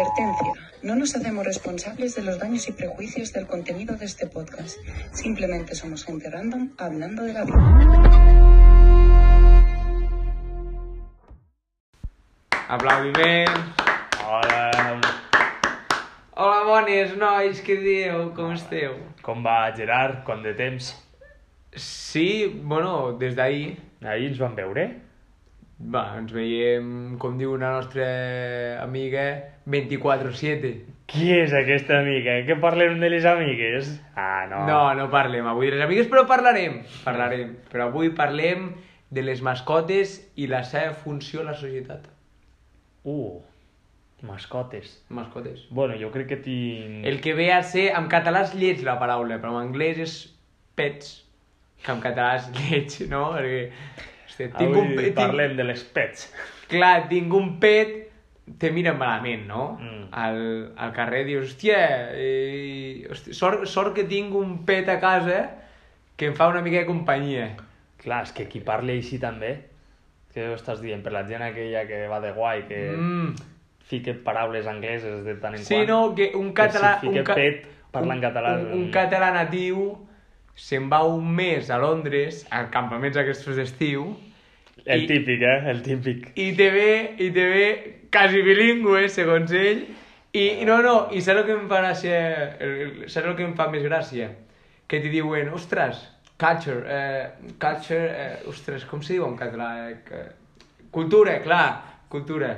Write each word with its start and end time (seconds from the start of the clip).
Advertencia. 0.00 0.52
No 0.82 0.94
nos 0.96 1.14
hacemos 1.14 1.44
responsables 1.44 2.14
de 2.14 2.22
los 2.22 2.38
daños 2.38 2.66
y 2.68 2.72
prejuicios 2.72 3.34
del 3.34 3.46
contenido 3.46 3.96
de 3.96 4.06
este 4.06 4.26
podcast. 4.26 4.78
Simplemente 5.12 5.74
somos 5.74 6.06
gente 6.06 6.30
random 6.30 6.70
hablando 6.78 7.22
de 7.24 7.32
la 7.34 7.44
vida. 7.44 8.70
Aplaudiments. 12.68 13.52
Hola, 14.26 15.00
Hola, 16.32 16.62
bones, 16.64 17.12
nois, 17.20 17.60
què 17.60 17.76
dieu? 17.82 18.30
Com 18.32 18.54
esteu? 18.56 18.94
com 19.20 19.44
va 19.44 19.68
Gerard? 19.76 20.22
Quant 20.24 20.40
de 20.40 20.54
temps? 20.56 20.94
Sí, 21.76 22.46
bueno, 22.64 23.18
des 23.20 23.36
d'ahir, 23.36 23.76
Ahir 24.00 24.30
ens 24.30 24.38
vam 24.40 24.54
veure? 24.56 24.86
Va, 25.80 26.04
ens 26.18 26.32
veiem, 26.34 27.16
com 27.20 27.38
diu 27.40 27.54
una 27.56 27.72
nostra 27.76 28.06
amiga, 28.82 29.24
24-7. 29.70 30.72
Qui 31.10 31.32
és 31.34 31.54
aquesta 31.56 31.98
amiga? 31.98 32.36
Que 32.46 32.56
parlem 32.60 33.00
de 33.00 33.10
les 33.10 33.26
amigues? 33.26 33.90
Ah, 34.14 34.46
no. 34.50 34.62
No, 34.68 34.80
no 34.98 35.08
parlem 35.10 35.48
avui 35.50 35.70
de 35.70 35.78
les 35.78 35.86
amigues, 35.86 36.10
però 36.12 36.26
parlarem. 36.28 36.82
Parlarem. 37.04 37.56
Però 37.72 37.88
avui 37.88 38.12
parlem 38.14 38.70
de 39.10 39.24
les 39.26 39.42
mascotes 39.42 40.20
i 40.38 40.46
la 40.50 40.62
seva 40.68 40.92
funció 40.94 41.42
a 41.42 41.48
la 41.50 41.56
societat. 41.58 42.04
Uh, 43.02 43.40
mascotes. 44.22 45.00
Mascotes. 45.08 45.64
Bueno, 45.70 45.96
jo 45.98 46.12
crec 46.14 46.28
que 46.34 46.38
tinc... 46.44 47.02
El 47.08 47.18
que 47.24 47.34
ve 47.34 47.50
a 47.56 47.64
ser, 47.66 47.88
en 47.98 48.06
català 48.12 48.44
és 48.46 48.54
lleig 48.54 48.84
la 48.86 49.00
paraula, 49.00 49.40
però 49.42 49.56
en 49.56 49.66
anglès 49.66 49.98
és 50.04 50.14
pets, 50.78 51.16
que 51.82 51.90
en 51.96 52.04
català 52.04 52.36
és 52.38 52.50
lleig, 52.60 53.00
no? 53.10 53.32
Perquè, 53.34 53.64
hosti, 54.46 54.56
tinc 54.58 54.70
Avui 54.76 54.80
un 54.80 54.94
pet, 54.96 55.04
tinc, 55.14 55.16
parlem 55.20 55.56
de 55.56 55.64
les 55.64 55.82
pets. 55.84 56.32
clar, 56.68 57.08
tinc 57.08 57.32
un 57.34 57.58
pet, 57.60 57.96
te 58.58 58.70
miren 58.74 58.96
malament, 58.98 59.46
no? 59.46 59.78
Mm. 59.80 60.08
Al, 60.12 60.72
al 60.76 60.92
carrer 60.92 61.24
dius, 61.28 61.52
hòstia, 61.52 61.80
eh, 62.18 63.06
hosti, 63.10 63.34
sort, 63.34 63.66
sort 63.70 63.94
que 63.94 64.04
tinc 64.04 64.34
un 64.34 64.64
pet 64.66 64.88
a 64.88 64.98
casa 65.00 65.42
que 66.16 66.26
em 66.26 66.34
fa 66.34 66.48
una 66.48 66.60
mica 66.62 66.78
de 66.82 66.86
companyia. 66.86 67.52
Clar, 68.00 68.22
és 68.24 68.32
que 68.32 68.48
qui 68.48 68.60
parli 68.64 68.96
així 68.98 69.18
també, 69.20 69.52
què 70.34 70.48
ho 70.50 70.54
estàs 70.56 70.80
dient? 70.80 71.02
Per 71.04 71.12
la 71.12 71.22
gent 71.28 71.42
aquella 71.42 71.84
que 71.86 72.06
va 72.08 72.20
de 72.20 72.32
guai, 72.32 72.66
que 72.68 72.80
Mm. 72.96 73.34
fica 73.90 74.14
paraules 74.24 74.66
angleses 74.66 75.24
de 75.24 75.34
tant 75.36 75.54
en 75.54 75.64
Sí, 75.64 75.74
quant. 75.74 75.88
no, 75.88 76.14
que 76.14 76.30
un 76.34 76.52
català... 76.52 76.94
si 77.00 77.06
fica 77.08 77.18
un 77.20 77.24
ca- 77.24 77.34
pet, 77.34 77.66
parla 77.90 78.14
en 78.14 78.20
català. 78.20 78.52
Un, 78.58 78.72
un 78.84 78.90
català 78.90 79.32
natiu 79.34 79.98
se'n 80.54 80.88
va 80.90 81.02
un 81.04 81.26
mes 81.34 81.70
a 81.70 81.78
Londres, 81.78 82.46
a 82.50 82.68
campaments 82.70 83.16
aquests 83.16 83.46
d'estiu, 83.56 84.16
El 84.86 85.04
i- 85.04 85.06
típic, 85.06 85.42
eh? 85.42 85.70
El 85.70 85.82
típic. 85.82 86.30
i 86.36 86.52
te 86.56 86.70
ve, 86.70 87.14
i 87.18 87.30
te 87.30 87.44
ve 87.48 87.66
quasi 88.10 88.40
bilingüe, 88.42 89.08
segons 89.08 89.52
ell, 89.52 89.84
i, 90.32 90.46
i 90.62 90.64
no, 90.64 90.80
no, 90.82 91.08
i 91.12 91.20
saps 91.20 91.40
el 91.40 91.46
que 91.46 91.52
em 91.58 91.68
fa 91.68 91.80
gràcia, 91.82 92.20
saps 93.10 93.26
el 93.26 93.36
que 93.36 93.44
em 93.44 93.54
fa 93.58 93.68
més 93.70 93.82
gràcia? 93.84 94.30
Que 94.88 95.00
t'hi 95.00 95.08
diuen, 95.12 95.48
ostres, 95.54 96.00
culture, 96.40 96.82
eh, 96.88 97.28
culture, 97.60 98.08
eh, 98.10 98.40
ostres, 98.50 98.84
com 98.90 99.02
se 99.02 99.14
diu 99.14 99.26
en 99.28 99.36
català? 99.38 99.90
Eh. 99.90 100.26
Cultura, 100.90 101.36
clar, 101.44 101.68
cultura. 102.10 102.50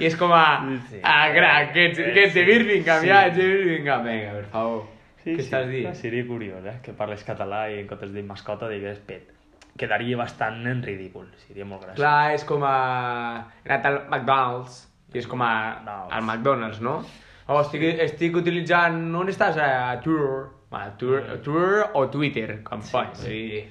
I 0.00 0.06
és 0.08 0.16
com 0.18 0.32
a, 0.34 0.64
Sí. 0.90 0.98
ah, 1.02 1.28
crac, 1.34 1.72
que 1.72 1.84
ets, 1.86 1.98
que 1.98 2.24
ets 2.24 2.34
de 2.34 2.40
Sí, 2.44 2.46
Birmingham, 2.50 3.00
sí. 3.02 3.06
ja, 3.08 3.26
ets 3.28 3.36
de 3.36 3.46
Birmingham, 3.46 4.04
vinga, 4.04 4.32
per 4.40 4.44
favor. 4.50 4.84
Què 5.26 5.38
estàs 5.42 5.68
dient? 5.68 5.94
Seria 5.94 6.24
curiós, 6.26 6.64
eh? 6.64 6.78
Que 6.82 6.92
parles 6.94 7.22
català 7.26 7.68
i 7.70 7.80
en 7.80 7.86
comptes 7.86 8.12
de 8.14 8.22
mascota 8.22 8.68
digues 8.68 8.98
pet. 8.98 9.32
Quedaria 9.76 10.16
bastant 10.18 10.66
en 10.70 10.82
ridícul, 10.84 11.28
seria 11.46 11.66
molt 11.68 11.84
gràcies. 11.84 12.00
Clar, 12.00 12.34
és 12.36 12.44
com 12.48 12.64
a... 12.64 12.76
He 13.64 13.70
anat 13.70 13.88
al 13.90 13.98
McDonald's 14.08 14.82
i 15.14 15.22
és 15.22 15.30
com 15.30 15.42
a... 15.44 15.52
McDonald's. 15.78 16.12
al 16.16 16.26
McDonald's, 16.26 16.82
no? 16.84 16.98
Oh, 17.46 17.60
estic, 17.60 17.84
estic 18.04 18.36
utilitzant... 18.40 19.02
On 19.14 19.28
estàs? 19.30 19.58
A 19.62 19.96
Tour. 20.04 20.52
A 20.76 20.88
a 20.90 21.36
Tour 21.44 21.84
o 21.94 22.06
Twitter, 22.12 22.60
com 22.66 22.82
sí, 22.82 22.92
pots. 22.92 23.22
Sí. 23.22 23.64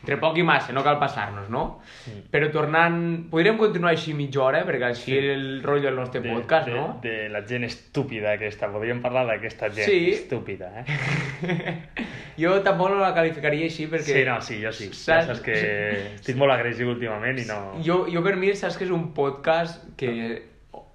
Entre 0.00 0.16
poc 0.16 0.38
i 0.40 0.42
massa, 0.42 0.72
no 0.72 0.80
cal 0.82 0.96
passar-nos, 0.98 1.50
no? 1.52 1.80
Sí. 2.06 2.14
Però 2.32 2.46
tornant... 2.50 3.26
Podríem 3.30 3.58
continuar 3.60 3.90
així 3.92 4.14
mitja 4.16 4.40
hora, 4.46 4.62
perquè 4.64 4.86
així 4.88 5.12
Sí. 5.12 5.18
el 5.18 5.62
rotllo 5.62 5.90
del 5.90 5.96
nostre 5.98 6.22
de, 6.24 6.30
podcast, 6.32 6.68
de, 6.70 6.74
no? 6.74 6.84
De 7.02 7.28
la 7.28 7.42
gent 7.46 7.64
estúpida 7.68 8.32
aquesta, 8.32 8.70
podríem 8.72 9.02
parlar 9.04 9.26
d'aquesta 9.28 9.68
gent 9.68 9.86
Sí. 9.90 10.10
estúpida, 10.14 10.70
eh? 10.80 10.86
jo 12.40 12.54
tampoc 12.64 12.90
no 12.94 13.00
la 13.02 13.12
qualificaria 13.12 13.66
així 13.68 13.86
perquè... 13.92 14.08
Sí, 14.14 14.24
no, 14.24 14.40
sí, 14.40 14.60
jo 14.62 14.72
sí. 14.72 14.88
Ja 14.88 15.20
Saps- 15.20 15.26
saps 15.34 15.42
que 15.44 15.58
estic 16.14 16.38
molt 16.40 16.54
agressiu 16.56 16.88
últimament 16.94 17.38
i 17.42 17.44
no... 17.50 17.60
Jo, 17.84 18.06
jo 18.08 18.22
per 18.24 18.36
mi 18.40 18.54
saps 18.56 18.78
que 18.80 18.86
és 18.88 18.94
un 18.94 19.10
podcast 19.16 19.84
que 20.00 20.14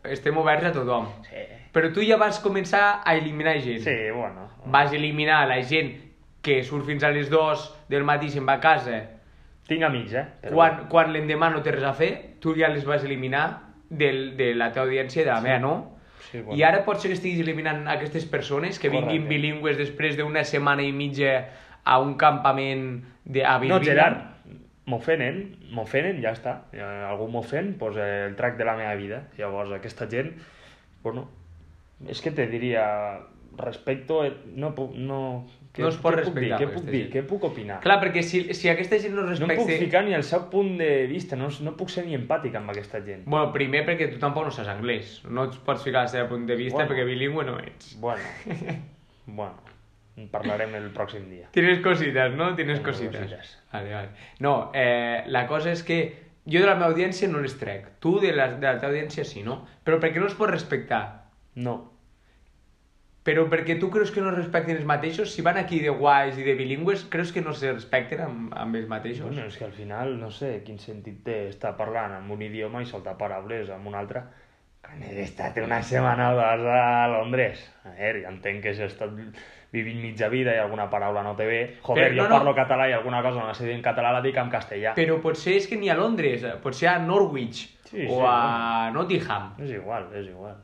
estem 0.10 0.38
oberts 0.42 0.72
a 0.72 0.74
tothom. 0.74 1.12
Sí, 1.30 1.46
Però 1.76 1.90
tu 1.94 2.02
ja 2.08 2.16
vas 2.18 2.38
començar 2.40 3.02
a 3.04 3.16
eliminar 3.20 3.58
gent. 3.62 3.82
sí 3.84 3.96
bueno. 4.16 4.50
Vas 4.66 4.94
eliminar 4.96 5.44
la 5.50 5.62
gent 5.62 5.92
que 6.46 6.60
surt 6.64 6.86
fins 6.86 7.04
a 7.04 7.10
les 7.16 7.30
2 7.34 7.66
del 7.90 8.06
matí 8.06 8.30
i 8.30 8.36
se'n 8.36 8.46
va 8.46 8.60
a 8.60 8.64
casa. 8.64 9.02
Tinc 9.66 9.82
amics, 9.88 10.14
eh? 10.14 10.26
Però 10.44 10.54
Quan, 10.60 10.84
quan 10.92 11.12
l'endemà 11.14 11.50
no 11.50 11.64
té 11.66 11.74
res 11.74 11.84
a 11.90 11.94
fer, 11.98 12.12
tu 12.40 12.54
ja 12.58 12.70
les 12.70 12.86
vas 12.86 13.04
eliminar 13.04 13.46
del, 13.90 14.36
de 14.38 14.52
la 14.54 14.70
teva 14.74 14.86
audiència 14.86 15.24
i 15.24 15.26
de 15.26 15.32
la 15.32 15.42
meva, 15.42 15.60
no? 15.64 15.74
Sí, 16.30 16.40
bueno. 16.42 16.58
I 16.58 16.64
ara 16.66 16.84
pot 16.86 17.02
ser 17.02 17.10
que 17.12 17.18
estiguis 17.18 17.42
eliminant 17.42 17.88
aquestes 17.90 18.26
persones 18.30 18.78
que 18.82 18.90
vinguin 18.90 19.24
Correcte. 19.26 19.30
bilingües 19.34 19.78
després 19.78 20.16
d'una 20.18 20.44
setmana 20.46 20.86
i 20.86 20.92
mitja 20.94 21.34
a 21.86 22.00
un 22.02 22.16
campament 22.18 23.04
de, 23.26 23.44
a 23.46 23.56
No, 23.56 23.60
Birmingham. 23.62 23.86
Gerard, 23.86 24.24
m'ofenen, 24.86 25.40
m'ofenen, 25.74 26.22
ja 26.22 26.34
està. 26.38 26.60
Eh, 26.74 26.82
Algú 27.10 27.28
m'ofèn, 27.34 27.76
doncs 27.82 27.98
el 28.02 28.36
trac 28.38 28.58
de 28.58 28.66
la 28.70 28.76
meva 28.78 28.94
vida. 28.98 29.24
Llavors, 29.38 29.72
aquesta 29.78 30.06
gent, 30.10 30.32
bueno, 31.04 31.28
és 32.10 32.22
que 32.22 32.32
te 32.34 32.46
diria, 32.52 32.86
respecto, 33.58 34.24
eh, 34.26 34.34
no 34.56 34.74
puc, 34.76 34.96
no... 34.96 35.46
No 35.76 35.90
es 35.92 35.98
pot 36.00 36.16
què 36.16 36.22
puc 36.24 36.38
dir? 36.38 36.46
respectar 36.48 36.58
Què 36.62 36.66
aquesta 36.70 36.80
puc 36.80 36.86
dir? 36.88 37.00
gent. 37.02 37.10
Què 37.12 37.22
puc 37.28 37.44
opinar? 37.50 37.78
Clar, 37.84 37.98
perquè 38.00 38.22
si, 38.24 38.40
si 38.56 38.70
aquesta 38.72 38.96
gent 39.04 39.12
no 39.14 39.24
no 39.26 39.28
respecta... 39.34 39.58
puc 39.60 39.72
ficar 39.82 40.06
ni 40.06 40.14
al 40.16 40.24
seu 40.24 40.46
punt 40.50 40.78
de 40.80 41.06
vista, 41.12 41.36
no, 41.36 41.50
no 41.68 41.74
puc 41.76 41.90
ser 41.92 42.06
ni 42.06 42.16
empàtic 42.16 42.56
amb 42.56 42.72
aquesta 42.72 43.02
gent. 43.04 43.26
Bueno, 43.28 43.50
primer 43.52 43.82
perquè 43.86 44.08
tu 44.14 44.22
tampoc 44.22 44.46
no 44.48 44.54
saps 44.56 44.70
anglès. 44.72 45.18
No 45.28 45.50
et 45.50 45.58
pots 45.68 45.84
ficar 45.84 46.06
al 46.06 46.10
seu 46.14 46.30
punt 46.32 46.46
de 46.48 46.56
vista 46.56 46.78
Bueno. 46.78 46.94
perquè 46.94 47.04
bilingüe 47.10 47.44
no 47.44 47.58
ets. 47.60 47.98
Bueno, 48.00 48.24
bueno, 49.26 49.58
en 50.16 50.30
parlarem 50.32 50.76
el 50.80 50.92
pròxim 50.96 51.28
dia. 51.30 51.50
Tienes 51.52 51.80
cositas, 51.84 52.32
¿no? 52.34 52.54
Tienes 52.56 52.80
Tengo 52.80 52.92
cositas. 52.94 53.22
cositas. 53.22 53.58
Vale, 53.74 53.94
vale. 53.94 54.10
No, 54.40 54.72
eh, 54.74 55.24
la 55.28 55.46
cosa 55.48 55.74
és 55.76 55.84
que 55.84 56.00
jo 56.46 56.62
de 56.62 56.70
la 56.70 56.76
meva 56.80 56.88
audiència 56.94 57.28
no 57.28 57.42
les 57.44 57.58
trec. 57.60 57.98
Tu 58.00 58.16
de 58.24 58.32
la, 58.32 58.48
de 58.54 58.64
la 58.66 58.78
teva 58.80 58.94
audiència 58.94 59.26
sí, 59.28 59.44
no? 59.44 59.66
Però 59.84 60.00
perquè 60.00 60.24
no 60.24 60.30
els 60.30 60.40
pots 60.40 60.54
respectar. 60.56 61.04
No, 61.56 61.76
Però 63.26 63.48
perquè 63.50 63.80
tu 63.82 63.90
creus 63.90 64.12
que 64.14 64.22
no 64.22 64.30
es 64.30 64.36
respecten 64.38 64.78
els 64.78 64.86
mateixos? 64.86 65.32
Si 65.34 65.42
van 65.42 65.58
aquí 65.58 65.80
de 65.82 65.90
guais 65.90 66.38
i 66.38 66.46
de 66.46 66.54
bilingües, 66.54 67.08
creus 67.10 67.32
que 67.34 67.42
no 67.42 67.56
se 67.58 67.72
respecten 67.74 68.22
amb, 68.22 68.54
amb 68.54 68.78
els 68.78 68.86
mateixos? 68.92 69.26
Bueno, 69.32 69.48
és 69.50 69.58
que 69.58 69.66
al 69.66 69.74
final 69.74 70.14
no 70.22 70.30
sé 70.30 70.60
quin 70.68 70.78
sentit 70.78 71.24
té 71.26 71.40
estar 71.50 71.74
parlant 71.80 72.14
amb 72.20 72.36
un 72.36 72.44
idioma 72.46 72.84
i 72.86 72.90
soltar 72.90 73.18
paraules 73.18 73.72
amb 73.74 73.90
un 73.90 73.98
altre 73.98 74.22
quan 74.86 75.02
he 75.02 75.24
estat 75.24 75.58
una 75.64 75.82
setmana 75.82 76.30
o 76.32 76.36
dues 76.38 76.66
a 76.70 77.08
Londres. 77.10 77.64
A 77.84 77.96
veure, 77.98 78.22
ja 78.22 78.30
entenc 78.30 78.62
que 78.62 78.76
has 78.76 78.84
estat 78.86 79.16
vivint 79.74 79.98
mitja 80.04 80.30
vida 80.30 80.54
i 80.54 80.62
alguna 80.62 80.86
paraula 80.92 81.24
no 81.26 81.34
te 81.36 81.48
ve. 81.50 81.62
Joder, 81.82 82.12
Però, 82.12 82.12
jo 82.14 82.22
no, 82.22 82.30
no. 82.30 82.38
parlo 82.38 82.54
català 82.58 82.86
i 82.92 82.94
alguna 82.94 83.24
cosa 83.26 83.42
no 83.42 83.48
la 83.50 83.58
sé 83.58 83.66
dir 83.66 83.74
en 83.76 83.82
català 83.86 84.14
la 84.14 84.22
dic 84.22 84.38
en 84.38 84.54
castellà. 84.54 84.94
Però 85.00 85.18
potser 85.24 85.58
és 85.58 85.66
que 85.72 85.80
ni 85.82 85.90
a 85.90 85.98
Londres, 85.98 86.46
potser 86.64 86.92
a 86.94 87.00
Norwich 87.02 87.66
Sí, 87.90 88.06
o 88.06 88.22
sí, 88.22 88.24
a 88.30 88.92
Nottingham. 88.94 89.52
És 89.66 89.74
igual, 89.74 90.08
és 90.14 90.30
igual. 90.30 90.56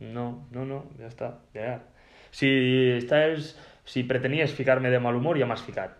No, 0.00 0.46
no, 0.50 0.64
no, 0.64 0.84
ja 0.98 1.08
està, 1.10 1.34
ja. 1.54 1.78
Si 2.32 2.48
estàs... 2.96 3.54
Si 3.90 4.04
pretenies 4.06 4.52
ficar-me 4.54 4.90
de 4.92 5.00
mal 5.02 5.16
humor, 5.18 5.38
ja 5.40 5.46
m'has 5.50 5.64
ficat. 5.66 5.96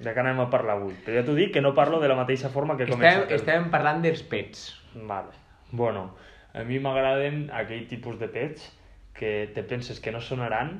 De 0.00 0.14
què 0.16 0.20
anem 0.22 0.38
a 0.40 0.46
parlar 0.48 0.78
avui? 0.78 0.94
Però 1.04 1.18
ja 1.18 1.24
t'ho 1.26 1.34
dic 1.36 1.50
que 1.52 1.60
no 1.60 1.74
parlo 1.76 1.98
de 2.00 2.08
la 2.08 2.14
mateixa 2.16 2.48
forma 2.48 2.76
que 2.78 2.86
començat. 2.88 3.26
el- 3.28 3.36
estàvem 3.36 3.66
parlant 3.74 4.00
dels 4.00 4.22
pets. 4.22 4.62
Vale. 4.94 5.34
Bueno, 5.76 6.06
a 6.54 6.62
mi 6.64 6.78
m'agraden 6.80 7.50
aquell 7.52 7.84
tipus 7.90 8.16
de 8.18 8.30
pets 8.32 8.64
que 9.12 9.50
te 9.54 9.62
penses 9.62 10.00
que 10.00 10.10
no 10.14 10.22
sonaran 10.24 10.78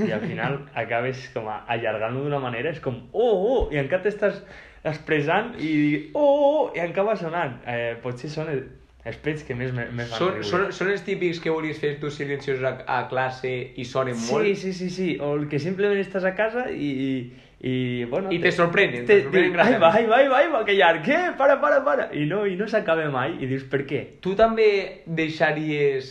i 0.00 0.08
al 0.14 0.22
final 0.24 0.56
acabes 0.74 1.26
com 1.34 1.50
allargant-lo 1.52 2.22
d'una 2.24 2.40
manera, 2.40 2.70
és 2.72 2.80
com 2.80 2.96
oh, 3.12 3.36
oh, 3.36 3.60
i 3.74 3.76
encara 3.82 4.06
t'estàs 4.06 4.40
expressant 4.88 5.52
i 5.60 6.12
oh, 6.14 6.24
oh, 6.24 6.72
i 6.74 6.80
acaba 6.80 7.14
sonant. 7.20 7.58
Eh, 7.68 7.98
potser 8.00 8.32
el- 8.46 8.70
els 9.06 9.16
pets 9.22 9.44
que 9.46 9.54
més 9.54 9.70
me, 9.72 9.84
me 9.94 10.04
fan 10.10 10.18
Són, 10.18 10.32
riure. 10.34 10.46
són, 10.50 10.62
són 10.74 10.88
els 10.90 11.02
típics 11.06 11.38
que 11.40 11.52
volies 11.54 11.78
fer 11.78 11.92
tu 12.02 12.10
silenciosos 12.10 12.64
a, 12.66 12.72
a 12.90 13.00
classe 13.10 13.52
i 13.78 13.84
sonen 13.86 14.16
Sí, 14.18 14.32
molt? 14.32 14.56
sí, 14.58 14.72
sí, 14.74 14.88
sí, 14.90 15.08
o 15.22 15.34
el 15.38 15.44
que 15.52 15.60
simplement 15.62 16.00
estàs 16.02 16.26
a 16.26 16.32
casa 16.34 16.64
i, 16.74 16.88
i, 17.06 17.70
i 17.70 18.04
bueno... 18.10 18.32
I 18.34 18.40
te 18.42 18.50
sorprenen, 18.52 19.06
te 19.06 19.20
sorprenen 19.22 19.52
Ai, 19.52 19.54
gratament. 19.54 19.82
va, 19.84 19.92
ai, 19.94 20.06
va, 20.10 20.16
ai, 20.18 20.28
va, 20.32 20.38
ai, 20.42 20.50
va, 20.56 20.64
que 20.66 20.74
llarg, 20.74 21.04
què? 21.06 21.20
Para, 21.38 21.60
para, 21.62 21.78
para! 21.86 22.08
I 22.18 22.26
no, 22.26 22.42
i 22.50 22.56
no 22.58 22.66
s'acaba 22.68 23.06
mai, 23.14 23.36
i 23.38 23.46
dius, 23.50 23.62
per 23.70 23.84
què? 23.86 24.02
Tu 24.26 24.34
també 24.38 24.66
deixaries 25.06 26.10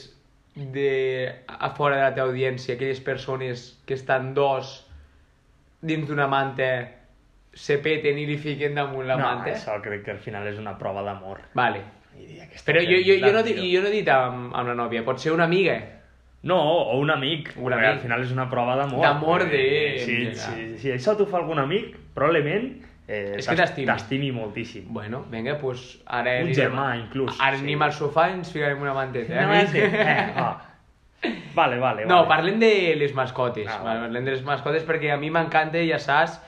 de, 0.55 0.89
a 1.51 1.69
fora 1.75 1.97
de 1.99 2.03
la 2.05 2.13
teva 2.15 2.29
audiència 2.31 2.77
aquelles 2.77 3.01
persones 3.03 3.73
que 3.85 3.97
estan 3.99 4.31
dos 4.37 4.77
dins 5.83 6.07
d'una 6.07 6.29
manta 6.31 6.69
se 7.55 7.77
peten 7.83 8.17
i 8.19 8.25
li 8.27 8.37
fiquen 8.39 8.73
damunt 8.75 9.07
la 9.07 9.15
no, 9.19 9.27
manta? 9.27 9.51
això 9.51 9.75
crec 9.83 10.01
que 10.07 10.11
al 10.15 10.23
final 10.23 10.47
és 10.47 10.57
una 10.59 10.77
prova 10.79 11.03
d'amor. 11.03 11.43
Vale. 11.55 11.83
Però 12.65 12.81
jo, 12.81 12.97
jo, 12.97 13.13
jo, 13.19 13.31
no, 13.31 13.41
jo 13.45 13.81
no 13.81 13.87
he 13.87 13.91
dit 13.91 14.07
amb, 14.09 14.53
amb 14.55 14.67
la 14.71 14.73
nòvia, 14.75 15.03
pot 15.05 15.19
ser 15.21 15.31
una 15.35 15.43
amiga. 15.45 15.75
No, 16.43 16.57
o 16.61 16.99
un 17.01 17.09
amic. 17.11 17.53
Un 17.57 17.73
amic. 17.73 17.85
Al 17.85 17.99
final 17.99 18.21
és 18.23 18.31
una 18.31 18.47
prova 18.49 18.75
d'amor. 18.75 19.01
D'amor 19.01 19.43
de- 19.49 19.95
Eh, 19.95 19.99
sí, 19.99 20.17
sí. 20.35 20.77
Si 20.77 20.91
això 20.91 21.15
t'ho 21.17 21.25
fa 21.25 21.37
algun 21.37 21.59
amic, 21.59 21.95
probablement 22.13 22.67
eh, 23.07 23.35
És 23.37 23.47
que 23.47 23.55
t'es- 23.55 23.61
t'estimi. 23.65 23.85
t'estimi 23.87 24.31
moltíssim. 24.31 24.85
Bueno, 24.93 25.25
vinga, 25.31 25.57
pues 25.59 25.99
ara... 26.05 26.39
Un 26.41 26.47
anirem- 26.49 26.55
germà, 26.55 26.97
inclús, 26.99 27.35
Ara 27.39 27.57
sí. 27.57 27.63
anem 27.63 27.81
al 27.81 27.91
sofà 27.93 28.29
i 28.29 28.33
ens 28.33 28.51
ficarem 28.53 28.81
una 28.81 28.93
manteta, 28.93 29.33
eh? 29.33 29.45
No, 29.45 29.71
sí. 29.71 29.77
eh, 29.79 30.33
va. 30.37 30.61
Vale, 31.55 31.77
vale, 31.79 32.05
No, 32.05 32.17
vale. 32.17 32.27
parlem 32.27 32.59
de 32.59 32.95
les 32.97 33.13
mascotes. 33.15 33.65
Ah, 33.67 33.81
vale. 33.83 33.99
Parlem 34.01 34.25
de 34.25 34.31
les 34.31 34.43
mascotes 34.43 34.83
perquè 34.85 35.09
a 35.11 35.17
mi 35.17 35.29
m'encanta, 35.31 35.81
ja 35.81 35.97
saps, 35.97 36.39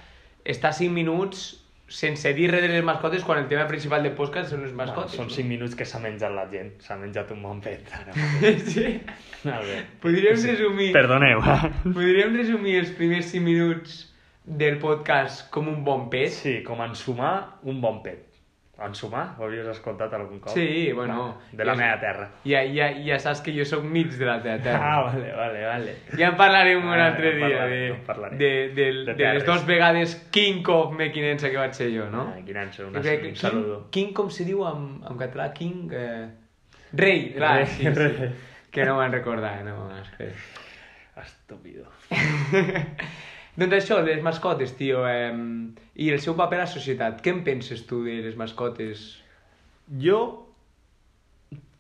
estar 0.46 0.74
5 0.74 0.94
minuts 0.94 1.56
sense 1.88 2.34
dir 2.36 2.50
res 2.51 2.62
de 2.62 2.68
les 2.68 2.84
mascotes 2.84 3.24
quan 3.24 3.39
el 3.39 3.48
tema 3.48 3.63
principal 3.68 4.04
del 4.04 4.12
podcast 4.18 4.51
són 4.51 4.62
les 4.66 4.74
Bueno, 4.75 4.92
mascotes. 4.92 5.16
són 5.16 5.30
no? 5.30 5.34
5 5.34 5.48
minuts 5.48 5.75
que 5.80 5.86
s'ha 5.88 6.00
menjat 6.04 6.34
la 6.36 6.44
gent. 6.51 6.74
S'ha 6.84 6.98
menjat 7.00 7.31
un 7.31 7.42
bon 7.45 7.62
pet. 7.63 7.88
Ara. 7.95 8.13
sí. 8.74 9.00
A 9.48 9.60
veure. 9.62 9.81
Podríem 10.04 10.36
resumir... 10.36 10.92
Perdoneu. 10.94 11.39
eh? 11.39 11.72
Podríem 11.88 12.36
resumir 12.36 12.75
els 12.81 12.92
primers 12.98 13.31
5 13.31 13.44
minuts 13.45 13.98
del 14.45 14.78
podcast 14.80 15.50
com 15.51 15.68
un 15.72 15.84
bon 15.88 16.10
pet? 16.12 16.30
Sí, 16.36 16.57
com 16.68 16.84
ensumar 16.84 17.60
un 17.63 17.80
bon 17.84 18.04
pet. 18.04 18.27
Ensumar? 18.86 19.32
Ho 19.40 19.44
hauries 19.48 19.66
escoltat 19.72 20.12
algun 20.14 20.38
cop? 20.40 20.54
Sí, 20.54 20.92
bueno, 20.94 21.40
De 21.52 21.66
la 21.66 21.74
ja- 21.74 21.78
meva 21.80 22.00
terra. 22.00 22.28
Ja, 22.46 22.60
ja, 22.64 22.92
ja 22.94 23.18
saps 23.20 23.42
que 23.42 23.52
jo 23.58 23.66
sóc 23.66 23.84
mig 23.84 24.12
de 24.14 24.26
la 24.26 24.36
teva 24.44 24.60
terra. 24.68 24.92
Ah, 24.94 25.02
vale, 25.08 25.32
vale, 25.34 25.64
vale. 25.66 25.96
Ja 26.18 26.28
en 26.30 26.38
parlarem 26.38 26.84
un 26.86 26.94
Ah, 26.94 27.08
altre 27.08 27.32
dia 27.36 27.48
parlarem, 28.06 28.38
de, 28.38 28.52
de, 28.76 28.86
de, 28.92 28.92
De 29.06 29.14
de, 29.16 29.34
les 29.34 29.46
dues 29.46 29.66
vegades 29.66 30.16
King 30.32 30.62
of 30.70 30.94
mequinense 30.94 31.50
que 31.50 31.58
vaig 31.58 31.74
ser 31.74 31.90
jo, 31.96 32.06
no? 32.14 32.28
Ah, 32.36 32.42
quin 32.46 32.58
anys, 32.58 32.78
Jo 32.78 32.88
una, 32.92 33.02
crec 33.02 33.22
que 33.22 33.28
un 33.30 33.34
King, 33.34 33.42
saludo. 33.42 33.80
King, 33.90 34.14
com 34.14 34.30
se 34.30 34.46
diu 34.46 34.62
en, 34.70 34.86
en 35.10 35.18
català? 35.18 35.50
King... 35.54 35.90
Eh... 35.92 36.28
Rei, 36.94 37.34
clar, 37.34 37.56
Rei, 37.58 37.66
sí, 37.66 37.84
sí. 37.84 37.90
rei. 37.90 38.30
Que 38.72 38.86
no 38.86 39.00
me'n 39.00 39.12
recordava, 39.12 39.64
no 39.66 39.88
me'n 39.90 40.06
recordava. 40.06 41.26
Estúpido. 41.26 41.90
doncs 43.57 43.77
això, 43.80 44.01
les 44.06 44.21
mascotes, 44.25 44.75
tio, 44.77 45.06
eh, 45.09 45.33
i 45.98 46.12
el 46.13 46.19
seu 46.21 46.36
paper 46.38 46.59
a 46.59 46.65
la 46.65 46.74
societat. 46.74 47.24
Què 47.25 47.33
en 47.33 47.44
penses 47.48 47.86
tu 47.89 48.04
de 48.06 48.19
les 48.25 48.38
mascotes? 48.38 49.07
Jo 50.04 50.19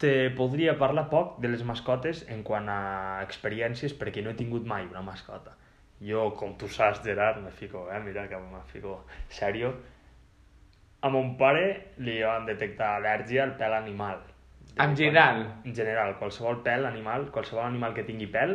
te 0.01 0.29
podria 0.37 0.77
parlar 0.77 1.07
poc 1.11 1.37
de 1.43 1.49
les 1.51 1.63
mascotes 1.65 2.23
en 2.33 2.43
quant 2.47 2.67
a 2.69 2.81
experiències 3.25 3.95
perquè 3.97 4.23
no 4.23 4.31
he 4.31 4.39
tingut 4.39 4.65
mai 4.65 4.85
una 4.89 5.03
mascota. 5.05 5.55
Jo, 6.01 6.29
com 6.37 6.53
tu 6.61 6.69
saps, 6.69 7.01
Gerard, 7.03 7.41
me 7.41 7.51
fico, 7.51 7.87
eh? 7.91 7.99
mira 8.05 8.27
que 8.29 8.37
me 8.37 8.61
fico 8.71 8.99
serio. 9.29 9.73
A 11.01 11.09
mon 11.09 11.35
pare 11.37 11.93
li 11.97 12.19
van 12.21 12.45
detectar 12.45 12.95
al·lèrgia 12.97 13.43
al 13.45 13.55
pèl 13.57 13.73
animal. 13.73 14.21
En 14.77 14.93
general? 14.97 15.41
En 15.65 15.73
general, 15.73 16.13
qualsevol 16.21 16.61
pèl 16.65 16.85
animal, 16.85 17.31
qualsevol 17.33 17.65
animal 17.65 17.95
que 17.97 18.05
tingui 18.05 18.29
pèl, 18.33 18.53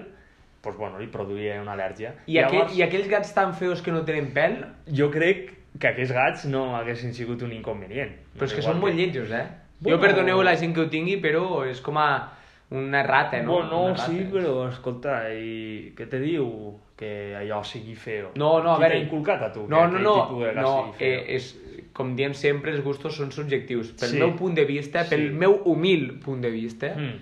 doncs, 0.63 0.79
bueno, 0.79 0.99
li 0.99 1.09
produïa 1.11 1.61
una 1.63 1.75
al·lèrgia. 1.75 2.13
I, 2.27 2.39
aquell, 2.39 2.71
I 2.77 2.83
aquells 2.87 3.09
gats 3.11 3.33
tan 3.35 3.55
feos 3.59 3.83
que 3.83 3.91
no 3.93 4.05
tenen 4.07 4.31
pèl, 4.35 4.61
Jo 4.95 5.11
crec 5.11 5.51
que 5.79 5.89
aquests 5.89 6.13
gats 6.15 6.45
no 6.47 6.77
haguessin 6.77 7.15
sigut 7.15 7.43
un 7.43 7.53
inconvenient. 7.53 8.13
però 8.37 8.45
és 8.47 8.55
que 8.55 8.63
són 8.63 8.79
molt 8.81 8.95
lletjos, 8.95 9.31
eh? 9.31 9.47
Bueno- 9.81 9.97
Jo 9.99 10.01
perdoneu 10.03 10.43
la 10.43 10.55
gent 10.57 10.75
que 10.75 10.81
ho 10.81 10.89
tingui, 10.89 11.21
però 11.21 11.65
és 11.69 11.81
com 11.81 11.99
a 11.99 12.29
una 12.71 13.03
rata, 13.03 13.43
no? 13.43 13.55
Bueno, 13.55 13.89
rata. 13.89 14.07
sí, 14.07 14.27
però 14.33 14.69
escolta, 14.69 15.33
i 15.35 15.93
què 15.97 16.07
te 16.09 16.19
diu 16.21 16.79
que 16.97 17.35
allò 17.37 17.63
sigui 17.65 17.95
feo? 17.95 18.31
No, 18.37 18.63
no, 18.63 18.73
a 18.73 18.77
Qui 18.77 18.83
veure... 18.83 18.95
t'ha 18.95 19.03
inculcat 19.05 19.43
a 19.43 19.53
tu 19.53 19.67
No, 19.69 19.83
que 19.91 19.99
no, 19.99 19.99
no, 19.99 20.39
gas 20.39 20.55
no 20.63 20.95
eh, 21.01 21.25
és, 21.37 21.59
com 21.93 22.15
diem 22.17 22.33
sempre, 22.35 22.71
els 22.71 22.81
gustos 22.85 23.17
són 23.17 23.33
subjectius. 23.33 23.91
Pel 23.99 24.09
Sí. 24.09 24.19
meu 24.19 24.37
punt 24.37 24.55
de 24.55 24.65
vista, 24.65 25.05
pel 25.09 25.29
Sí. 25.29 25.35
meu 25.35 25.61
humil 25.65 26.21
punt 26.25 26.41
de 26.41 26.51
vista, 26.51 26.95
Mm. 26.97 27.19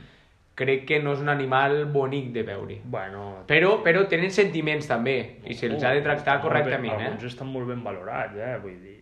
Crec 0.60 0.86
que 0.88 1.00
no 1.02 1.16
és 1.16 1.24
un 1.24 1.32
animal 1.32 1.86
bonic 1.92 2.30
de 2.36 2.44
veure. 2.46 2.78
Bueno... 2.84 3.26
Però, 3.50 3.78
però 3.84 4.06
tenen 4.08 4.32
sentiments 4.34 4.88
també, 4.90 5.18
i 5.48 5.56
se'ls 5.56 5.84
ha 5.84 5.94
de 5.96 6.04
tractar 6.04 6.38
correctament, 6.44 6.92
ben, 6.94 7.06
eh? 7.06 7.12
Alguns 7.12 7.30
estan 7.32 7.48
molt 7.52 7.70
ben 7.72 7.84
valorats, 7.86 8.36
eh? 8.38 8.56
Vull 8.62 8.80
dir... 8.80 8.98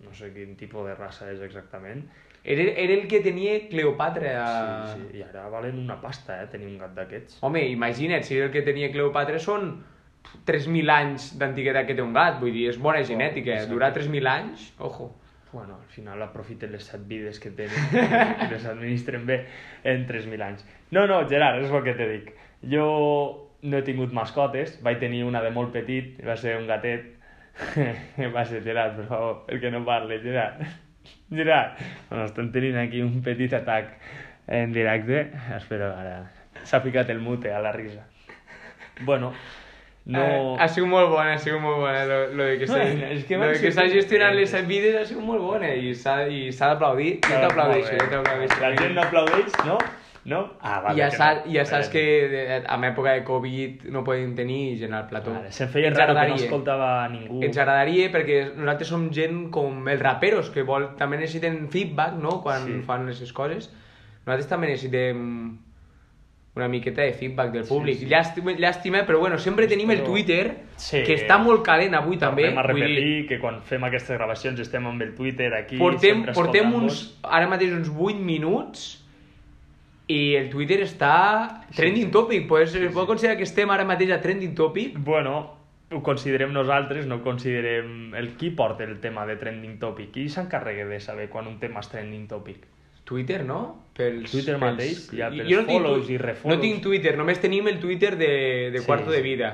No 0.00 0.14
sé 0.16 0.30
quin 0.32 0.56
tipus 0.56 0.86
de 0.88 0.94
raça 0.96 1.28
és 1.32 1.42
exactament. 1.44 2.06
Era, 2.42 2.62
era 2.80 2.94
el 2.94 3.06
que 3.06 3.20
tenia 3.20 3.68
Cleopatra. 3.68 4.30
A... 4.40 4.86
Sí, 4.94 5.02
sí, 5.10 5.18
i 5.18 5.24
ara 5.26 5.44
valen 5.52 5.78
una 5.78 5.98
pasta, 6.00 6.40
eh? 6.40 6.48
Tenir 6.52 6.70
un 6.70 6.78
gat 6.80 6.94
d'aquests. 6.96 7.40
Home, 7.44 7.66
imagina't, 7.68 8.24
si 8.24 8.38
el 8.40 8.52
que 8.54 8.64
tenia 8.66 8.88
Cleopatra 8.92 9.40
són 9.42 9.74
3.000 10.48 10.94
anys 10.94 11.30
d'antiguitat 11.40 11.88
que 11.88 11.96
té 11.98 12.04
un 12.04 12.14
gat, 12.16 12.38
vull 12.40 12.52
dir, 12.54 12.68
és 12.72 12.78
bona 12.80 13.02
genètica, 13.04 13.58
exacte. 13.58 13.74
durar 13.74 13.92
3.000 13.96 14.32
anys, 14.32 14.70
ojo. 14.78 15.10
Bueno, 15.52 15.78
al 15.82 15.88
final 15.90 16.22
aprofiten 16.22 16.70
les 16.72 16.84
set 16.86 17.06
vides 17.10 17.40
que 17.42 17.50
tenen 17.50 17.94
i 18.46 18.50
les 18.52 18.66
administren 18.70 19.26
bé 19.26 19.40
en 19.82 20.06
3.000 20.06 20.46
anys. 20.46 20.66
No, 20.94 21.06
no, 21.10 21.22
Gerard, 21.28 21.64
és 21.64 21.72
el 21.74 21.86
que 21.86 21.96
te 21.98 22.08
dic. 22.10 22.34
Jo 22.70 22.86
no 23.62 23.78
he 23.78 23.86
tingut 23.86 24.14
mascotes, 24.16 24.76
vaig 24.84 25.00
tenir 25.02 25.24
una 25.26 25.42
de 25.42 25.50
molt 25.54 25.74
petit, 25.74 26.20
va 26.26 26.38
ser 26.38 26.56
un 26.60 26.68
gatet. 26.70 27.16
va 28.36 28.44
ser 28.46 28.62
Gerard, 28.64 28.96
per 29.00 29.08
favor, 29.10 29.40
perquè 29.48 29.72
no 29.74 29.82
parle, 29.86 30.20
Gerard. 30.22 30.62
Gerard, 31.40 31.80
bueno, 32.08 32.26
estem 32.30 32.52
tenint 32.54 32.78
aquí 32.84 33.02
un 33.02 33.18
petit 33.26 33.54
atac 33.58 33.96
en 34.46 34.76
directe. 34.76 35.26
Espera, 35.56 35.90
ara 35.98 36.20
s'ha 36.64 36.80
ficat 36.84 37.10
el 37.10 37.20
mute 37.20 37.52
a 37.52 37.60
la 37.60 37.72
risa. 37.72 38.06
Bueno, 39.02 39.32
no... 40.10 40.26
Eh, 40.26 40.56
ha 40.58 40.68
sigut 40.68 40.90
molt 40.90 41.08
bona, 41.12 41.36
ha 41.36 41.38
sigut 41.40 41.62
molt 41.62 41.80
bona 41.84 42.04
lo, 42.08 42.18
lo 42.34 42.48
de 42.48 42.58
que 42.58 42.66
No, 42.68 42.74
s'ha 42.74 43.08
és 43.14 43.24
que 43.28 43.38
lo 43.38 43.48
de 43.48 43.60
que 43.62 43.72
s'ha 43.76 43.86
gestionat 43.92 44.36
les 44.36 44.54
vides 44.68 44.98
ha 45.00 45.06
sigut 45.06 45.24
molt 45.24 45.42
bona 45.44 45.72
i 45.74 45.94
s'ha 45.94 46.24
i 46.26 46.50
s'ha 46.52 46.72
d'aplaudir. 46.74 47.16
Jo 47.26 47.40
t'aplaudeixo, 47.46 47.96
jo 47.96 48.10
t'aplaudeixo. 48.12 48.60
La 48.62 48.74
gent 48.76 48.94
no 48.98 49.06
aplaudeix, 49.06 49.58
no? 49.66 49.78
No? 50.22 50.40
Ah, 50.60 50.80
vale, 50.84 50.98
ja, 50.98 51.08
saps, 51.10 51.46
no. 51.46 51.52
ja 51.54 51.62
saps 51.64 51.88
que 51.88 52.02
en 52.58 52.84
època 52.84 53.14
de 53.16 53.22
Covid 53.24 53.86
no 53.94 54.02
podem 54.04 54.34
tenir 54.36 54.76
gent 54.82 54.92
al 54.92 55.06
plató. 55.08 55.32
Vale, 55.32 55.52
se'm 55.54 55.70
feia 55.72 55.88
Ens 55.88 55.96
raro 55.96 56.14
que 56.18 56.26
no 56.28 56.36
escoltava 56.36 56.90
ningú. 57.08 57.40
Ens 57.46 57.56
agradaria 57.56 58.10
perquè 58.12 58.42
nosaltres 58.50 58.92
som 58.92 59.08
gent 59.16 59.46
com 59.54 59.88
els 59.88 60.02
raperos 60.02 60.52
que 60.52 60.66
vol, 60.68 60.90
també 61.00 61.22
necessiten 61.22 61.62
feedback 61.72 62.20
no? 62.20 62.40
quan 62.44 62.66
Sí. 62.66 62.82
fan 62.84 63.08
aquestes 63.08 63.32
coses. 63.32 63.70
Nosaltres 64.26 64.50
també 64.50 64.68
necessitem 64.74 65.24
una 66.56 66.66
miqueta 66.68 67.02
de 67.02 67.12
feedback 67.12 67.52
del 67.52 67.64
públic. 67.64 67.98
sí. 67.98 68.06
Llàstima, 68.06 68.52
llàstima, 68.58 69.04
però 69.06 69.20
bueno, 69.20 69.38
sempre 69.38 69.68
tenim 69.68 69.90
el 69.90 70.02
Twitter, 70.02 70.56
Sí. 70.76 71.02
que 71.04 71.14
està 71.14 71.38
molt 71.38 71.62
calent 71.62 71.94
avui 71.94 72.18
també. 72.18 72.48
Tornem 72.48 72.58
a 72.58 72.62
vull 72.62 72.80
repetir 72.80 73.04
dir, 73.04 73.26
que 73.28 73.38
quan 73.38 73.62
fem 73.62 73.84
aquestes 73.84 74.16
gravacions 74.18 74.58
estem 74.60 74.86
amb 74.86 75.02
el 75.02 75.14
Twitter 75.14 75.52
aquí 75.54 75.78
portem, 75.78 76.24
portem 76.34 76.74
uns, 76.74 77.18
ara 77.22 77.46
mateix 77.48 77.72
uns 77.72 77.88
8 77.88 78.18
minuts 78.18 79.04
i 80.08 80.34
el 80.34 80.50
Twitter 80.50 80.80
està 80.82 81.66
trending 81.76 82.06
sí. 82.06 82.10
topic. 82.10 82.48
Pues, 82.48 82.72
sí, 82.72 82.88
pot 82.92 83.06
considerar 83.06 83.36
que 83.36 83.44
estem 83.44 83.70
ara 83.70 83.84
mateix 83.84 84.10
a 84.10 84.20
trending 84.20 84.56
topic? 84.56 84.98
Bueno, 84.98 85.56
ho 85.92 86.02
considerem 86.02 86.52
nosaltres, 86.52 87.06
no 87.06 87.22
considerem 87.22 88.12
el 88.14 88.34
qui 88.36 88.50
porta 88.50 88.84
el 88.84 88.98
tema 88.98 89.24
de 89.26 89.36
trending 89.36 89.78
topic. 89.78 90.10
Qui 90.10 90.28
s'encarrega 90.28 90.84
de 90.86 90.98
saber 91.00 91.28
quan 91.30 91.46
un 91.46 91.60
tema 91.60 91.80
és 91.80 91.88
trending 91.88 92.26
topic? 92.26 92.66
Twitter, 93.10 93.42
no? 93.44 93.60
Pels, 93.98 94.30
Twitter 94.30 94.54
mateix, 94.62 95.08
ja, 95.18 95.28
pels 95.34 95.48
Jo 95.50 95.60
no 95.60 95.66
tinc 95.68 95.82
follows 95.82 96.06
tu- 96.06 96.12
i 96.14 96.18
refollows. 96.22 96.54
No 96.56 96.62
tinc 96.62 96.80
Twitter, 96.86 97.16
només 97.18 97.40
tenim 97.42 97.66
el 97.68 97.80
Twitter 97.82 98.14
de, 98.16 98.30
de 98.72 98.78
Sí, 98.78 98.86
Cuarto 98.86 99.10
de 99.10 99.18
sí. 99.18 99.22
Vida. 99.26 99.50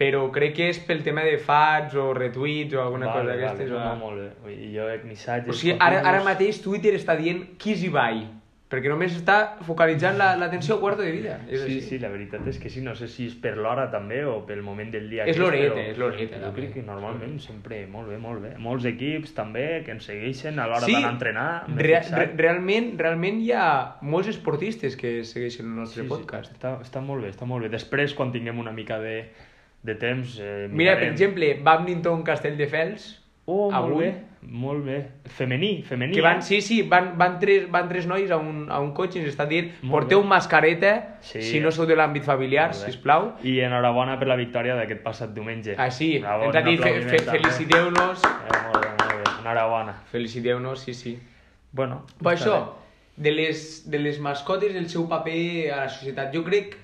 Però 0.00 0.20
crec 0.32 0.54
que 0.56 0.68
és 0.72 0.78
pel 0.88 1.02
tema 1.04 1.20
de 1.26 1.34
fads 1.44 1.94
o 2.00 2.12
retweets 2.16 2.72
o 2.76 2.80
alguna 2.80 3.10
cosa 3.12 3.24
d'aquestes. 3.34 3.68
Vale, 3.72 3.88
no, 3.88 3.96
molt 4.00 4.20
bé. 4.20 4.54
Dir, 4.54 4.68
Jo 4.76 4.86
missatges... 5.04 5.50
O 5.52 5.58
sigui, 5.58 5.74
ara, 5.80 5.98
ara 6.08 6.22
mateix 6.24 6.60
Twitter 6.64 6.94
està 6.96 7.16
dient 7.18 7.42
qui 7.60 7.74
s'hi 7.76 7.90
vai. 7.92 8.22
Perquè 8.70 8.86
només 8.86 9.10
està 9.18 9.56
focalitzant 9.66 10.14
la- 10.16 10.36
l'atenció 10.38 10.76
a 10.76 10.80
Cuarto 10.80 11.02
de 11.02 11.10
Vida. 11.10 11.40
És 11.48 11.60
Sí, 11.64 11.66
així. 11.66 11.80
sí, 11.88 11.98
la 11.98 12.08
veritat 12.08 12.46
és 12.46 12.56
que 12.62 12.70
sí, 12.70 12.80
no 12.80 12.94
sé 12.94 13.08
si 13.08 13.26
és 13.26 13.34
per 13.34 13.56
l'hora 13.56 13.88
també 13.90 14.24
o 14.24 14.46
pel 14.46 14.62
moment 14.62 14.92
del 14.92 15.08
dia 15.10 15.24
És 15.24 15.34
que 15.34 15.42
l'horeta, 15.42 15.80
és 15.80 15.98
l'horeta, 15.98 16.38
Jo 16.38 16.52
crec 16.54 16.72
que 16.74 16.82
normalment 16.82 17.40
sempre, 17.40 17.84
molt 17.88 18.08
bé, 18.08 18.18
molt 18.18 18.40
bé. 18.40 18.52
Molts 18.58 18.84
equips 18.84 19.34
també 19.34 19.82
que 19.84 19.90
ens 19.90 20.04
segueixen 20.04 20.60
a 20.60 20.68
l'hora 20.68 20.86
Sí, 20.86 20.92
d'anar 20.92 21.08
a 21.08 21.12
entrenar. 21.12 21.64
fixat. 21.66 22.18
re 22.18 22.30
realment, 22.36 22.96
realment 22.96 23.40
hi 23.42 23.50
ha 23.52 23.96
molts 24.02 24.28
esportistes 24.28 24.94
que 24.96 25.24
segueixen 25.24 25.66
el 25.66 25.74
nostre 25.74 26.04
Sí, 26.04 26.08
podcast. 26.08 26.52
Sí, 26.52 26.56
està, 26.60 26.78
està 26.80 27.00
molt 27.02 27.24
bé, 27.24 27.30
està 27.30 27.44
molt 27.46 27.64
bé. 27.64 27.68
Després, 27.70 28.14
quan 28.14 28.30
tinguem 28.30 28.56
una 28.60 28.70
mica 28.70 29.00
de, 29.00 29.30
de 29.82 29.94
temps... 29.96 30.38
Eh, 30.40 30.68
Mira, 30.70 30.92
per 30.94 31.00
mirarem. 31.00 31.12
exemple, 31.12 31.54
Badminton 31.60 32.22
Castelldefels, 32.22 33.16
Oh, 33.46 33.68
molt 33.72 33.74
avui- 33.74 34.04
bé, 34.04 34.14
molt 34.42 34.84
bé. 34.84 34.98
Femení, 35.36 35.82
femení. 35.82 36.14
que 36.14 36.22
van, 36.22 36.38
eh? 36.38 36.42
sí, 36.42 36.60
sí, 36.62 36.82
van, 36.82 37.16
van, 37.18 37.38
tres, 37.38 37.70
van 37.70 37.88
tres 37.88 38.06
nois 38.06 38.30
a 38.30 38.36
un, 38.36 38.66
a 38.70 38.80
un 38.80 38.92
cotxe 38.96 39.18
i 39.18 39.22
ens 39.22 39.30
estan 39.34 39.48
dient 39.48 39.68
Molt 39.82 39.92
porteu 39.92 40.22
bé. 40.22 40.28
mascareta 40.28 41.18
Sí. 41.20 41.42
si 41.42 41.60
no 41.60 41.70
sou 41.70 41.84
de 41.86 41.94
l'àmbit 41.96 42.24
familiar, 42.24 42.70
bé. 42.70 42.74
sisplau. 42.74 43.34
I 43.44 43.60
enhorabona 43.60 44.18
per 44.18 44.28
la 44.28 44.36
victòria 44.36 44.74
d'aquest 44.76 45.02
passat 45.04 45.34
diumenge. 45.34 45.74
Ah, 45.78 45.90
sí, 45.90 46.18
Bravo, 46.18 46.44
ens 46.48 46.56
ha 46.56 46.62
dit 46.62 46.80
fe, 46.80 46.94
fe, 47.02 47.18
feliciteu-nos. 47.30 48.24
Eh, 48.24 48.60
molt 48.72 48.80
bé, 48.84 48.90
molt 48.98 49.16
bé. 49.24 49.32
Enhorabona. 49.40 49.94
Feliciteu-nos, 50.10 50.80
sí, 50.80 50.94
sí. 50.94 51.18
Bueno, 51.72 52.06
Però 52.18 52.32
això, 52.32 52.56
de 53.16 53.30
les, 53.30 53.90
de 53.90 53.98
les 53.98 54.18
mascotes, 54.18 54.74
el 54.74 54.88
seu 54.88 55.06
paper 55.08 55.70
a 55.72 55.76
la 55.84 55.88
societat. 55.88 56.32
Jo 56.34 56.42
crec 56.44 56.76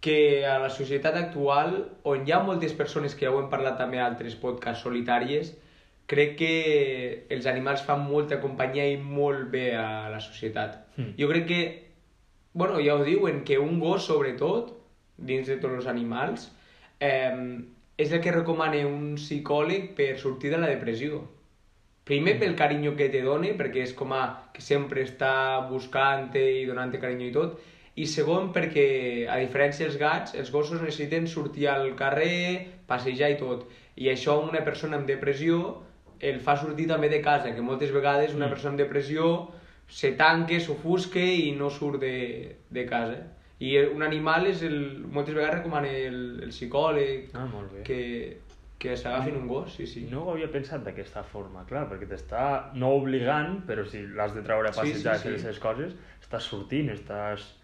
que 0.00 0.46
a 0.46 0.58
la 0.58 0.68
societat 0.70 1.16
actual, 1.16 1.88
on 2.04 2.26
hi 2.28 2.32
ha 2.32 2.38
moltes 2.40 2.72
persones 2.72 3.14
que 3.14 3.26
ja 3.26 3.32
ho 3.32 3.40
hem 3.40 3.48
parlat 3.50 3.76
també 3.78 3.98
a 4.00 4.06
altres 4.06 4.36
podcasts 4.36 4.82
solitàries, 4.84 5.56
crec 6.10 6.36
que 6.40 6.54
els 7.30 7.46
animals 7.46 7.84
fan 7.86 8.02
molta 8.08 8.40
companyia 8.42 8.88
i 8.90 8.96
molt 8.98 9.50
bé 9.52 9.70
a 9.78 10.10
la 10.10 10.20
societat. 10.22 10.80
Mm. 10.96 11.14
Jo 11.20 11.28
crec 11.30 11.46
que, 11.46 11.60
bueno, 12.52 12.80
ja 12.82 12.96
ho 12.96 13.04
diuen, 13.06 13.44
que 13.46 13.60
un 13.62 13.78
gos, 13.78 14.08
sobretot, 14.10 14.72
dins 15.16 15.46
de 15.46 15.60
tots 15.62 15.78
els 15.78 15.90
animals, 15.90 16.48
eh, 16.98 17.60
és 18.00 18.12
el 18.12 18.22
que 18.24 18.32
recomana 18.34 18.80
un 18.88 19.14
psicòleg 19.20 19.92
per 19.98 20.16
sortir 20.18 20.50
de 20.50 20.58
la 20.58 20.70
depressió. 20.72 21.20
Primer 22.08 22.38
pel 22.40 22.56
carinyo 22.58 22.96
que 22.98 23.10
te 23.12 23.20
dona, 23.22 23.52
perquè 23.58 23.84
és 23.84 23.92
com 23.94 24.14
a 24.16 24.22
que 24.54 24.64
sempre 24.64 25.04
està 25.06 25.68
buscant-te 25.68 26.42
i 26.62 26.64
donant-te 26.66 26.98
carinyo 26.98 27.28
i 27.28 27.34
tot, 27.36 27.60
i 28.00 28.06
segon 28.08 28.48
perquè, 28.54 28.86
a 29.30 29.36
diferència 29.42 29.86
dels 29.86 30.00
gats, 30.00 30.34
els 30.34 30.50
gossos 30.50 30.80
necessiten 30.80 31.28
sortir 31.28 31.68
al 31.68 31.92
carrer, 31.98 32.82
passejar 32.88 33.30
i 33.34 33.38
tot. 33.38 33.68
I 34.00 34.08
això 34.10 34.38
una 34.42 34.64
persona 34.66 34.96
amb 34.98 35.06
depressió 35.10 35.60
el 36.20 36.40
fa 36.40 36.56
sortir 36.56 36.86
també 36.88 37.08
de 37.08 37.20
casa, 37.24 37.54
que 37.54 37.62
moltes 37.62 37.92
vegades 37.92 38.34
una 38.34 38.46
Mm. 38.46 38.50
persona 38.50 38.70
amb 38.74 38.80
depressió 38.80 39.50
se 39.88 40.12
tanque, 40.12 40.60
s'ofusque 40.60 41.22
i 41.24 41.52
no 41.56 41.70
surt 41.70 42.00
de, 42.00 42.56
de 42.70 42.86
casa. 42.86 43.16
I 43.60 43.76
un 43.92 44.02
animal 44.02 44.46
és 44.46 44.62
el, 44.62 45.04
moltes 45.12 45.34
vegades 45.34 45.58
recomana 45.58 45.88
el, 45.88 46.40
el 46.44 46.48
psicòleg 46.54 47.30
Ah, 47.34 47.44
molt 47.46 47.72
bé. 47.72 47.82
que, 47.84 48.38
que 48.78 48.96
s'agafin 48.96 49.36
un 49.36 49.46
gos, 49.48 49.74
sí, 49.74 49.86
sí. 49.86 50.06
No 50.10 50.22
ho 50.24 50.30
havia 50.32 50.50
pensat 50.50 50.84
d'aquesta 50.84 51.22
forma, 51.22 51.64
clar, 51.68 51.86
perquè 51.90 52.06
t'està 52.08 52.70
no 52.74 52.94
obligant, 52.96 53.58
però 53.66 53.84
si 53.84 54.06
l'has 54.06 54.32
de 54.34 54.40
treure 54.42 54.68
a 54.68 54.72
Sí, 54.72 54.80
sí, 54.80 54.92
passejar 54.92 55.18
sí. 55.18 55.28
i 55.28 55.32
les 55.32 55.42
seves 55.42 55.58
coses, 55.58 55.92
estàs 56.22 56.42
sortint, 56.48 56.88
estàs... 56.94 57.56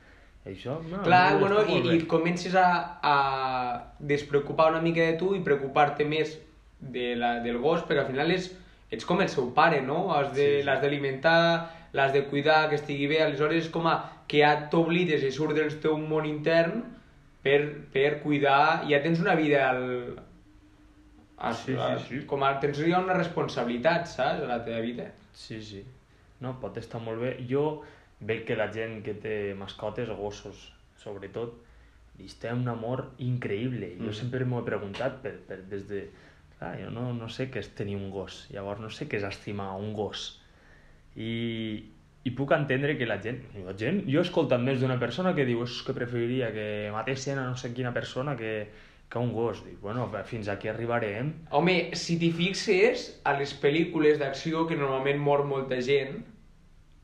Això, 0.47 0.77
no, 0.91 1.01
Clar, 1.03 1.33
no, 1.33 1.39
bueno, 1.41 1.63
i, 1.67 1.97
i 1.97 2.03
comences 2.07 2.55
a, 2.55 3.01
a 3.03 3.17
despreocupar 3.99 4.71
una 4.71 4.81
mica 4.81 5.01
de 5.03 5.15
tu 5.19 5.35
i 5.35 5.41
preocupar-te 5.43 6.05
més 6.07 6.37
de 6.93 7.15
la, 7.17 7.41
del 7.41 7.59
gos, 7.59 7.83
perquè 7.87 8.01
al 8.05 8.11
final 8.11 8.31
és, 8.31 8.51
ets 8.91 9.05
com 9.05 9.21
el 9.21 9.29
seu 9.29 9.53
pare, 9.55 9.81
no? 9.83 10.13
Has 10.15 10.33
de- 10.35 10.45
Sí, 10.47 10.59
sí. 10.61 10.67
L'has 10.67 10.81
d'alimentar, 10.83 11.71
l'has 11.93 12.13
de 12.13 12.25
cuidar, 12.27 12.69
que 12.69 12.77
estigui 12.77 13.07
bé, 13.07 13.23
aleshores 13.23 13.65
és 13.65 13.71
com 13.71 13.87
a 13.87 13.97
que 14.29 14.39
ja 14.43 14.69
t'oblides 14.71 15.23
i 15.23 15.31
surt 15.31 15.55
del 15.55 15.75
teu 15.81 15.97
món 15.99 16.27
intern 16.27 16.83
per, 17.43 17.61
per 17.93 18.21
cuidar, 18.23 18.83
ja 18.91 19.01
tens 19.03 19.21
una 19.21 19.35
vida 19.39 19.69
al, 19.71 20.19
a, 21.39 21.53
Sí, 21.55 21.75
sí, 21.77 22.05
sí. 22.09 22.25
com 22.27 22.43
a, 22.43 22.55
tens 22.61 22.79
ja 22.81 22.99
una 23.03 23.15
responsabilitat, 23.15 24.07
saps, 24.09 24.43
a 24.43 24.47
la 24.49 24.65
teva 24.65 24.81
vida. 24.81 25.11
Sí, 25.37 25.61
sí. 25.63 25.85
No, 26.41 26.57
pot 26.61 26.77
estar 26.81 27.01
molt 27.01 27.21
bé. 27.21 27.37
Jo 27.49 27.83
veig 28.21 28.45
que 28.49 28.57
la 28.57 28.71
gent 28.73 29.03
que 29.05 29.15
té 29.15 29.55
mascotes, 29.57 30.09
gossos, 30.19 30.73
sobretot, 31.01 31.55
li 32.19 32.29
té 32.41 32.53
un 32.53 32.67
amor 32.69 33.11
increïble. 33.21 33.95
Jo 33.99 34.09
Mm. 34.11 34.15
sempre 34.17 34.45
m'ho 34.45 34.61
he 34.63 34.65
preguntat 34.65 35.21
per, 35.23 35.35
per, 35.49 35.59
des 35.69 35.87
de... 35.89 36.09
Clar, 36.59 36.73
jo 36.81 36.91
no, 36.91 37.11
no 37.13 37.29
sé 37.29 37.51
què 37.53 37.61
és 37.61 37.69
tenir 37.77 37.99
un 37.99 38.09
gos, 38.11 38.47
llavors 38.55 38.81
no 38.81 38.89
sé 38.93 39.09
què 39.11 39.19
és 39.21 39.27
estimar 39.29 39.75
un 39.77 39.93
gos. 39.97 40.41
I, 41.17 41.85
i 42.25 42.33
puc 42.37 42.53
entendre 42.57 42.97
que 42.97 43.09
la 43.09 43.19
gent, 43.25 43.43
la 43.65 43.77
gent 43.77 44.03
jo 44.09 44.21
he 44.21 44.25
escoltat 44.25 44.61
més 44.65 44.81
d'una 44.81 44.99
persona 45.01 45.35
que 45.37 45.47
diu 45.49 45.65
que 45.65 45.97
preferiria 45.97 46.53
que 46.53 46.67
matessin 46.93 47.41
a 47.41 47.47
no 47.49 47.57
sé 47.61 47.73
quina 47.77 47.93
persona 47.93 48.37
que, 48.37 48.69
que 49.09 49.21
un 49.21 49.33
gos. 49.37 49.65
Dic, 49.65 49.81
bueno, 49.81 50.09
fins 50.25 50.49
aquí 50.49 50.69
arribarem. 50.73 51.33
Home, 51.51 51.77
si 51.95 52.19
t'hi 52.21 52.33
fixes, 52.33 53.09
a 53.25 53.37
les 53.39 53.53
pel·lícules 53.61 54.21
d'acció, 54.23 54.67
que 54.67 54.81
normalment 54.81 55.21
mor 55.21 55.45
molta 55.45 55.81
gent, 55.85 56.23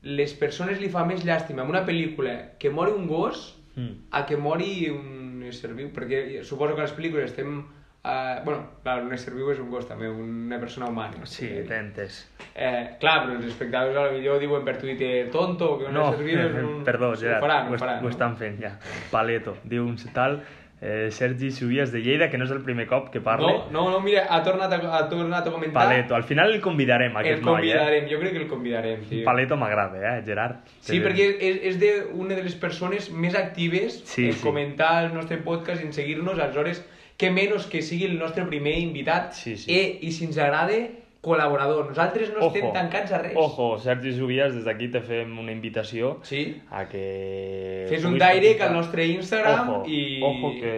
les 0.02 0.32
persones 0.34 0.80
li 0.80 0.88
fa 0.90 1.04
més 1.06 1.24
llàstima 1.24 1.62
en 1.62 1.70
una 1.70 1.84
pel·lícula 1.86 2.56
que 2.58 2.72
mori 2.72 2.96
un 2.96 3.06
gos 3.06 3.52
Mm. 3.74 4.08
a 4.10 4.26
que 4.26 4.36
mori 4.36 4.90
un 4.92 5.42
ésser 5.48 5.72
viu, 5.72 5.88
perquè 5.94 6.42
suposo 6.44 6.74
que 6.76 6.84
a 6.84 6.88
les 6.88 6.96
pel·lícules 6.96 7.30
estem... 7.32 7.62
Uh, 8.04 8.42
bueno, 8.44 8.64
clar, 8.82 8.96
un 9.06 9.12
ésser 9.14 9.30
viu 9.30 9.52
és 9.52 9.60
un 9.62 9.68
gos 9.70 9.84
també, 9.86 10.08
una 10.10 10.56
persona 10.58 10.88
humana. 10.90 11.20
Sí, 11.30 11.46
t'he 11.68 11.76
entès. 11.78 12.16
Eh, 12.50 12.96
clar, 12.98 13.20
però 13.28 13.36
els 13.36 13.44
espectadors 13.46 13.94
a 13.96 14.08
la 14.08 14.16
millor 14.16 14.40
diuen 14.42 14.64
per 14.66 14.74
Twitter 14.80 15.28
tonto, 15.30 15.76
que 15.78 15.86
un 15.86 15.94
No, 15.94 16.08
ésser 16.10 16.24
viu 16.26 16.40
és 16.42 16.56
un... 16.64 16.80
perdó, 16.82 17.12
Ho 17.12 17.20
Gerard, 17.20 17.44
faran, 17.44 17.68
ho, 17.70 17.76
ho 17.76 17.78
faran, 17.78 18.00
ho 18.00 18.08
no? 18.08 18.10
estan 18.10 18.34
fent 18.40 18.58
ja. 18.64 18.72
Paleto, 19.12 19.54
diu 19.62 19.84
un 19.86 19.94
tal 20.12 20.40
eh, 20.82 21.12
Sergi 21.14 21.52
Subies 21.54 21.92
de 21.94 22.00
Lleida, 22.02 22.26
que 22.28 22.38
no 22.42 22.48
és 22.48 22.50
el 22.50 22.64
primer 22.66 22.88
cop 22.90 23.12
que 23.14 23.20
parla. 23.22 23.52
No, 23.70 23.70
no, 23.70 23.84
no, 23.92 24.00
mira, 24.02 24.24
ha 24.34 24.40
tornat 24.42 24.72
a, 24.74 24.80
ha 24.98 25.04
tornat 25.08 25.46
a 25.46 25.52
comentar... 25.54 25.84
Paleto, 25.86 26.16
al 26.18 26.24
final 26.26 26.50
el 26.50 26.60
convidarem, 26.60 27.12
El 27.14 27.20
aquest 27.22 27.44
noi, 27.46 27.68
eh? 27.70 27.76
convidarem, 27.78 28.08
jo 28.10 28.18
crec 28.18 28.32
que 28.34 28.40
el 28.42 28.48
convidarem, 28.50 29.04
tio. 29.06 29.22
Paleto 29.28 29.56
m'agrada, 29.60 30.00
eh, 30.16 30.24
Gerard? 30.26 30.64
Sí, 30.80 30.96
Te- 30.98 31.04
perquè 31.06 31.28
és, 31.38 31.62
és 31.70 31.78
de 31.78 31.92
una 32.18 32.34
de 32.34 32.42
les 32.48 32.58
persones 32.58 33.12
més 33.14 33.38
actives 33.38 34.00
Sí, 34.10 34.26
en 34.32 34.34
sí. 34.34 34.42
comentar 34.42 35.04
el 35.04 35.14
nostre 35.14 35.38
podcast 35.46 35.84
i 35.84 35.86
en 35.86 35.94
seguir-nos, 35.94 36.34
aleshores, 36.34 36.82
que 37.16 37.30
menys 37.30 37.68
que 37.70 37.82
sigui 37.82 38.06
el 38.08 38.18
nostre 38.18 38.44
primer 38.48 38.78
invitat. 38.80 39.32
Sí, 39.38 39.56
sí. 39.56 39.70
Eh, 39.72 39.98
I 40.02 40.10
si 40.12 40.24
ens 40.26 40.38
agrada, 40.38 40.78
col·laborador. 41.22 41.86
Nosaltres 41.92 42.32
no 42.34 42.48
estem 42.48 42.72
tancats 42.74 43.12
a 43.14 43.20
res. 43.22 43.36
Ojo, 43.38 43.76
Sergi 43.78 44.10
Subies, 44.16 44.56
des 44.56 44.64
d'aquí 44.66 44.88
te 44.90 45.00
fem 45.06 45.36
una 45.38 45.52
invitació 45.54 46.16
Sí. 46.26 46.40
a 46.70 46.88
que... 46.90 47.86
Fes 47.88 48.04
un 48.08 48.18
direct 48.18 48.64
al 48.66 48.72
nostre 48.74 49.06
Instagram 49.06 49.70
ojo, 49.70 49.84
i... 49.86 50.18
Ojo, 50.26 50.50
que... 50.58 50.72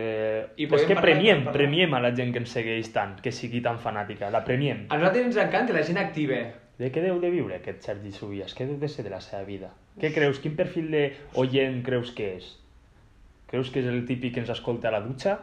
i 0.60 0.68
és 0.68 0.84
que 0.90 0.98
premiem, 1.00 1.46
premiem 1.54 1.96
a 1.96 2.02
la 2.04 2.12
gent 2.14 2.34
que 2.34 2.42
ens 2.44 2.52
segueix 2.52 2.92
tant, 2.92 3.16
que 3.24 3.32
sigui 3.32 3.62
tan 3.64 3.80
fanàtica. 3.80 4.28
La 4.34 4.44
premiem. 4.44 4.84
A 4.90 5.00
nosaltres 5.00 5.30
ens 5.32 5.40
encanta 5.46 5.72
la 5.72 5.86
gent 5.86 6.02
activa. 6.02 6.42
De 6.76 6.90
què 6.92 7.00
deu 7.00 7.16
de 7.22 7.30
viure 7.30 7.56
aquest 7.56 7.86
Sergi 7.86 8.12
Subies? 8.12 8.52
Què 8.52 8.66
deu 8.68 8.76
de 8.76 8.88
ser 8.90 9.06
de 9.06 9.14
la 9.14 9.22
seva 9.24 9.44
vida? 9.48 9.72
Què 10.02 10.10
creus? 10.12 10.40
Quin 10.42 10.56
perfil 10.58 10.90
de 10.90 11.04
oient 11.40 11.80
creus 11.86 12.10
que 12.12 12.34
és? 12.36 12.52
Creus 13.48 13.70
que 13.70 13.80
és 13.80 13.86
el 13.88 14.02
típic 14.08 14.34
que 14.34 14.42
ens 14.42 14.50
escolta 14.50 14.90
a 14.90 14.96
la 14.96 15.00
dutxa? 15.04 15.38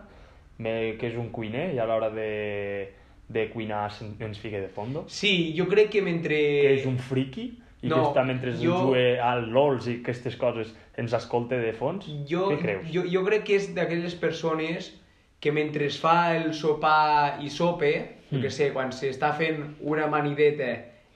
Que 0.61 1.07
és 1.07 1.15
un 1.17 1.29
cuiner 1.33 1.73
i 1.73 1.79
a 1.79 1.85
l'hora 1.85 2.09
de, 2.13 2.89
de 3.27 3.49
cuinar 3.49 3.89
ens 4.19 4.37
fica 4.39 4.59
de 4.61 4.67
fondo? 4.69 5.05
Sí, 5.07 5.53
jo 5.57 5.67
crec 5.67 5.89
que 5.89 6.01
mentre... 6.01 6.37
Que 6.37 6.73
és 6.79 6.85
un 6.85 6.97
friki? 6.99 7.51
I 7.81 7.89
No, 7.89 7.95
que 7.97 8.09
està 8.11 8.23
mentre 8.23 8.51
jo- 8.53 8.61
jo... 8.61 8.79
juga 8.91 9.23
al 9.25 9.47
LOLs 9.49 9.87
i 9.89 9.95
aquestes 10.03 10.35
coses 10.37 10.75
ens 11.01 11.13
escolta 11.17 11.57
de 11.57 11.71
fons? 11.73 12.05
Jo, 12.29 12.51
Què 12.51 12.59
creus? 12.61 12.91
jo, 12.93 13.01
jo 13.09 13.23
crec 13.25 13.43
que 13.47 13.55
és 13.57 13.71
d'aquelles 13.73 14.13
persones 14.21 14.91
que 15.41 15.51
mentre 15.51 15.87
es 15.89 15.97
fa 15.97 16.35
el 16.37 16.53
sopar 16.53 17.39
i 17.41 17.49
sope, 17.49 17.93
jo 18.29 18.37
Mm. 18.37 18.41
que 18.45 18.49
sé, 18.53 18.69
quan 18.71 18.91
s'està 18.93 19.33
fent 19.35 19.75
una 19.81 20.05
manideta 20.07 20.69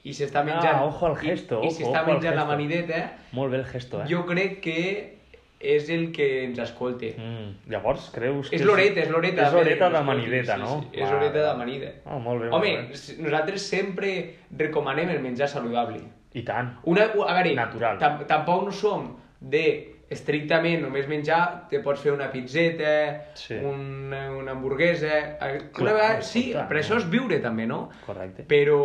i 0.04 0.12
s'està 0.12 0.42
menjant... 0.44 0.74
Ah, 0.76 0.86
ojo 0.90 1.06
al 1.06 1.16
gesto, 1.16 1.62
i, 1.62 1.68
i 1.68 1.70
ojo, 1.70 1.78
s'està 1.78 2.02
ojo 2.02 2.10
al 2.10 2.14
menjant 2.16 2.36
la 2.36 2.46
manideta, 2.50 3.04
Molt 3.32 3.52
bé 3.54 3.58
el 3.62 3.66
gesto, 3.70 4.02
eh? 4.02 4.08
jo 4.10 4.26
crec 4.26 4.58
que 4.60 5.15
és 5.60 5.90
el 5.90 6.12
que 6.12 6.44
ens 6.46 6.60
escolta. 6.60 7.08
Mm, 7.18 7.70
llavors, 7.72 8.10
creus 8.14 8.50
que... 8.50 8.58
És 8.60 8.66
l'horeta, 8.66 9.00
és 9.02 9.10
l'horeta. 9.10 9.48
És 9.48 9.54
l'horeta 9.56 9.90
de 9.90 10.02
manideta, 10.04 10.58
no? 10.62 10.68
Sí, 10.82 10.90
sí, 10.92 11.02
és 11.02 11.10
l'horeta 11.12 11.42
de 11.52 11.58
manida. 11.58 11.92
Ah, 12.06 12.20
molt 12.20 12.44
bé, 12.44 12.50
Home, 12.52 12.76
molt 12.78 12.92
bé. 12.92 13.18
nosaltres 13.24 13.62
sempre 13.72 14.14
recomanem 14.52 15.10
el 15.16 15.20
menjar 15.24 15.48
saludable. 15.50 16.02
I 16.36 16.44
tant. 16.44 16.74
Una, 16.84 17.06
a 17.08 17.34
veure, 17.40 17.54
Natural. 17.56 17.98
tam 17.98 18.26
tampoc 18.28 18.66
no 18.68 18.72
som 18.76 19.14
de 19.40 19.92
estrictament 20.12 20.84
només 20.84 21.08
menjar, 21.10 21.66
te 21.72 21.80
pots 21.82 22.04
fer 22.04 22.12
una 22.14 22.28
pizzeta, 22.32 22.92
Sí. 23.34 23.56
una, 23.56 24.30
una 24.38 24.52
hamburguesa... 24.52 25.18
eh, 25.40 25.70
Clar, 25.74 25.82
Una 25.82 25.94
vegada, 25.94 26.22
sí, 26.22 26.50
escolta, 26.52 26.68
però 26.70 26.80
això 26.84 26.98
és 27.00 27.08
viure 27.10 27.40
també, 27.42 27.66
no? 27.66 27.90
Correcte. 28.06 28.44
Però 28.48 28.82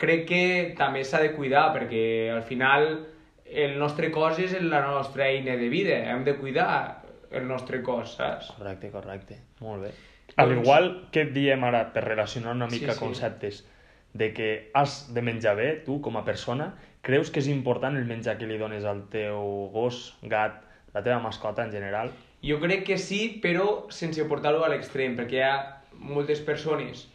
crec 0.00 0.26
que 0.28 0.74
també 0.76 1.04
s'ha 1.04 1.20
de 1.22 1.30
cuidar 1.36 1.68
perquè 1.76 2.30
al 2.34 2.42
final 2.42 3.06
el 3.50 3.78
nostre 3.78 4.10
cos 4.10 4.38
és 4.42 4.52
la 4.62 4.80
nostra 4.82 5.28
eina 5.28 5.56
de 5.56 5.68
vida, 5.68 5.96
hem 6.10 6.24
de 6.24 6.36
cuidar 6.36 7.02
el 7.30 7.46
nostre 7.48 7.82
cos, 7.82 8.16
saps? 8.16 8.50
Correcte, 8.56 8.90
correcte. 8.90 9.40
Molt 9.60 9.82
bé. 9.84 9.90
Al 10.36 10.50
Doncs- 10.50 10.62
igual 10.62 11.08
que 11.12 11.22
et 11.22 11.32
diem 11.32 11.62
ara, 11.64 11.92
per 11.92 12.04
relacionar 12.04 12.54
una 12.54 12.68
Sí, 12.70 12.80
mica 12.80 12.94
sí. 12.94 13.00
conceptes, 13.00 13.64
de 14.12 14.32
que 14.32 14.70
has 14.74 15.12
de 15.14 15.22
menjar 15.22 15.56
bé, 15.56 15.72
tu, 15.84 16.00
com 16.00 16.16
a 16.16 16.24
persona, 16.24 16.74
creus 17.02 17.30
que 17.30 17.40
és 17.40 17.48
important 17.48 17.96
el 17.96 18.04
menjar 18.06 18.38
que 18.38 18.46
li 18.46 18.58
dones 18.58 18.84
al 18.84 19.04
teu 19.12 19.70
gos, 19.72 20.16
gat, 20.22 20.62
la 20.94 21.02
teva 21.02 21.18
mascota 21.20 21.64
en 21.64 21.70
general? 21.72 22.10
Jo 22.42 22.58
crec 22.60 22.84
que 22.84 22.98
sí, 22.98 23.38
però 23.42 23.86
sense 23.90 24.24
portar-ho 24.24 24.64
a 24.64 24.68
l'extrem, 24.68 25.16
perquè 25.16 25.38
hi 25.40 25.44
ha 25.44 25.82
moltes 25.92 26.40
persones, 26.40 27.08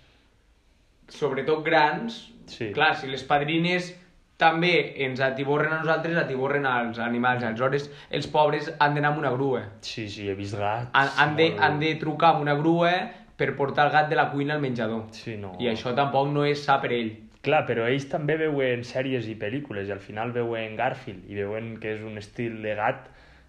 sobretot 1.08 1.64
grans, 1.66 2.32
Sí. 2.48 2.72
clar, 2.74 2.96
si 2.96 3.08
les 3.08 3.24
padrines 3.24 3.98
també 4.42 4.74
ens 5.06 5.22
atiborren 5.24 5.74
a 5.76 5.80
nosaltres, 5.84 6.18
atiborren 6.24 6.66
als 6.66 7.00
animals. 7.00 7.46
Aleshores, 7.48 7.90
els 8.10 8.28
pobres 8.34 8.72
han 8.80 8.98
d'anar 8.98 9.14
amb 9.14 9.22
una 9.22 9.32
grua. 9.36 9.64
Sí, 9.86 10.08
sí, 10.10 10.28
he 10.30 10.36
vist 10.38 10.58
gats. 10.58 10.90
Han, 10.98 11.12
han, 11.18 11.36
de, 11.38 11.52
molt 11.52 11.66
han 11.68 11.82
de 11.84 11.96
trucar 12.02 12.36
amb 12.36 12.46
una 12.48 12.58
grua 12.60 12.94
per 13.38 13.54
portar 13.58 13.88
el 13.88 13.94
gat 13.96 14.10
de 14.10 14.18
la 14.20 14.30
cuina 14.34 14.58
al 14.58 14.64
menjador. 14.64 15.08
Sí, 15.18 15.38
no. 15.42 15.56
I 15.62 15.72
això 15.72 15.96
tampoc 15.98 16.30
no 16.34 16.46
és 16.50 16.62
sa 16.66 16.80
per 16.82 16.94
ell. 16.98 17.14
Clar, 17.42 17.64
però 17.66 17.88
ells 17.90 18.06
també 18.10 18.36
veuen 18.38 18.84
sèries 18.86 19.26
i 19.30 19.34
pel·lícules 19.40 19.90
i 19.90 19.94
al 19.96 20.02
final 20.02 20.34
veuen 20.36 20.76
Garfield 20.78 21.26
i 21.26 21.40
veuen 21.40 21.74
que 21.82 21.96
és 21.96 22.04
un 22.06 22.22
estil 22.22 22.60
de 22.62 22.76
gat 22.78 23.08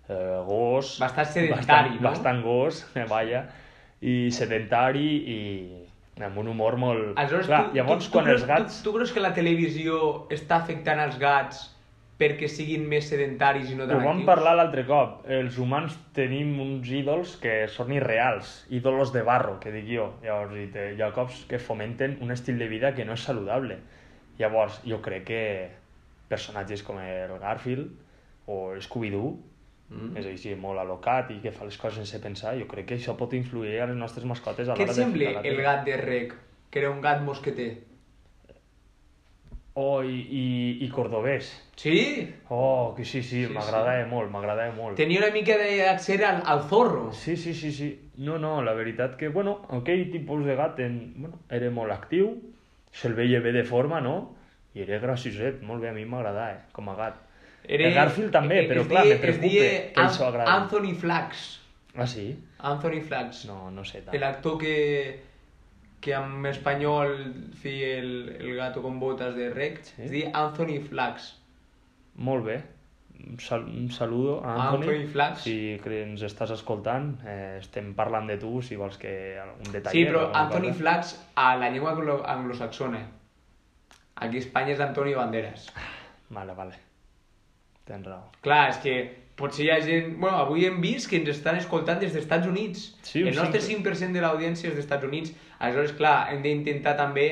eh, 0.08 0.38
gos... 0.46 0.94
Bastant 1.02 1.28
sedentari, 1.28 1.98
bastant, 1.98 1.98
no? 1.98 2.06
Bastant 2.08 2.40
gos, 2.46 2.80
eh, 2.96 3.04
vaja, 3.14 3.44
i 4.00 4.16
sedentari 4.34 5.08
i 5.34 5.40
amb 6.20 6.38
un 6.38 6.48
humor 6.52 6.76
molt... 6.76 7.12
Aleshores, 7.16 7.46
Clar, 7.48 7.68
tu, 7.70 7.76
llavors, 7.78 8.06
tu, 8.06 8.12
quan 8.12 8.26
tu, 8.26 8.34
els 8.34 8.42
creus, 8.44 8.50
gats... 8.50 8.80
tu, 8.80 8.90
tu 8.90 8.96
creus 8.96 9.12
que 9.14 9.22
la 9.24 9.32
televisió 9.36 10.00
està 10.34 10.60
afectant 10.60 11.00
els 11.00 11.16
gats 11.20 11.68
perquè 12.22 12.46
siguin 12.46 12.84
més 12.86 13.08
sedentaris 13.10 13.72
i 13.72 13.74
no 13.74 13.86
Ho 13.86 13.90
tan 13.90 14.02
vam 14.04 14.20
actius? 14.20 14.26
parlar 14.28 14.52
l'altre 14.54 14.84
cop. 14.86 15.24
Els 15.26 15.56
humans 15.58 15.96
tenim 16.14 16.52
uns 16.62 16.90
ídols 16.94 17.34
que 17.42 17.66
són 17.72 17.90
irreals, 17.96 18.52
ídolos 18.70 19.10
de 19.14 19.24
barro, 19.26 19.56
que 19.58 19.72
dic 19.74 19.88
jo. 19.90 20.12
Llavors, 20.22 20.54
i 20.60 20.68
te, 20.70 20.92
hi 20.94 21.02
ha 21.02 21.10
cops 21.16 21.42
que 21.50 21.58
fomenten 21.58 22.18
un 22.22 22.30
estil 22.30 22.60
de 22.62 22.68
vida 22.70 22.92
que 22.94 23.06
no 23.08 23.16
és 23.18 23.24
saludable. 23.26 23.80
Llavors, 24.38 24.78
jo 24.86 25.00
crec 25.02 25.26
que 25.32 25.42
personatges 26.30 26.84
com 26.86 27.00
el 27.02 27.34
Garfield 27.42 27.90
o 28.46 28.76
Scooby-Doo, 28.80 29.34
Mm. 29.92 30.16
és 30.16 30.26
així 30.30 30.54
molt 30.56 30.80
alocat 30.80 31.30
i 31.34 31.38
que 31.42 31.52
fa 31.52 31.66
les 31.68 31.76
coses 31.76 32.00
sense 32.00 32.20
pensar, 32.22 32.54
jo 32.56 32.66
crec 32.70 32.88
que 32.88 32.96
això 32.96 33.12
pot 33.18 33.34
influir 33.36 33.78
a 33.80 33.88
les 33.90 33.98
nostres 33.98 34.24
mascotes 34.24 34.68
a 34.68 34.76
Què 34.76 34.86
l'hora 34.86 34.94
de 34.96 35.00
sembla 35.02 35.28
ficar 35.28 35.42
la 35.42 35.48
el 35.50 35.64
gat 35.66 35.84
de 35.88 35.96
Rec? 36.00 36.36
Que 36.72 36.80
era 36.80 36.90
un 36.90 37.02
gat 37.04 37.20
mosqueter. 37.20 37.72
Oh, 39.74 40.02
i, 40.04 40.18
i, 40.28 40.44
i 40.84 40.88
cordobès. 40.92 41.48
Sí? 41.80 42.28
Oh, 42.52 42.92
que 42.96 43.06
sí, 43.08 43.22
sí, 43.22 43.46
Sí, 43.46 43.52
m'agradava 43.52 44.04
molt, 44.08 44.28
m'agradava 44.32 44.72
molt. 44.76 44.98
Tenia 45.00 45.22
una 45.22 45.30
mica 45.32 45.56
d'accent 45.56 46.24
al, 46.28 46.42
al 46.44 46.64
zorro. 46.68 47.06
Sí, 47.16 47.38
sí, 47.40 47.54
sí, 47.56 47.72
sí. 47.72 47.88
No, 48.20 48.36
no, 48.38 48.58
la 48.62 48.74
veritat 48.76 49.16
que, 49.16 49.30
bueno, 49.32 49.62
aquell 49.72 50.10
tipus 50.12 50.44
de 50.44 50.56
gat 50.56 50.80
en, 50.84 50.98
bueno, 51.16 51.40
era 51.48 51.70
molt 51.72 51.94
actiu, 51.94 52.34
se'l 52.92 53.16
veia 53.16 53.40
bé 53.40 53.54
de 53.56 53.64
forma, 53.64 54.00
no? 54.04 54.16
I 54.76 54.84
era 54.84 55.00
gracioset, 55.00 55.62
molt 55.64 55.80
bé, 55.84 55.88
a 55.88 55.96
mi 55.96 56.04
m'agradava, 56.04 56.52
eh, 56.52 56.60
com 56.76 56.92
a 56.92 56.96
gat. 57.00 57.16
Era... 57.64 57.86
El 57.88 57.94
Garfield 57.94 58.32
també, 58.34 58.60
eh, 58.64 58.68
però 58.68 58.82
es 58.82 58.88
clar, 58.88 59.04
deia- 59.04 59.14
me 59.14 59.20
preocupa 59.20 59.46
es 59.46 59.92
que 59.92 60.00
això 60.02 60.26
agradi. 60.28 60.50
Anthony 60.50 60.94
Flax. 60.98 61.60
Ah, 61.94 62.06
sí? 62.06 62.26
Anthony 62.58 63.00
Flax. 63.06 63.44
No, 63.46 63.70
no 63.70 63.84
sé 63.84 64.00
tant. 64.02 64.18
L'actor 64.18 64.58
que, 64.58 65.22
que 66.00 66.12
en 66.16 66.44
espanyol 66.46 67.16
feia 67.62 67.98
el, 67.98 68.12
el 68.40 68.56
gato 68.56 68.82
con 68.82 68.98
botas 68.98 69.34
de 69.36 69.50
Rec, 69.50 69.82
Sí. 69.84 70.02
es 70.02 70.10
deia 70.10 70.30
Anthony 70.34 70.80
Flax. 70.88 71.36
Molt 72.16 72.44
bé. 72.44 72.62
Un, 73.22 73.38
sal 73.38 73.62
un 73.68 73.90
saludo 73.92 74.40
a 74.44 74.54
Anthony. 74.70 74.82
Anthony 74.88 75.06
Flax. 75.12 75.42
Si 75.46 75.56
ens 75.86 76.22
estàs 76.26 76.50
escoltant, 76.50 77.12
eh, 77.24 77.58
estem 77.60 77.92
parlant 77.94 78.26
de 78.26 78.36
tu, 78.40 78.56
si 78.62 78.74
vols 78.76 78.96
que 78.98 79.38
algun 79.38 79.70
detall... 79.70 79.92
Sí, 79.94 80.02
però 80.08 80.24
Anthony 80.34 80.72
Flax 80.74 81.14
a 81.36 81.52
la 81.56 81.68
llengua 81.70 81.92
anglo 81.92 82.22
anglosaxona. 82.26 83.04
Aquí 84.16 84.36
a 84.36 84.40
Espanya 84.40 84.72
és 84.74 84.80
Antonio 84.80 85.18
Banderas. 85.18 85.68
Vale, 86.30 86.54
vale. 86.54 86.74
Tens 87.88 88.06
raó. 88.06 88.28
Clar, 88.44 88.68
és 88.70 88.78
que 88.82 88.96
potser 89.36 89.64
hi 89.66 89.70
ha 89.74 89.80
gent... 89.82 90.12
Bueno, 90.20 90.36
avui 90.44 90.66
hem 90.68 90.80
vist 90.82 91.08
que 91.10 91.18
ens 91.18 91.28
estan 91.32 91.56
escoltant 91.58 91.98
des 92.00 92.12
dels 92.12 92.24
Estats 92.24 92.46
Units. 92.46 92.84
Sí, 93.02 93.22
el 93.24 93.34
nostre 93.34 93.60
cinc- 93.64 93.82
5% 93.86 94.12
de 94.18 94.22
l'audiència 94.22 94.68
és 94.68 94.74
dels 94.76 94.84
Estats 94.84 95.04
Units. 95.08 95.32
Aleshores, 95.58 95.94
clar, 95.98 96.28
hem 96.32 96.42
d'intentar 96.44 96.94
també 96.98 97.26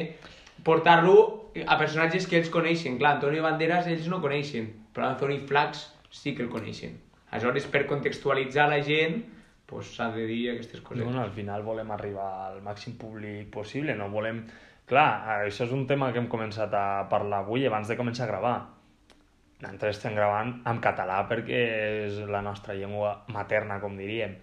portar-lo 0.64 1.50
a 1.66 1.76
personatges 1.78 2.26
que 2.26 2.38
ells 2.40 2.50
coneixen. 2.52 2.98
Clar, 2.98 3.16
Antonio 3.18 3.42
Banderas 3.42 3.86
ells 3.90 4.08
no 4.10 4.20
coneixen, 4.22 4.68
però 4.94 5.08
Anthony 5.12 5.38
Flax 5.46 5.86
sí 6.10 6.34
que 6.34 6.42
el 6.46 6.50
coneixen. 6.50 6.98
Aleshores, 7.30 7.66
per 7.70 7.84
contextualitzar 7.86 8.66
la 8.70 8.80
gent, 8.82 9.20
pues, 9.70 9.92
s'ha 9.94 10.10
de 10.10 10.26
dir 10.26 10.50
aquestes 10.50 10.80
coses. 10.82 11.04
Bueno, 11.04 11.22
al 11.22 11.30
final 11.30 11.62
volem 11.62 11.90
arribar 11.94 12.48
al 12.48 12.58
màxim 12.66 12.96
públic 12.98 13.50
possible, 13.54 13.94
no 13.94 14.10
volem... 14.10 14.44
Clar, 14.90 15.44
això 15.46 15.62
és 15.68 15.70
un 15.70 15.84
tema 15.86 16.08
que 16.10 16.18
hem 16.18 16.26
començat 16.26 16.72
a 16.74 17.06
parlar 17.08 17.44
avui 17.44 17.62
abans 17.68 17.86
de 17.86 17.94
començar 17.94 18.24
a 18.26 18.30
gravar. 18.32 18.56
Nosaltres 19.60 19.96
estem 19.98 20.14
gravant 20.16 20.54
en 20.66 20.78
català 20.80 21.18
perquè 21.28 21.58
és 22.06 22.18
la 22.28 22.40
nostra 22.42 22.74
llengua 22.74 23.18
materna, 23.28 23.80
com 23.80 23.96
diríem, 23.98 24.36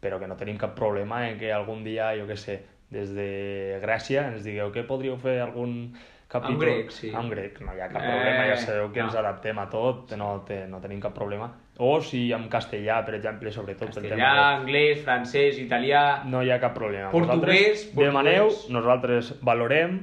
però 0.00 0.18
que 0.20 0.28
no 0.28 0.36
tenim 0.36 0.58
cap 0.60 0.74
problema 0.76 1.22
en 1.28 1.38
que 1.40 1.52
algun 1.52 1.82
dia, 1.84 2.10
jo 2.18 2.26
què 2.28 2.36
sé, 2.36 2.58
des 2.92 3.10
de 3.16 3.78
Grècia 3.82 4.26
ens 4.32 4.44
digueu 4.44 4.70
que 4.72 4.84
podríeu 4.84 5.16
fer 5.20 5.38
algun 5.40 5.94
capítol... 6.28 6.60
grec, 6.60 6.90
sí. 6.92 7.08
En 7.16 7.30
grec, 7.32 7.56
no 7.64 7.72
hi 7.72 7.80
ha 7.80 7.88
cap 7.88 8.02
Eh, 8.04 8.10
problema, 8.12 8.44
ja 8.50 8.56
sabeu 8.60 8.90
que 8.92 9.00
no. 9.00 9.06
ens 9.08 9.16
adaptem 9.16 9.58
a 9.58 9.64
tot, 9.72 10.12
no, 10.20 10.28
te, 10.44 10.66
no 10.68 10.80
tenim 10.84 11.00
cap 11.00 11.14
problema. 11.16 11.48
O 11.80 12.00
si 12.04 12.26
en 12.36 12.44
castellà, 12.52 13.00
per 13.06 13.14
exemple, 13.16 13.50
sobretot 13.54 13.88
pel 13.94 14.02
tema 14.10 14.16
Castellà, 14.16 14.34
de- 14.36 14.60
anglès, 14.60 15.00
francès, 15.04 15.58
italià... 15.64 16.24
no 16.28 16.42
hi 16.44 16.50
ha 16.52 16.60
cap 16.60 16.74
problema. 16.76 17.08
Portuguès, 17.10 17.88
Vosaltres 17.94 17.96
demaneu, 17.96 18.48
portuguès. 18.50 18.70
nosaltres 18.76 19.34
valorem. 19.42 19.98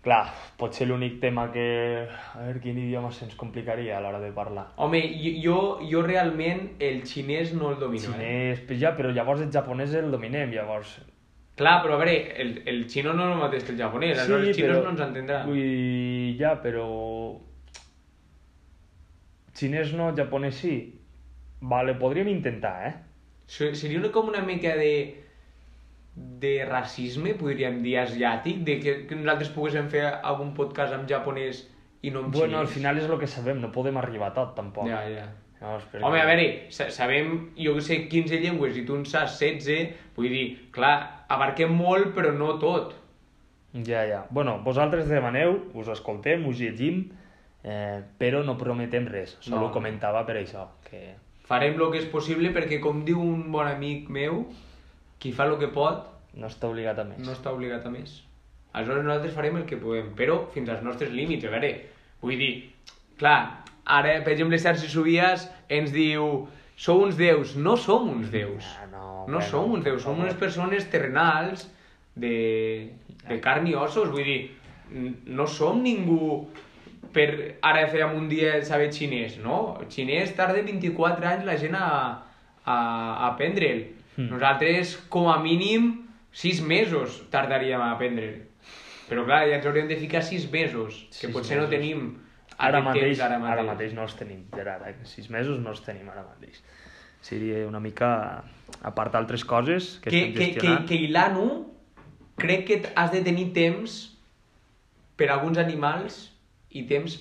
Clar, 0.00 0.30
potser 0.56 0.86
l'únic 0.88 1.18
tema 1.20 1.50
que... 1.52 1.64
A 2.08 2.40
veure, 2.46 2.60
quin 2.62 2.78
idioma 2.80 3.10
se'ns 3.12 3.34
complicaria 3.36 3.98
a 3.98 4.00
l'hora 4.00 4.20
de 4.22 4.30
parlar. 4.32 4.70
Home, 4.80 5.00
jo, 5.44 5.56
jo 5.84 6.00
realment 6.06 6.70
el 6.80 7.02
xinès 7.04 7.52
no 7.52 7.74
el 7.74 7.78
domino. 7.82 8.14
Eh? 8.16 8.16
Xinès, 8.16 8.62
pues 8.66 8.80
ja, 8.80 8.94
però 8.96 9.10
llavors 9.12 9.42
el 9.44 9.52
japonès 9.52 9.92
el 10.00 10.08
dominem, 10.10 10.54
llavors... 10.56 10.94
Clar, 11.60 11.82
però 11.84 11.98
a 11.98 12.00
veure, 12.00 12.14
el, 12.40 12.54
el 12.72 12.86
xino 12.88 13.12
no 13.12 13.26
és 13.28 13.34
el 13.34 13.42
mateix 13.42 13.66
que 13.66 13.74
el 13.74 13.82
japonès, 13.82 14.16
sí, 14.24 14.32
els 14.32 14.56
xinos 14.56 14.78
no 14.86 14.94
ens 14.94 15.02
entendran. 15.04 15.44
Vull 15.50 15.60
dir, 15.60 16.36
ja, 16.40 16.54
però... 16.64 16.86
Xinès 19.60 19.92
no, 19.98 20.10
japonès 20.16 20.54
sí. 20.62 20.74
Vale, 21.60 21.94
podríem 22.00 22.28
intentar, 22.32 22.76
eh? 22.88 22.94
Se- 23.50 23.74
Seria 23.76 23.98
una, 24.00 24.08
com 24.14 24.28
una 24.32 24.40
mica 24.40 24.72
de 24.78 24.92
de 26.40 26.64
racisme, 26.64 27.34
podríem 27.34 27.82
dir, 27.82 27.98
asiàtic, 27.98 28.62
de 28.64 28.78
que, 28.80 28.94
que 29.06 29.16
nosaltres 29.16 29.50
poguéssim 29.54 29.88
fer 29.92 30.06
algun 30.22 30.54
podcast 30.56 30.94
en 30.96 31.06
japonès 31.08 31.66
i 32.02 32.10
no 32.10 32.20
en 32.24 32.30
Bueno, 32.32 32.58
al 32.58 32.66
xinès. 32.66 32.74
final 32.78 32.98
és 32.98 33.04
el 33.10 33.18
que 33.20 33.26
sabem, 33.28 33.60
no 33.60 33.70
podem 33.72 33.96
arribar 34.00 34.30
a 34.30 34.34
tot, 34.34 34.54
tampoc. 34.56 34.88
Ja, 34.88 35.02
ja. 35.08 35.26
Llavors, 35.60 35.84
perquè- 35.92 36.04
Home, 36.06 36.20
a 36.20 36.24
veure, 36.24 36.66
sa- 36.72 36.90
sabem, 36.90 37.50
jo 37.58 37.74
que 37.74 37.82
sé, 37.84 38.08
15 38.08 38.38
llengües 38.40 38.76
i 38.80 38.86
tu 38.86 38.96
en 38.96 39.04
saps 39.04 39.38
16, 39.38 39.90
vull 40.16 40.28
dir, 40.32 40.70
clar, 40.72 41.26
abarquem 41.28 41.70
molt, 41.76 42.14
però 42.16 42.32
no 42.32 42.54
tot. 42.58 42.94
Ja, 43.74 44.06
ja. 44.08 44.24
Bueno, 44.30 44.58
vosaltres 44.64 45.06
demaneu, 45.08 45.58
us 45.74 45.88
escoltem, 45.88 46.46
us 46.48 46.58
llegim, 46.58 47.10
eh, 47.62 48.00
però 48.18 48.42
no 48.42 48.56
prometem 48.56 49.06
res. 49.06 49.36
Solo 49.40 49.56
No. 49.56 49.66
no. 49.68 49.72
comentava 49.72 50.24
per 50.24 50.36
això, 50.40 50.68
que... 50.88 51.14
Farem 51.44 51.74
el 51.74 51.90
que 51.92 51.98
és 51.98 52.06
possible 52.06 52.52
perquè, 52.54 52.80
com 52.80 53.04
diu 53.04 53.20
un 53.20 53.50
bon 53.52 53.66
amic 53.66 54.08
meu, 54.08 54.46
qui 55.20 55.32
fa 55.36 55.46
el 55.48 55.58
que 55.60 55.70
pot 55.74 56.06
No 56.34 56.46
està 56.46 56.68
obligat 56.70 56.98
a 57.02 57.04
més. 57.04 57.18
no 57.26 57.32
està 57.34 57.52
obligat 57.52 57.86
a 57.86 57.90
més. 57.90 58.20
Aleshores 58.72 59.04
nosaltres 59.04 59.34
farem 59.34 59.56
el 59.58 59.66
que 59.66 59.76
podem, 59.82 60.12
però 60.14 60.44
fins 60.54 60.70
als 60.70 60.84
nostres 60.86 61.10
límits, 61.10 61.44
a 61.44 61.50
veure, 61.50 61.72
vull 62.22 62.38
dir, 62.38 62.52
clar, 63.18 63.64
ara, 63.84 64.20
per 64.22 64.36
exemple, 64.36 64.60
Sergi 64.62 64.88
Subias 64.88 65.48
ens 65.68 65.90
diu 65.90 66.46
sou 66.80 67.02
uns 67.04 67.18
déus, 67.18 67.56
no 67.56 67.76
som 67.76 68.08
uns 68.08 68.30
déus. 68.30 68.64
Ah, 68.78 68.86
no, 68.92 69.02
no 69.26 69.40
bueno, 69.40 69.42
som 69.50 69.74
uns 69.74 69.84
déus, 69.84 70.02
som 70.02 70.14
favor. 70.14 70.28
unes 70.28 70.38
persones 70.38 70.86
terrenals 70.88 71.66
de, 72.14 72.94
de 73.26 73.40
carn 73.42 73.66
i 73.68 73.74
ossos, 73.74 74.08
vull 74.14 74.24
dir, 74.24 74.40
no 75.26 75.46
som 75.50 75.82
ningú 75.82 76.48
per 77.14 77.58
ara 77.66 77.86
fer 77.90 78.04
en 78.06 78.16
un 78.16 78.28
dia 78.30 78.60
saber 78.64 78.90
xinès, 78.94 79.38
no? 79.42 79.76
El 79.82 79.90
xinès 79.90 80.32
tarda 80.38 80.62
24 80.62 81.26
anys 81.26 81.46
la 81.48 81.56
gent 81.58 81.74
a, 81.74 81.88
a, 82.64 82.76
a 82.76 83.32
aprendre'l. 83.32 83.82
Hmm. 84.16 84.28
Nosaltres, 84.32 84.96
com 85.08 85.30
a 85.30 85.38
mínim, 85.42 86.06
6 86.32 86.60
mesos 86.62 87.22
tardaríem 87.30 87.80
a 87.80 87.92
aprendre'l. 87.94 88.42
Però 89.10 89.24
clar, 89.26 89.44
ja 89.48 89.56
ens 89.58 89.66
hauríem 89.66 89.88
de 89.90 89.96
ficar 89.98 90.22
6 90.22 90.50
mesos, 90.52 91.06
que 91.10 91.26
Sis 91.26 91.32
potser 91.34 91.56
no 91.58 91.64
mesos. 91.66 91.74
tenim 91.76 92.02
Ara 92.60 92.82
mateix, 92.84 93.16
temps 93.16 93.24
ara, 93.26 93.38
mateix. 93.40 93.52
ara 93.58 93.62
mateix 93.66 93.94
no 93.96 94.02
els 94.04 94.14
tenim, 94.18 94.44
Gerard. 94.54 94.86
Eh? 94.86 94.94
Sis 95.08 95.30
mesos 95.32 95.58
no 95.58 95.72
els 95.72 95.80
tenim 95.82 96.08
ara 96.12 96.22
mateix. 96.28 96.60
Seria 97.24 97.66
una 97.68 97.80
mica, 97.80 98.44
a 98.82 98.94
part 98.94 99.12
d'altres 99.12 99.44
coses 99.44 99.98
que, 100.02 100.10
que, 100.10 100.16
estem 100.16 100.32
que, 100.32 100.38
que, 100.38 100.52
gestionant... 100.52 100.86
que 100.88 101.00
l'ANU 101.08 101.48
crec 102.40 102.66
que 102.68 102.78
has 102.94 103.10
de 103.12 103.20
tenir 103.26 103.50
temps 103.56 103.96
per 105.16 105.28
a 105.28 105.34
alguns 105.36 105.58
animals 105.60 106.30
i 106.70 106.86
temps 106.88 107.18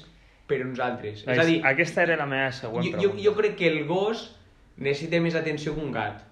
per 0.48 0.62
a 0.62 0.68
uns 0.68 0.80
altres. 0.80 1.26
És 1.28 1.40
a 1.40 1.46
dir, 1.48 1.60
Aquesta 1.68 2.04
era 2.06 2.16
la 2.20 2.28
meva 2.30 2.52
següent 2.56 2.86
jo, 2.86 2.92
jo, 2.94 2.98
pregunta. 3.00 3.24
jo 3.26 3.36
crec 3.42 3.58
que 3.60 3.68
el 3.68 3.82
gos 3.90 4.30
necessita 4.78 5.20
més 5.20 5.36
atenció 5.36 5.74
que 5.76 5.84
un 5.84 5.92
gat. 5.92 6.24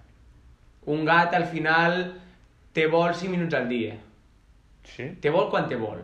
Un 0.87 1.03
gat, 1.05 1.33
al 1.35 1.45
final, 1.51 1.97
te 2.73 2.87
vol 2.87 3.13
5 3.13 3.31
minuts 3.33 3.53
al 3.57 3.67
dia. 3.69 3.95
Sí? 4.87 5.09
Te 5.21 5.29
vol 5.33 5.49
quan 5.51 5.67
te 5.67 5.75
vol. 5.75 5.99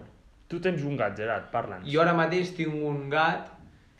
Tu 0.47 0.59
tens 0.61 0.83
un 0.83 0.97
gat, 0.99 1.15
Gerard, 1.17 1.47
parla'ns. 1.53 1.87
Jo 1.89 2.01
ara 2.03 2.13
mateix 2.13 2.51
tinc 2.57 2.73
un 2.75 3.07
gat, 3.09 3.47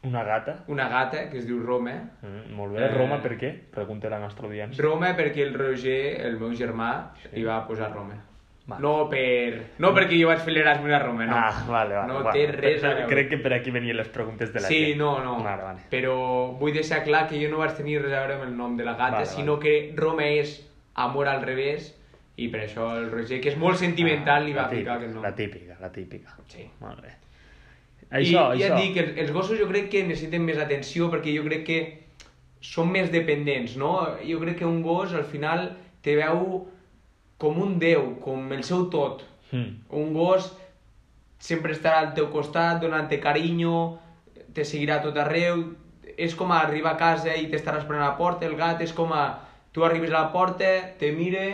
Una 0.04 0.24
gata? 0.28 0.58
una 0.68 0.90
gata, 0.92 1.30
que 1.30 1.38
es 1.40 1.46
diu 1.48 1.62
Roma. 1.64 1.94
Mm, 2.22 2.54
molt 2.58 2.76
bé. 2.76 2.84
Eh, 2.84 2.90
Roma, 2.92 3.22
per 3.24 3.38
què? 3.40 3.54
Pregunta 3.72 4.10
la 4.12 4.20
nostra 4.20 4.46
audiència. 4.50 4.84
Roma 4.84 5.14
perquè 5.16 5.46
el 5.48 5.54
Roger, 5.56 6.20
el 6.28 6.38
meu 6.38 6.52
germà, 6.52 7.14
Sí. 7.22 7.30
li 7.38 7.44
va 7.48 7.66
posar 7.66 7.92
Roma. 7.94 8.20
Vale. 8.66 8.82
No 8.82 9.10
per... 9.10 9.62
No 9.80 9.94
perquè 9.96 10.20
jo 10.22 10.28
vaig 10.28 10.40
fer 10.40 10.54
l'Erasmus 10.54 10.92
a 10.94 11.00
Roma, 11.00 11.26
no. 11.26 11.36
Ah, 11.36 11.64
vale, 11.68 11.96
vale. 11.96 12.08
No 12.14 12.22
vale. 12.24 12.32
té 12.46 12.52
res 12.52 12.84
a 12.84 12.94
veure. 12.94 13.08
Crec 13.08 13.30
que 13.30 13.38
per 13.38 13.54
aquí 13.54 13.72
venien 13.72 13.96
les 13.98 14.08
preguntes 14.08 14.54
de 14.54 14.60
la 14.62 14.68
Sí, 14.68 14.86
gent. 14.86 14.98
no, 15.00 15.22
no. 15.24 15.38
Vale, 15.44 15.64
vale. 15.64 15.80
Però 15.90 16.58
vull 16.60 16.72
deixar 16.74 17.04
clar 17.04 17.28
que 17.28 17.40
jo 17.42 17.50
no 17.52 17.58
vaig 17.60 17.74
tenir 17.76 18.02
res 18.02 18.14
a 18.14 18.20
veure 18.22 18.36
amb 18.36 18.44
el 18.44 18.56
nom 18.58 18.78
de 18.78 18.84
la 18.86 18.94
gata, 18.94 19.12
Vale, 19.18 19.26
sinó 19.26 19.58
vale. 19.58 19.64
que 19.64 19.94
Roma 19.98 20.24
és 20.28 20.54
amor 20.96 21.28
al 21.28 21.42
revés 21.42 21.94
i 22.38 22.48
per 22.50 22.64
això 22.66 22.92
el 22.98 23.12
Roger, 23.12 23.40
que 23.42 23.50
és 23.52 23.58
molt 23.58 23.78
sentimental, 23.78 24.46
li 24.46 24.54
va 24.54 24.64
Ah, 24.64 24.66
la 24.66 24.70
típica, 24.70 24.80
ficar 24.80 24.96
aquest 24.98 25.14
nom. 25.14 25.24
La 25.24 25.36
típica, 25.36 25.78
la 25.82 25.92
típica. 25.92 26.38
Sí. 26.48 26.68
Molt 26.82 27.02
bé. 27.02 27.12
I 28.14 28.16
Això, 28.22 28.42
ja 28.58 28.68
això. 28.68 28.78
et 28.78 28.82
dic, 28.82 28.98
els, 28.98 29.18
els 29.24 29.32
gossos 29.32 29.58
jo 29.60 29.68
crec 29.70 29.90
que 29.90 30.04
necessiten 30.06 30.44
més 30.46 30.58
atenció 30.58 31.10
perquè 31.10 31.34
jo 31.36 31.44
crec 31.46 31.64
que 31.66 31.80
són 32.62 32.92
més 32.92 33.12
dependents, 33.12 33.76
no? 33.78 33.94
Jo 34.26 34.40
crec 34.40 34.58
que 34.60 34.66
un 34.66 34.82
gos 34.86 35.14
al 35.14 35.26
final 35.26 35.72
te 36.02 36.16
veu 36.16 36.68
com 37.38 37.58
un 37.62 37.78
déu, 37.80 38.16
com 38.22 38.52
el 38.54 38.64
seu 38.64 38.86
tot. 38.90 39.24
Mm. 39.52 39.82
Un 39.90 40.14
gos 40.14 40.52
sempre 41.44 41.74
estarà 41.74 42.00
al 42.00 42.14
teu 42.16 42.30
costat, 42.32 42.80
donant-te 42.82 43.20
carinyo, 43.20 43.98
te 44.54 44.64
seguirà 44.64 45.02
tot 45.04 45.18
arreu, 45.18 45.74
és 46.18 46.34
com 46.36 46.52
a 46.54 46.62
arribar 46.64 46.94
a 46.94 46.98
casa 47.02 47.34
i 47.36 47.50
t'estarà 47.52 47.82
esperant 47.82 48.04
a 48.06 48.12
la 48.14 48.18
porta, 48.18 48.46
el 48.46 48.56
gat 48.56 48.82
és 48.82 48.94
com 48.94 49.12
a... 49.14 49.26
Tu 49.74 49.84
arribes 49.86 50.12
a 50.12 50.20
la 50.20 50.32
porta, 50.32 50.70
te 51.00 51.12
mire, 51.12 51.46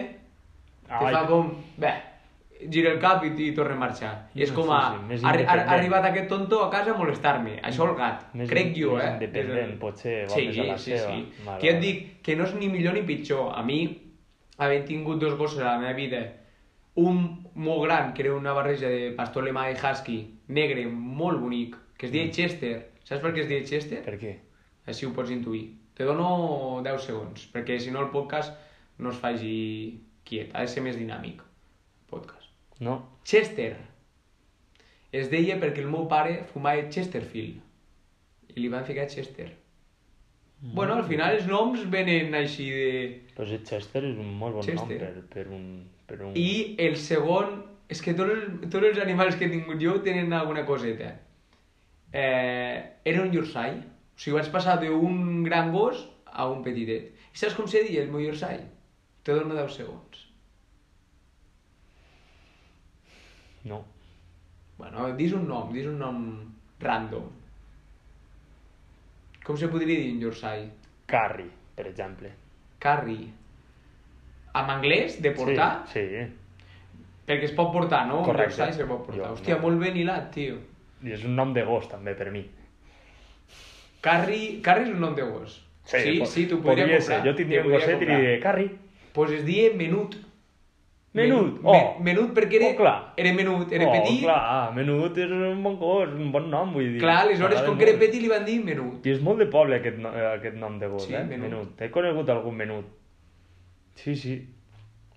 te 0.86 0.94
Ai, 1.00 1.14
fa 1.14 1.22
com... 1.30 1.54
Bé, 1.80 1.92
gira 2.68 2.92
el 2.92 3.00
cap 3.00 3.24
i, 3.24 3.30
i 3.46 3.54
torna 3.56 3.78
a 3.78 3.80
marxar. 3.80 4.10
I 4.36 4.44
és 4.44 4.52
com 4.52 4.68
sí, 4.68 4.74
a... 4.76 4.80
sí, 4.92 5.06
més 5.08 5.24
ha, 5.24 5.32
ha, 5.32 5.54
ha 5.62 5.78
arribat 5.78 6.10
aquest 6.10 6.28
tonto 6.28 6.60
a 6.66 6.70
casa 6.74 6.92
a 6.92 6.98
molestar-me. 7.00 7.56
Això 7.64 7.88
el 7.88 7.96
gat. 7.96 8.26
Més 8.36 8.52
Crec 8.52 8.74
jo, 8.76 8.98
més 8.98 9.06
eh? 9.06 9.14
independent, 9.16 9.72
el- 9.72 9.78
potser 9.80 10.18
va 10.26 10.34
sí, 10.36 10.50
més 10.50 10.60
a 10.60 10.68
la 10.74 10.78
sí, 10.78 10.92
seva. 10.98 11.14
Sí, 11.16 11.46
Vale, 11.46 11.62
Que 11.64 11.72
et 11.72 11.80
dic 11.86 12.04
que 12.28 12.36
no 12.36 12.44
és 12.50 12.54
ni 12.60 12.68
millor 12.74 13.00
ni 13.00 13.06
pitjor. 13.08 13.54
A 13.56 13.64
mi, 13.64 13.80
havent 14.60 14.86
tingut 14.92 15.24
dos 15.24 15.38
gossos 15.40 15.64
a 15.64 15.70
la 15.70 15.78
meva 15.80 15.96
vida, 15.96 16.26
un 17.00 17.24
molt 17.56 17.86
gran, 17.86 18.12
que 18.14 18.26
era 18.28 18.36
una 18.36 18.52
barreja 18.58 18.92
de 18.92 19.14
pastor 19.16 19.46
alemà 19.48 19.70
i 19.72 19.80
husky, 19.80 20.20
negre, 20.52 20.90
molt 20.92 21.40
bonic, 21.40 21.78
que 21.96 22.10
es 22.10 22.12
deia 22.12 22.32
Chester. 22.36 22.76
Saps 23.08 23.24
per 23.24 23.32
què 23.32 23.46
es 23.46 23.48
deia 23.48 23.64
Chester? 23.64 24.04
Per 24.04 24.20
què? 24.20 24.36
Així 24.92 25.08
ho 25.08 25.14
pots 25.16 25.32
intuir. 25.32 25.70
Te 26.00 26.06
dono 26.08 26.80
10 26.80 27.02
segons, 27.04 27.42
perquè 27.52 27.76
si 27.84 27.92
no 27.92 28.00
el 28.06 28.12
podcast 28.14 28.54
no 29.04 29.12
es 29.12 29.18
faci 29.20 29.56
quiet, 30.24 30.54
ha 30.56 30.62
de 30.64 30.72
ser 30.72 30.80
més 30.86 30.96
dinàmic. 30.96 31.42
Podcast. 32.08 32.48
No? 32.80 32.94
Chester. 33.28 33.74
Es 35.12 35.28
deia 35.28 35.58
perquè 35.60 35.84
el 35.84 35.90
meu 35.92 36.06
pare 36.08 36.38
fumava 36.54 36.86
Chesterfield. 36.88 37.60
I 38.54 38.64
li 38.64 38.72
van 38.72 38.88
ficar 38.88 39.10
Chester. 39.12 39.50
Mm. 40.62 40.72
Bueno, 40.80 40.96
al 40.96 41.04
final 41.12 41.36
els 41.36 41.52
noms 41.52 41.84
venen 41.92 42.32
així 42.46 42.70
de... 42.72 42.88
Pues 43.36 43.52
el 43.60 43.68
Chester 43.68 44.06
és 44.14 44.16
un 44.16 44.32
molt 44.40 44.62
bon 44.62 44.70
Chester. 44.70 45.04
nom 45.04 45.04
per, 45.04 45.28
per 45.36 45.48
un... 45.52 45.70
Per 46.08 46.22
un... 46.22 46.34
I 46.40 46.80
el 46.88 46.96
segon... 46.96 47.66
És 47.92 48.00
que 48.06 48.16
tots 48.16 48.38
els, 48.38 48.68
tots 48.72 48.88
els 48.94 49.04
animals 49.04 49.36
que 49.36 49.50
he 49.50 49.52
tingut 49.52 49.84
jo 49.84 50.00
tenen 50.08 50.32
alguna 50.32 50.64
coseta. 50.64 51.12
Eh, 52.16 52.76
era 53.04 53.28
un 53.28 53.36
Yorkshire. 53.36 53.99
O 54.20 54.22
sigui, 54.22 54.36
vaig 54.36 54.50
passar 54.52 54.74
d'un 54.82 55.46
gran 55.46 55.70
gos 55.72 56.02
a 56.28 56.44
un 56.52 56.60
petitet. 56.66 57.14
I 57.32 57.40
saps 57.40 57.54
com 57.56 57.70
se 57.72 57.86
deia 57.86 58.02
el 58.04 58.10
meu 58.12 58.20
Yorkshire? 58.20 58.66
Te 59.24 59.32
dono 59.38 59.56
10 59.56 59.78
segons. 59.78 60.26
No. 63.72 63.86
Bueno, 64.78 65.08
dis 65.16 65.32
un 65.36 65.48
nom, 65.48 65.72
dis 65.72 65.88
un 65.88 65.96
nom 66.04 66.20
random. 66.84 67.32
Com 69.48 69.56
se 69.58 69.72
podria 69.72 69.96
dir 70.04 70.12
en 70.12 70.20
Yorkshire? 70.26 70.68
Carrie, 71.08 71.48
per 71.80 71.88
exemple. 71.88 72.34
Carrie. 72.84 73.32
En 74.60 74.76
anglès, 74.76 75.22
de 75.24 75.32
portar? 75.32 75.72
Sí, 75.96 76.04
sí. 76.12 76.28
Perquè 77.24 77.48
es 77.48 77.56
pot 77.56 77.72
portar, 77.72 78.04
no? 78.12 78.20
Un 78.20 78.32
Correcte. 78.34 78.58
Yorkshire 78.60 78.84
se 78.84 78.92
pot 78.92 79.06
portar. 79.08 79.24
Jo, 79.30 79.34
Hòstia, 79.38 79.56
no. 79.56 79.68
molt 79.70 79.80
ben 79.88 79.96
hilat, 80.04 80.32
tio. 80.36 80.60
I 81.08 81.16
és 81.16 81.24
un 81.24 81.40
nom 81.40 81.56
de 81.56 81.64
gos, 81.64 81.88
també, 81.88 82.20
per 82.20 82.34
mi. 82.36 82.44
Carrie, 84.02 84.62
Carrie 84.62 84.88
és 84.90 84.94
un 84.96 85.00
nom 85.02 85.16
de 85.16 85.24
gos. 85.24 85.66
sí, 85.84 86.20
po- 86.20 86.26
sí 86.26 86.46
t'ho 86.46 86.60
podria 86.62 86.86
podria 86.86 86.98
comprar. 87.00 87.20
Ser. 87.22 87.28
Jo 87.28 87.36
tindria 87.36 87.62
un 87.66 87.72
gosset 87.72 88.02
i 88.02 88.06
li 88.06 88.16
diré, 88.16 88.40
Carrie, 88.40 88.70
Pues 89.14 89.32
es 89.32 89.46
deia 89.46 89.72
menut. 89.76 90.16
Menut, 91.12 91.56
Men- 91.56 91.62
oh. 91.66 91.74
me- 91.74 92.14
menut 92.14 92.36
perquè 92.38 92.60
era, 92.60 92.68
Oh, 92.70 92.76
clar. 92.78 93.14
era 93.18 93.34
menut, 93.34 93.72
era 93.74 93.88
oh, 93.88 93.92
petit. 93.92 94.20
Clar, 94.22 94.36
clar, 94.36 94.74
menut 94.76 95.18
és 95.18 95.32
un 95.32 95.64
bon 95.64 95.76
gos, 95.80 96.10
un 96.14 96.32
bon 96.32 96.46
nom, 96.52 96.72
vull 96.72 96.86
dir. 96.94 97.04
aleshores 97.04 97.40
M'agrada 97.40 97.66
com 97.66 97.78
que 97.80 97.90
era 97.90 97.98
petit 98.00 98.22
li 98.22 98.28
van 98.30 98.46
dir 98.46 98.60
menut. 98.64 99.04
I 99.06 99.10
és 99.16 99.22
molt 99.26 99.40
de 99.40 99.48
poble 99.48 99.76
aquest, 99.80 99.98
no, 99.98 100.12
eh, 100.16 100.28
aquest 100.36 100.56
nom 100.62 100.78
de 100.80 100.88
gos, 100.88 101.08
Sí, 101.08 101.16
eh? 101.16 101.24
Menut. 101.24 101.82
He 101.82 101.90
conegut 101.90 102.30
algun 102.30 102.56
menut. 102.56 102.86
Sí, 103.96 104.16
sí. 104.16 104.48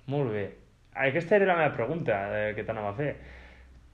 Molt 0.07 0.33
bé. 0.33 0.47
Aquesta 0.95 1.37
era 1.37 1.45
la 1.47 1.57
meva 1.57 1.75
pregunta 1.77 2.16
eh, 2.49 2.55
que 2.55 2.64
t'anava 2.64 2.88
a 2.90 2.95
fer. 2.95 3.16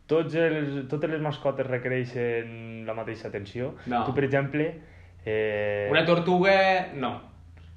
Tots 0.08 0.34
els, 0.40 0.86
totes 0.88 1.10
les 1.12 1.20
mascotes 1.20 1.66
requereixen 1.68 2.84
la 2.88 2.94
mateixa 2.96 3.28
atenció? 3.28 3.74
No. 3.86 4.04
Tu, 4.06 4.14
per 4.16 4.24
exemple... 4.24 4.68
Eh... 5.24 5.88
Una 5.90 6.04
tortuga, 6.08 6.54
no. 6.96 7.10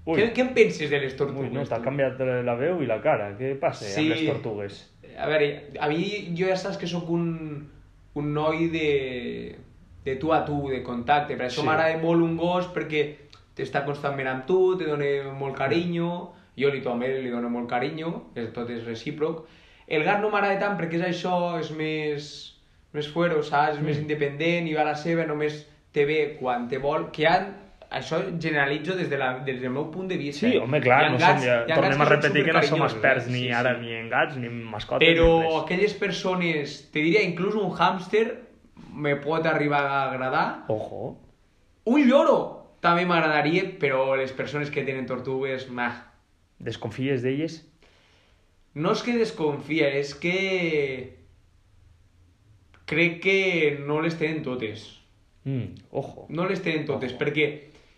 Ui. 0.05 0.15
Què, 0.17 0.29
què 0.33 0.45
en 0.45 0.53
penses 0.55 0.89
de 0.89 0.99
les 1.03 1.13
tortugues? 1.19 1.49
Ui, 1.49 1.53
no, 1.53 1.65
t'ha 1.67 1.81
canviat 1.83 2.21
la 2.47 2.55
veu 2.57 2.79
i 2.81 2.87
la 2.89 3.01
cara. 3.03 3.33
Què 3.37 3.51
passa 3.59 3.85
Sí. 3.85 4.07
amb 4.07 4.15
les 4.15 4.23
tortugues? 4.31 4.79
A 5.19 5.27
veure, 5.27 5.49
a 5.77 5.89
mi 5.91 6.05
jo 6.37 6.47
ja 6.47 6.55
saps 6.57 6.79
que 6.79 6.87
sóc 6.87 7.09
un, 7.11 7.67
un 8.15 8.31
noi 8.33 8.69
de, 8.71 8.87
de 10.05 10.15
tu 10.15 10.31
a 10.33 10.39
tu, 10.47 10.69
de 10.71 10.81
contacte. 10.87 11.35
Per 11.35 11.49
això 11.49 11.61
Sí. 11.61 11.67
m'agrada 11.67 11.99
molt 12.01 12.23
un 12.23 12.37
gos 12.39 12.71
perquè 12.73 13.03
t'està 13.57 13.83
constantment 13.85 14.31
amb 14.31 14.45
tu, 14.47 14.77
te 14.79 14.87
dona 14.87 15.33
molt 15.37 15.57
carinyo, 15.59 16.31
jo 16.57 16.69
li 16.71 16.79
també 16.81 17.11
li 17.19 17.29
dono 17.29 17.49
molt 17.51 17.67
carinyo, 17.69 18.31
tot 18.55 18.69
és 18.71 18.85
recíproc. 18.87 19.43
El 19.91 20.05
gat 20.07 20.21
no 20.23 20.29
m'agrada 20.31 20.59
tant 20.61 20.77
perquè 20.79 20.95
és 21.01 21.07
això, 21.09 21.59
és 21.59 21.71
més, 21.75 22.27
més 22.95 23.07
fuero, 23.11 23.41
saps? 23.43 23.77
És 23.77 23.81
més 23.83 23.97
Mm. 23.97 24.01
independent 24.07 24.67
i 24.69 24.73
va 24.77 24.81
a 24.85 24.91
la 24.93 24.95
seva, 24.95 25.25
només 25.27 25.65
te 25.91 26.05
ve 26.07 26.37
quan 26.39 26.69
te 26.71 26.77
vol, 26.79 27.09
que 27.11 27.27
han, 27.27 27.49
això 27.91 28.21
generalitzo 28.39 28.95
des, 28.95 29.09
de 29.11 29.17
la, 29.19 29.33
des 29.43 29.59
del 29.59 29.69
meu 29.75 29.89
punt 29.91 30.07
de 30.07 30.15
vista. 30.17 30.47
Sí, 30.47 30.55
home, 30.57 30.79
clar, 30.79 31.11
no 31.11 31.17
gats- 31.17 31.41
som, 31.43 31.67
ja, 31.67 31.75
tornem 31.75 32.01
a 32.01 32.05
repetir 32.05 32.45
que 32.45 32.53
no 32.53 32.61
som 32.63 32.83
experts 32.85 33.27
ni 33.27 33.41
Sí, 33.47 33.51
ara 33.51 33.75
sí. 33.75 33.81
ni 33.81 33.91
en 33.97 34.07
gats 34.09 34.37
ni 34.37 34.47
en 34.47 34.63
mascotes 34.63 35.05
Però 35.09 35.61
aquelles 35.63 35.93
persones, 35.93 36.89
te 36.93 36.99
diria 37.03 37.21
inclús 37.21 37.55
un 37.55 37.69
hàmster 37.75 38.37
me 38.93 39.17
pot 39.17 39.45
arribar 39.45 39.83
a 39.85 40.09
agradar. 40.09 40.63
Ojo. 40.69 41.17
Un 41.85 42.07
lloro 42.07 42.37
també 42.79 43.05
m'agradaria, 43.05 43.63
però 43.79 44.15
les 44.15 44.31
persones 44.31 44.71
que 44.71 44.83
tenen 44.83 45.05
tortugues, 45.05 45.67
mah. 45.69 45.91
Desconfies 46.59 47.21
d'elles? 47.21 47.67
No 48.75 48.93
és 48.95 49.01
que 49.03 49.17
desconfia, 49.17 49.89
és 49.99 50.13
que 50.15 51.17
crec 52.85 53.19
que 53.23 53.37
no 53.85 54.01
les 54.03 54.15
tenen 54.19 54.43
totes. 54.43 54.85
Mm, 55.43 55.73
ojo. 55.91 56.25
No 56.29 56.45
les 56.47 56.61
tenen 56.63 56.85
totes, 56.85 57.11
Ojo. 57.15 57.19
perquè... 57.23 57.47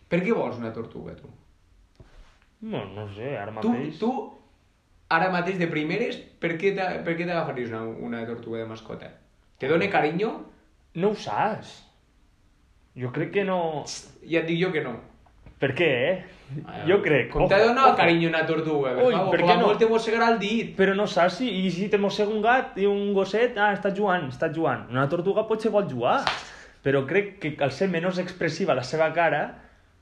Per 0.09 0.19
què 0.21 0.33
vols 0.35 0.59
una 0.61 0.69
tortuga, 0.73 1.15
tu? 1.17 1.29
No, 2.69 2.83
no 2.93 3.07
sé, 3.15 3.31
ara 3.37 3.51
Tu, 3.61 3.69
mateix... 3.71 3.97
tu 3.99 4.11
ara 5.13 5.29
mateix 5.33 5.57
de 5.59 5.67
primeres, 5.71 6.17
per 6.41 6.53
què 6.61 6.71
t'a- 6.77 6.99
per 7.05 7.15
què 7.17 7.25
t'agafaries 7.25 7.69
una, 7.73 7.81
una 8.07 8.21
tortuga 8.29 8.59
de 8.61 8.67
mascota? 8.69 9.09
Te 9.59 9.67
dona 9.71 9.89
carinyo? 9.89 10.29
No 11.01 11.09
ho 11.11 11.15
saps. 11.17 11.73
Jo 12.95 13.09
crec 13.13 13.31
que 13.33 13.43
no... 13.47 13.57
Ja 14.29 14.43
et 14.43 14.47
dic 14.49 14.61
jo 14.61 14.69
que 14.73 14.83
no. 14.85 14.93
Per 15.61 15.71
què, 15.77 15.89
eh? 16.09 16.15
Jo 16.87 16.99
crec. 17.03 17.31
Com 17.33 17.47
t'ha 17.49 17.59
donat 17.63 17.95
carinyo 17.97 18.29
una 18.29 18.43
tortuga? 18.45 18.93
Per 18.97 19.07
Ui, 19.07 19.15
favor, 19.15 19.31
per 19.33 19.41
què 19.47 19.57
no? 19.59 19.71
te 19.79 19.89
mossegarà 19.89 20.29
el 20.33 20.39
dit. 20.41 20.73
Però 20.77 20.95
no 20.97 21.07
saps 21.09 21.39
si... 21.41 21.49
I 21.63 21.71
si 21.73 21.89
te 21.89 21.99
mossega 22.01 22.33
un 22.33 22.43
gat 22.43 22.77
i 22.81 22.87
un 22.89 23.13
gosset, 23.15 23.57
ah, 23.57 23.71
està 23.77 23.93
jugant, 23.95 24.27
està 24.33 24.51
jugant. 24.53 24.85
Una 24.93 25.07
tortuga 25.09 25.47
potser 25.49 25.71
vol 25.73 25.87
jugar. 25.89 26.19
Però 26.83 27.05
crec 27.07 27.37
que 27.39 27.53
al 27.63 27.71
ser 27.71 27.87
menys 27.89 28.19
expressiva 28.19 28.75
la 28.75 28.83
seva 28.83 29.07
cara, 29.15 29.43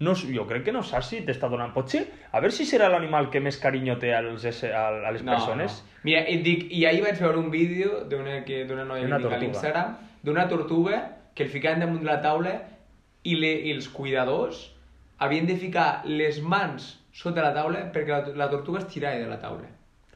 no, 0.01 0.15
jo 0.17 0.47
crec 0.49 0.65
que 0.65 0.73
no 0.73 0.81
saps 0.83 1.13
si 1.13 1.21
t'està 1.27 1.47
donant... 1.51 1.71
Potser, 1.75 2.03
a 2.33 2.41
veure 2.41 2.55
si 2.55 2.65
serà 2.65 2.89
l'animal 2.89 3.29
que 3.33 3.43
més 3.43 3.59
carinyo 3.61 3.99
té 4.01 4.15
als, 4.17 4.47
a, 4.65 4.87
a 4.89 5.13
les 5.13 5.21
persones. 5.21 5.77
No. 5.77 5.99
Mira, 6.09 6.25
et 6.25 6.41
dic, 6.45 6.65
i 6.73 6.83
ahir 6.89 7.05
vaig 7.05 7.21
veure 7.21 7.37
un 7.37 7.51
vídeo 7.53 8.01
d'una 8.09 8.41
noia 8.41 9.05
Una 9.05 9.21
que 9.21 9.29
tinc 9.29 9.37
a 9.37 9.41
l'Instagram, 9.45 9.95
d'una 10.25 10.47
tortuga 10.49 11.03
que 11.37 11.45
el 11.45 11.53
ficaven 11.53 11.85
damunt 11.85 12.01
de 12.01 12.09
la 12.09 12.17
taula 12.25 12.57
i, 13.21 13.37
le, 13.37 13.53
i 13.69 13.75
els 13.77 13.87
cuidadors 13.93 14.71
havien 15.21 15.47
de 15.47 15.55
ficar 15.61 16.01
les 16.09 16.41
mans 16.41 16.95
sota 17.13 17.43
la 17.43 17.53
taula 17.55 17.85
perquè 17.93 18.11
la, 18.11 18.35
la 18.45 18.49
tortuga 18.51 18.81
es 18.81 18.87
tirava 18.91 19.19
de 19.19 19.29
la 19.29 19.39
taula. 19.41 19.67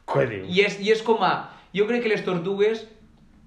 Què 0.10 0.26
dius? 0.32 0.50
I 0.50 0.62
és, 0.66 0.80
I 0.82 0.94
és 0.96 1.04
com 1.06 1.24
a... 1.26 1.34
Jo 1.76 1.88
crec 1.90 2.06
que 2.06 2.12
les 2.14 2.24
tortugues, 2.24 2.86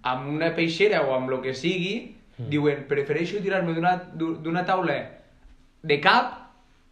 amb 0.08 0.28
una 0.34 0.50
peixera 0.56 1.00
o 1.06 1.14
amb 1.16 1.30
el 1.32 1.40
que 1.46 1.54
sigui, 1.56 1.94
mm. 2.36 2.50
diuen, 2.52 2.82
prefereixo 2.90 3.40
tirar-me 3.44 3.72
d'una 3.78 4.66
taula 4.68 4.98
de 5.88 5.98
cap, 6.04 6.34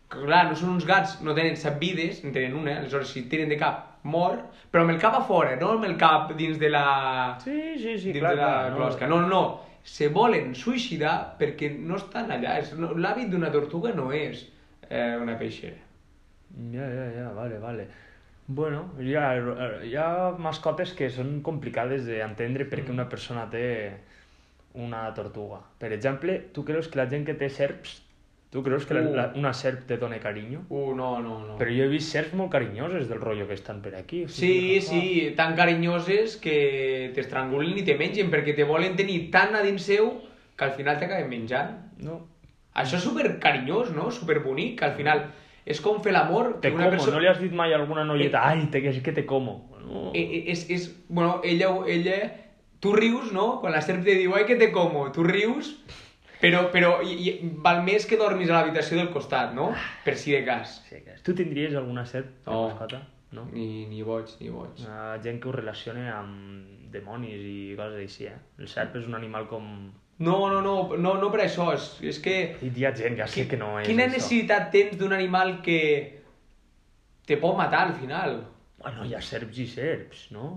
que 0.08 0.22
clar, 0.22 0.46
no 0.48 0.56
són 0.56 0.76
uns 0.78 0.86
gats, 0.88 1.18
no 1.26 1.34
tenen 1.36 1.58
set 1.60 1.76
vides, 1.82 2.22
en 2.24 2.32
tenen 2.32 2.56
una, 2.56 2.78
aleshores 2.80 3.12
si 3.12 3.26
tiren 3.28 3.52
de 3.52 3.60
cap, 3.60 4.00
mor, 4.06 4.38
però 4.72 4.86
amb 4.86 4.94
el 4.94 5.00
cap 5.02 5.18
a 5.18 5.22
fora, 5.28 5.56
no 5.60 5.74
amb 5.74 5.84
el 5.90 5.96
cap 6.00 6.32
dins 6.38 6.56
de 6.62 6.72
la... 6.72 6.86
Sí, 7.44 7.76
sí, 7.76 7.98
sí, 7.98 8.12
dins 8.14 8.22
clar, 8.22 8.34
de 8.34 8.40
la 8.40 8.50
clar. 8.50 8.74
closca. 8.78 9.10
No, 9.10 9.20
no, 9.20 9.28
no, 9.28 9.42
se 9.86 10.08
volen 10.14 10.54
suïcidar 10.56 11.16
perquè 11.38 11.74
no 11.76 11.98
estan 12.00 12.32
allà. 12.32 12.56
L'hàbit 12.96 13.28
d'una 13.34 13.52
tortuga 13.52 13.92
no 13.94 14.08
és 14.14 14.46
eh, 14.90 15.16
una 15.20 15.36
peixera. 15.38 15.76
Ja, 16.72 16.86
ja, 16.88 17.06
ja, 17.16 17.30
vale, 17.34 17.58
vale. 17.58 17.86
Bueno, 18.46 18.92
hi 19.02 19.14
ha, 19.18 19.32
hi 19.82 19.96
ha 19.98 20.08
mascotes 20.38 20.92
que 20.94 21.08
són 21.10 21.40
complicades 21.42 22.04
d'entendre 22.06 22.68
perquè 22.70 22.92
una 22.94 23.08
persona 23.10 23.48
té 23.50 23.64
una 24.74 25.08
tortuga. 25.16 25.58
Per 25.80 25.90
exemple, 25.92 26.38
tu 26.52 26.64
creus 26.64 26.86
que 26.88 27.00
la 27.00 27.08
gent 27.10 27.24
que 27.26 27.34
té 27.34 27.48
serps, 27.50 28.02
tu 28.52 28.62
creus 28.62 28.86
que 28.86 28.94
Uh. 28.94 29.14
la, 29.16 29.24
una 29.34 29.52
serp 29.52 29.86
te 29.88 29.96
dona 29.98 30.20
carinyo? 30.22 30.60
Uh, 30.70 30.94
no, 30.94 31.18
no, 31.20 31.40
no. 31.46 31.56
Però 31.58 31.72
jo 31.74 31.88
he 31.88 31.90
vist 31.90 32.12
serps 32.14 32.36
molt 32.38 32.52
carinyoses 32.52 33.08
del 33.08 33.20
rotllo 33.20 33.48
que 33.48 33.54
estan 33.58 33.80
per 33.82 33.96
aquí. 33.96 34.24
o 34.24 34.28
Sí, 34.28 34.52
sigui, 34.52 34.80
sí, 34.80 35.34
tan 35.36 35.56
carinyoses 35.56 36.36
que 36.36 37.10
t'estrangulen 37.16 37.76
i 37.76 37.84
te 37.84 37.96
mengen 37.98 38.30
perquè 38.30 38.54
te 38.54 38.64
volen 38.68 38.94
tenir 38.96 39.30
tan 39.34 39.56
a 39.56 39.62
dins 39.66 39.82
seu 39.82 40.12
que 40.56 40.64
al 40.64 40.72
final 40.78 41.00
t'acaben 41.00 41.28
menjant. 41.28 41.74
No. 41.98 42.20
Això 42.76 42.98
és 43.00 43.04
super 43.04 43.38
carinyós, 43.42 43.90
no? 43.96 44.10
Super 44.12 44.40
bonic, 44.44 44.78
que 44.80 44.84
al 44.90 44.94
final 44.98 45.24
és 45.66 45.80
com 45.82 46.02
fer 46.04 46.12
l'amor. 46.14 46.58
Te 46.60 46.70
que 46.70 46.76
como, 46.76 47.10
no 47.12 47.20
li 47.22 47.26
has 47.30 47.40
dit 47.40 47.52
mai 47.52 47.72
a 47.72 47.78
alguna 47.80 48.04
noieta, 48.04 48.38
Eh. 48.38 48.50
ai, 48.52 48.66
te, 48.70 48.82
que, 48.82 48.92
que 49.02 49.12
te 49.12 49.24
como. 49.26 49.72
No. 49.86 50.10
Eh, 50.14 50.20
eh, 50.22 50.42
És, 50.52 50.68
és, 50.70 50.90
bueno, 51.08 51.40
ella, 51.44 51.70
ella... 51.86 52.18
Tu 52.78 52.92
rius, 52.92 53.32
no? 53.32 53.58
Quan 53.62 53.72
la 53.72 53.80
serp 53.80 54.04
te 54.04 54.14
diu, 54.14 54.34
ai, 54.36 54.44
que 54.44 54.54
te 54.60 54.68
como, 54.70 55.06
tu 55.10 55.24
rius 55.24 55.70
Però, 56.36 56.66
però 56.70 56.98
i, 57.02 57.14
i, 57.16 57.30
val 57.64 57.78
més 57.82 58.04
que 58.06 58.18
dormis 58.20 58.50
a 58.50 58.58
l'habitació 58.58 58.98
del 58.98 59.08
costat, 59.10 59.54
no? 59.56 59.70
Per 60.04 60.12
si 60.20 60.34
de 60.36 60.42
cas. 60.44 60.82
Sí, 60.90 60.98
que... 61.00 61.14
Tu 61.24 61.32
tindries 61.34 61.74
alguna 61.74 62.04
serp 62.04 62.28
de 62.44 62.52
No. 62.52 62.66
mascota? 62.68 63.00
No? 63.32 63.46
Ni, 63.52 63.86
ni 63.88 64.02
boig, 64.04 64.28
ni 64.40 64.50
boig. 64.52 64.82
Una 64.84 65.16
gent 65.24 65.40
que 65.40 65.48
ho 65.48 65.52
relaciona 65.56 66.04
amb 66.18 66.92
dimonis 66.92 67.40
i 67.40 67.74
coses 67.80 67.96
així, 68.04 68.26
eh? 68.28 68.36
El 68.60 68.68
serp 68.68 69.00
és 69.00 69.08
un 69.08 69.16
animal 69.16 69.48
com... 69.48 69.64
No, 70.18 70.48
no, 70.48 70.62
no, 70.64 70.96
no, 70.96 71.14
no 71.20 71.28
per 71.32 71.42
això, 71.44 71.72
és, 71.76 71.90
és 72.12 72.18
que... 72.24 72.36
I 72.64 72.70
hi 72.72 72.86
ha 72.88 72.92
gent 72.96 73.18
que 73.18 73.26
sé 73.28 73.44
que 73.50 73.58
no 73.60 73.74
és 73.80 73.88
Quina 73.88 74.06
això. 74.06 74.14
necessitat 74.14 74.70
tens 74.72 74.96
d'un 74.96 75.12
animal 75.12 75.58
que 75.64 75.80
te 77.28 77.36
pot 77.42 77.58
matar 77.58 77.82
al 77.88 77.92
final? 77.98 78.38
Bueno, 78.80 79.04
hi 79.04 79.12
ha 79.16 79.20
serps 79.20 79.60
i 79.60 79.66
serps, 79.68 80.30
no? 80.32 80.48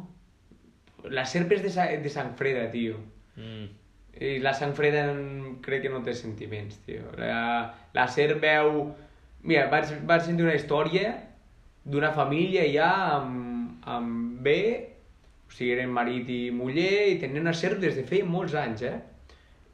La 1.12 1.26
serp 1.28 1.52
és 1.56 1.63
de, 1.65 1.74
sa 1.74 1.89
de 1.91 2.12
sang 2.13 2.32
freda, 2.39 2.69
tio. 2.72 3.02
Mm. 3.36 3.67
I 4.19 4.32
la 4.43 4.54
sang 4.56 4.72
freda 4.76 5.04
crec 5.65 5.84
que 5.86 5.91
no 5.91 6.02
té 6.08 6.15
sentiments, 6.15 6.80
tio. 6.88 7.12
La, 7.19 7.74
la 7.95 8.08
serp 8.12 8.39
veu... 8.43 8.84
Mira, 9.43 9.67
vaig, 9.72 9.91
vaig 10.08 10.24
sentir 10.28 10.43
una 10.43 10.56
història 10.56 11.13
d'una 11.89 12.12
família 12.15 12.65
ja 12.72 12.89
amb, 13.17 13.84
amb 13.88 14.41
bé, 14.43 14.62
o 15.48 15.52
sigui, 15.52 15.72
eren 15.78 15.91
marit 15.95 16.28
i 16.32 16.41
muller, 16.52 17.08
i 17.13 17.19
tenien 17.22 17.48
una 17.48 17.56
serp 17.56 17.80
des 17.84 17.95
de 17.95 18.04
feia 18.08 18.28
molts 18.28 18.56
anys, 18.60 18.84
eh? 18.88 18.98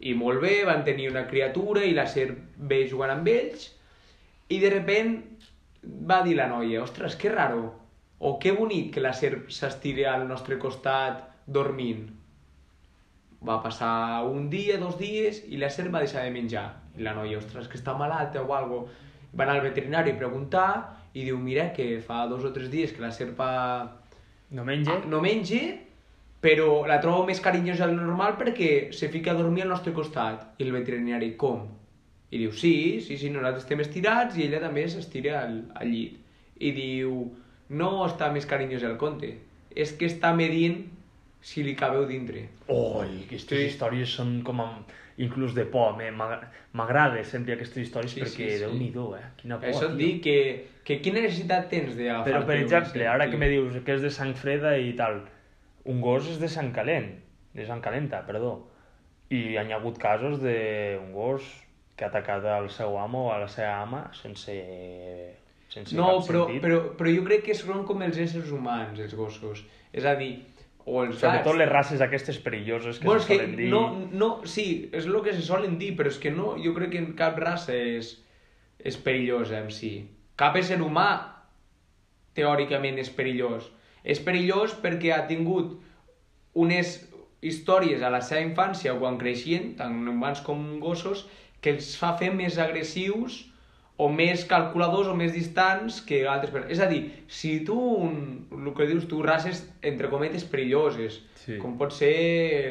I 0.05 0.13
molt 0.13 0.41
bé, 0.43 0.59
van 0.67 0.83
tenir 0.85 1.07
una 1.09 1.25
criatura 1.27 1.83
i 1.87 1.93
la 1.97 2.05
serp 2.07 2.37
ve 2.69 2.83
jugant 2.89 3.13
amb 3.15 3.27
ells, 3.31 3.71
i 4.53 4.59
de 4.61 4.69
repent 4.69 5.15
va 6.11 6.19
dir 6.25 6.35
la 6.37 6.45
noia, 6.51 6.83
ostres, 6.83 7.15
que 7.17 7.31
raro, 7.33 7.71
o 8.19 8.35
que 8.39 8.51
bonic 8.53 8.91
que 8.93 9.01
la 9.01 9.13
serp 9.17 9.49
s'estiri 9.53 10.05
al 10.09 10.27
nostre 10.29 10.59
costat 10.61 11.23
dormint. 11.47 12.05
Va 13.45 13.59
passar 13.61 14.23
un 14.25 14.47
dia, 14.49 14.77
dos 14.81 14.97
dies, 14.97 15.43
i 15.53 15.57
la 15.61 15.69
serp 15.73 15.93
va 15.93 16.01
deixar 16.05 16.23
de 16.25 16.31
menjar. 16.33 16.67
I 16.97 17.03
la 17.05 17.13
noia, 17.17 17.37
ostres, 17.41 17.67
que 17.69 17.77
està 17.77 17.93
malalta 17.97 18.41
o 18.41 18.53
algo. 18.55 18.85
Va 19.35 19.43
anar 19.43 19.57
al 19.59 19.65
veterinari 19.67 20.13
a 20.15 20.17
preguntar, 20.21 20.69
i 21.13 21.25
diu, 21.27 21.37
mira, 21.37 21.67
que 21.75 21.99
fa 22.05 22.23
dos 22.31 22.43
o 22.47 22.53
tres 22.55 22.71
dies 22.71 22.93
que 22.93 23.03
la 23.03 23.11
serp 23.11 23.39
ha- 23.41 23.91
No 24.49 24.63
menja? 24.63 25.01
no 25.09 25.21
menja, 25.21 25.59
però 26.45 26.83
la 26.85 26.99
trobo 27.01 27.23
més 27.25 27.39
carinyosa 27.41 27.87
del 27.89 27.95
normal 27.97 28.35
perquè 28.37 28.91
se 28.93 29.09
fica 29.09 29.31
a 29.33 29.37
dormir 29.39 29.63
al 29.65 29.71
nostre 29.73 29.93
costat. 29.97 30.43
I 30.59 30.67
el 30.67 30.75
veterinari, 30.75 31.31
com? 31.41 31.63
I 32.29 32.41
diu, 32.43 32.51
sí, 32.53 33.01
sí, 33.01 33.17
sí, 33.17 33.31
nosaltres 33.33 33.63
estem 33.63 33.81
estirats 33.81 34.37
i 34.37 34.45
ella 34.45 34.59
també 34.61 34.83
s'estira 34.91 35.39
al, 35.45 35.55
al 35.79 35.89
llit. 35.89 36.19
I 36.61 36.71
diu, 36.75 37.15
no 37.69 37.89
està 38.05 38.29
més 38.33 38.45
carinyosa 38.45 38.91
el 38.91 38.99
conte, 39.01 39.31
és 39.75 39.93
que 39.97 40.05
està 40.11 40.35
medint 40.37 40.83
si 41.45 41.63
li 41.65 41.73
cabeu 41.77 42.05
dintre. 42.09 42.45
Oi, 42.73 43.23
aquestes 43.25 43.59
Sí. 43.59 43.65
històries 43.71 44.13
són 44.19 44.41
com 44.45 44.61
amb... 44.61 44.93
inclús 45.17 45.53
de 45.55 45.63
por. 45.65 45.93
M'agrada 46.75 47.21
sempre 47.23 47.53
aquestes 47.55 47.85
històries 47.87 48.11
Sí, 48.11 48.21
perquè 48.21 48.49
sí, 48.49 48.57
sí. 48.57 48.63
déu-n'hi-do, 48.65 49.05
eh? 49.15 49.21
Quina 49.39 49.59
por, 49.61 49.69
Això 49.69 49.87
et 49.89 49.95
dic 49.97 50.17
que, 50.25 50.37
que 50.83 50.97
quina 51.01 51.21
necessitat 51.23 51.69
tens 51.71 51.95
d'agafar 51.95 52.25
Però, 52.27 52.41
per 52.49 52.57
exemple, 52.59 53.07
ara 53.07 53.29
que 53.31 53.37
me 53.39 53.47
dius 53.47 53.77
que 53.85 53.95
és 53.95 54.01
de 54.03 54.11
sang 54.11 54.33
freda 54.35 54.73
i 54.77 54.91
tal, 54.97 55.21
un 55.85 56.01
gos 56.01 56.27
és 56.31 56.39
de 56.41 56.49
sang 56.49 56.71
calent, 56.75 57.11
de 57.53 57.65
sang 57.67 57.81
calenta, 57.83 58.23
perdó. 58.27 58.55
I 59.29 59.39
hi 59.53 59.57
ha 59.57 59.65
hagut 59.77 59.97
casos 60.01 60.39
d'un 60.41 61.11
gos 61.13 61.45
que 61.95 62.05
ha 62.05 62.09
atacat 62.11 62.43
al 62.45 62.69
seu 62.69 62.97
amo 62.99 63.27
o 63.27 63.31
a 63.33 63.39
la 63.41 63.47
seva 63.47 63.81
ama 63.81 64.09
sense, 64.13 64.53
sense 65.71 65.95
No, 65.95 66.19
cap 66.19 66.27
però, 66.27 66.41
sentit. 66.45 66.61
però, 66.65 66.81
però 66.97 67.13
jo 67.15 67.23
crec 67.25 67.45
que 67.47 67.55
són 67.57 67.85
com 67.87 68.03
els 68.05 68.17
éssers 68.21 68.51
humans, 68.53 68.99
els 68.99 69.15
gossos. 69.17 69.63
És 69.95 70.05
a 70.05 70.15
dir, 70.19 70.33
o 70.85 71.01
els 71.03 71.17
Sobretot 71.17 71.53
gats. 71.53 71.61
les 71.63 71.69
races 71.71 72.01
aquestes 72.05 72.37
perilloses 72.43 72.99
que 72.99 73.07
bueno, 73.07 73.21
se 73.21 73.33
és 73.33 73.39
que 73.39 73.45
solen 73.45 73.55
dir... 73.57 73.69
no, 73.71 74.09
no, 74.11 74.29
sí, 74.45 74.89
és 74.93 75.07
el 75.07 75.15
que 75.25 75.33
se 75.33 75.41
solen 75.41 75.79
dir, 75.81 75.95
però 75.97 76.11
és 76.11 76.19
que 76.21 76.29
no, 76.31 76.55
jo 76.61 76.75
crec 76.75 76.91
que 76.93 77.05
cap 77.17 77.39
raça 77.41 77.73
és, 77.73 78.11
és 78.79 78.97
perillosa 78.97 79.57
en 79.63 79.71
si. 79.73 79.95
Cap 80.37 80.57
ésser 80.59 80.77
humà, 80.83 81.07
teòricament, 82.35 82.99
és 82.99 83.09
perillós. 83.09 83.71
És 84.05 84.21
perillós 84.21 84.75
perquè 84.83 85.11
ha 85.15 85.25
tingut 85.29 85.73
unes 86.53 86.99
històries 87.45 88.01
a 88.01 88.11
la 88.13 88.21
seva 88.25 88.43
infància 88.45 88.93
o 88.93 89.01
quan 89.01 89.17
creixien, 89.21 89.73
tant 89.79 89.97
humans 90.07 90.41
com 90.45 90.63
gossos, 90.83 91.25
que 91.61 91.75
els 91.75 91.91
fa 91.99 92.13
fer 92.19 92.31
més 92.33 92.59
agressius 92.61 93.41
o 93.97 94.09
més 94.11 94.43
calculadors 94.43 95.07
o 95.07 95.13
més 95.15 95.31
distants 95.31 96.01
que 96.03 96.25
altres 96.27 96.51
persones. 96.51 96.73
És 96.75 96.81
a 96.83 96.87
dir, 96.91 97.23
si 97.31 97.61
tu, 97.63 97.77
un, 97.79 98.47
el 98.51 98.73
que 98.75 98.87
dius 98.89 99.05
tu, 99.07 99.21
races, 99.23 99.61
entre 99.81 100.09
cometes, 100.11 100.43
perilloses, 100.43 101.21
Sí. 101.45 101.59
com 101.61 101.75
pot 101.77 101.91
ser 101.93 102.09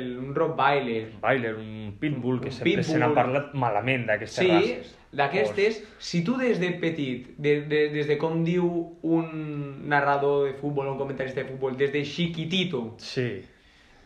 el, 0.01 0.19
un 0.19 0.35
Rottweiler, 0.35 1.13
Bailer, 1.23 1.55
un 1.55 1.95
pitbull, 2.01 2.41
que 2.43 2.49
Un 2.51 2.53
sempre 2.53 2.83
se 2.83 2.99
n'ha 2.99 3.07
pitbull. 3.07 3.15
parlat 3.15 3.53
malament 3.55 4.05
d'aquestes 4.09 4.43
Sí, 4.43 4.51
races. 4.51 4.97
d'aquestes, 5.15 5.79
si 5.99 6.25
tu 6.25 6.35
des 6.37 6.59
de 6.59 6.73
petit, 6.83 7.29
de, 7.39 7.61
de, 7.71 7.89
des 7.95 8.09
de 8.09 8.19
com 8.19 8.43
diu 8.45 8.67
un 9.03 9.89
narrador 9.89 10.49
de 10.49 10.55
futbol, 10.59 10.89
un 10.89 10.99
comentarista 10.99 11.41
de 11.45 11.47
futbol, 11.53 11.77
des 11.77 11.93
de 11.93 12.03
chiquitito, 12.05 12.97
Sí. 12.99 13.43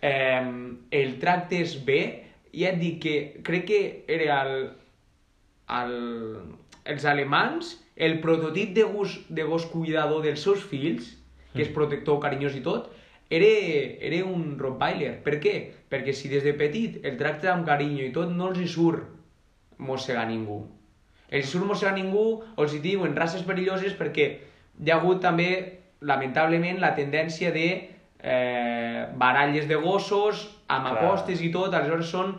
eh, 0.03 0.47
el 0.91 1.19
tractes 1.19 1.79
bé, 1.87 2.25
ja 2.53 2.69
et 2.69 2.79
dic 2.79 3.01
que 3.03 3.41
crec 3.43 3.65
que 3.65 4.05
era 4.07 4.43
el, 4.43 4.71
el, 5.69 6.43
els 6.89 7.05
alemans 7.05 7.77
el 7.99 8.21
prototip 8.23 8.75
de 8.77 8.85
gos, 8.87 9.19
de 9.29 9.45
gos 9.45 9.67
cuidador 9.67 10.23
dels 10.23 10.41
seus 10.47 10.63
fills, 10.71 11.17
que 11.53 11.65
és 11.67 11.73
protector, 11.75 12.21
carinyós 12.23 12.55
i 12.55 12.63
tot, 12.63 12.93
era, 13.29 13.49
era 14.09 14.23
un 14.25 14.55
Rottweiler. 14.61 15.19
Per 15.25 15.37
què? 15.43 15.55
Perquè 15.91 16.15
si 16.17 16.31
des 16.33 16.47
de 16.47 16.55
petit 16.57 17.01
el 17.05 17.19
tractes 17.21 17.51
amb 17.53 17.67
carinyo 17.69 18.07
i 18.07 18.13
tot, 18.15 18.31
no 18.33 18.53
els 18.53 18.63
hi 18.63 18.69
surt 18.71 19.05
mossegar 19.83 20.29
ningú. 20.31 20.63
Els 21.29 21.45
hi 21.45 21.51
surt 21.51 21.67
mossegar 21.69 21.97
ningú 21.97 22.25
o 22.41 22.65
els 22.65 22.77
hi 22.77 22.81
diuen 22.85 23.17
races 23.19 23.45
perilloses 23.45 23.99
perquè 23.99 24.29
hi 24.79 24.93
ha 24.93 25.01
hagut 25.01 25.21
també, 25.25 25.51
lamentablement, 26.01 26.79
la 26.81 26.95
tendència 26.97 27.51
de 27.53 27.67
eh, 27.75 29.03
baralles 29.19 29.69
de 29.69 29.77
gossos 29.83 30.47
amb 30.69 30.87
Clar. 30.87 30.97
apostes 30.97 31.43
i 31.43 31.51
tot, 31.53 31.75
aleshores 31.75 32.15
són 32.15 32.37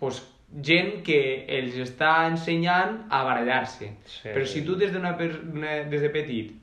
pues, 0.00 0.22
gent 0.64 1.02
que 1.04 1.44
els 1.58 1.76
està 1.82 2.26
ensenyant 2.30 3.02
a 3.12 3.22
barallar-se. 3.26 3.90
Sí. 4.08 4.28
Però 4.32 4.46
si 4.48 4.62
tu 4.64 4.76
des, 4.80 4.92
d'una 4.92 5.16
per- 5.18 5.42
d'una- 5.44 5.84
des 5.90 6.00
de 6.02 6.10
petit 6.10 6.54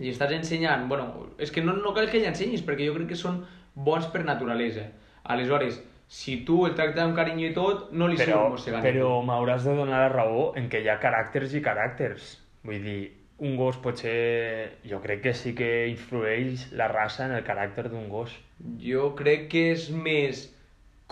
i 0.00 0.08
estàs 0.10 0.32
ensenyant, 0.32 0.88
bueno, 0.88 1.28
és 1.38 1.50
que 1.52 1.60
no, 1.62 1.74
no 1.76 1.92
cal 1.94 2.08
que 2.10 2.18
l'ensenyis 2.22 2.62
perquè 2.64 2.86
jo 2.88 2.94
crec 2.96 3.08
que 3.12 3.16
són 3.16 3.42
bons 3.74 4.06
per 4.06 4.24
naturalesa. 4.24 4.86
Aleshores, 5.24 5.82
si 6.08 6.38
tu 6.44 6.66
el 6.66 6.74
tractes 6.74 7.02
amb 7.04 7.14
carinyo 7.16 7.48
i 7.50 7.54
tot, 7.54 7.90
no 7.92 8.08
li 8.08 8.16
Però, 8.16 8.38
surt 8.40 8.50
mossegar 8.56 8.80
però 8.82 9.22
m'hauràs 9.24 9.64
de 9.64 9.74
donar 9.76 10.00
la 10.06 10.08
raó 10.12 10.52
en 10.56 10.68
què 10.68 10.80
hi 10.82 10.88
ha 10.88 10.98
caràcters 11.00 11.54
i 11.54 11.62
caràcters. 11.62 12.38
Vull 12.64 12.82
dir, 12.82 13.12
un 13.38 13.56
gos 13.56 13.76
potser... 13.76 14.78
Jo 14.88 15.00
crec 15.02 15.22
que 15.22 15.34
sí 15.34 15.54
que 15.54 15.86
influeix 15.88 16.72
la 16.72 16.88
raça 16.88 17.24
en 17.26 17.32
el 17.32 17.44
caràcter 17.44 17.88
d'un 17.90 18.08
gos. 18.08 18.32
Jo 18.80 19.14
crec 19.14 19.48
que 19.52 19.70
és 19.72 19.90
més 19.90 20.48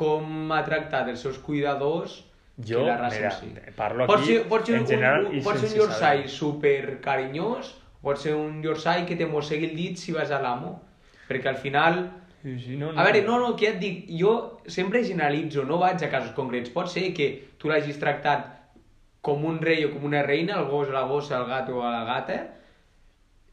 com 0.01 0.53
ha 0.57 0.63
tractat 0.67 1.11
els 1.13 1.23
seus 1.27 1.39
cuidadors 1.45 2.21
Jo, 2.61 2.81
que 2.81 2.87
la 2.89 2.97
raça 2.99 3.21
mira, 3.21 3.35
en 3.35 3.67
si. 3.71 3.77
parlo 3.77 4.07
pot 4.09 4.21
aquí 4.21 4.35
ser, 4.35 4.47
pot 4.49 4.67
ser 4.67 4.79
en 4.79 4.83
un, 4.83 4.89
general 4.89 5.27
un, 5.29 5.37
i 5.39 5.43
pot 5.45 5.61
ser 5.61 5.71
un 5.71 5.77
Yorkshire 5.79 6.33
super 6.33 6.81
carinyós, 7.05 7.75
pot 8.05 8.21
ser 8.21 8.35
un 8.37 8.63
Yorkshire 8.65 9.07
que 9.09 9.17
te 9.21 9.29
mossegui 9.29 9.71
el 9.71 9.77
dit 9.79 10.01
si 10.01 10.17
vas 10.17 10.33
a 10.33 10.41
l'amo. 10.43 10.79
Perquè 11.31 11.53
al 11.53 11.61
final 11.63 12.03
Sí, 12.43 12.59
sí, 12.59 12.77
no, 12.77 12.89
A 12.97 13.05
veure, 13.05 13.21
no, 13.23 13.39
no, 13.39 13.51
que 13.57 13.67
ja 13.67 13.73
et 13.75 13.81
dic, 13.83 13.97
jo 14.17 14.31
sempre 14.65 15.03
generalitzo, 15.05 15.67
no 15.69 15.77
vaig 15.83 16.01
a 16.01 16.09
casos 16.09 16.33
concrets. 16.37 16.73
Pot 16.73 16.89
ser 16.89 17.11
que 17.17 17.27
tu 17.61 17.69
l'hagis 17.69 18.01
tractat 18.01 18.47
com 19.21 19.45
un 19.45 19.59
rei 19.61 19.85
o 19.85 19.91
com 19.93 20.07
una 20.09 20.23
reina, 20.25 20.57
el 20.57 20.71
gos, 20.71 20.89
la 20.89 21.05
gossa, 21.11 21.37
el 21.37 21.45
gat 21.51 21.69
o 21.69 21.83
la 21.85 22.07
gata, 22.09 22.39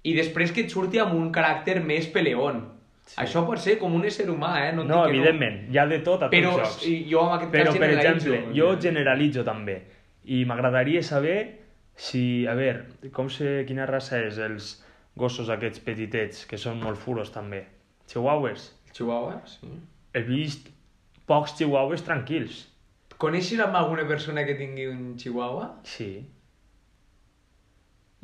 i 0.07 0.13
després 0.15 0.53
que 0.55 0.63
et 0.63 0.71
surti 0.71 1.01
amb 1.03 1.17
un 1.17 1.33
caràcter 1.35 1.81
més 1.83 2.07
peleón. 2.13 2.63
Sí. 3.07 3.15
Això 3.23 3.45
pot 3.47 3.59
ser 3.63 3.77
com 3.79 3.93
un 3.95 4.03
ésser 4.03 4.25
humà, 4.29 4.49
eh? 4.65 4.73
No, 4.75 4.83
No, 4.83 5.05
evidentment, 5.07 5.61
hi 5.71 5.77
ha 5.79 5.85
de 5.87 5.99
tot 6.03 6.25
a 6.25 6.27
tots 6.27 6.35
Però 6.35 6.49
els 6.59 6.73
jocs. 6.75 6.87
jo 7.07 7.21
amb 7.23 7.35
aquest 7.37 7.53
Però, 7.53 7.73
per 7.79 7.89
exemple, 7.93 8.41
jo 8.57 8.73
generalitzo 8.83 9.45
també. 9.47 9.77
I 10.25 10.43
m'agradaria 10.45 11.01
saber 11.03 11.37
si, 11.95 12.45
a 12.45 12.53
veure, 12.53 12.83
com 13.15 13.29
sé 13.31 13.63
quina 13.65 13.85
raça 13.87 14.19
és 14.25 14.37
els 14.43 14.73
gossos 15.15 15.47
aquests 15.49 15.79
petitets, 15.79 16.45
que 16.45 16.57
són 16.59 16.81
molt 16.83 16.99
furos 16.99 17.31
també. 17.31 17.63
Chihuahues. 18.11 18.73
Chihuahua, 18.91 19.39
sí. 19.47 19.71
He 20.13 20.21
vist 20.27 20.67
pocs 21.25 21.55
chihuahues 21.57 22.03
tranquils. 22.03 22.65
Coneixes 23.17 23.59
amb 23.63 23.75
alguna 23.75 24.03
persona 24.07 24.43
que 24.45 24.53
tingui 24.59 24.85
un 24.91 25.15
chihuahua? 25.17 25.79
Sí. 25.83 26.27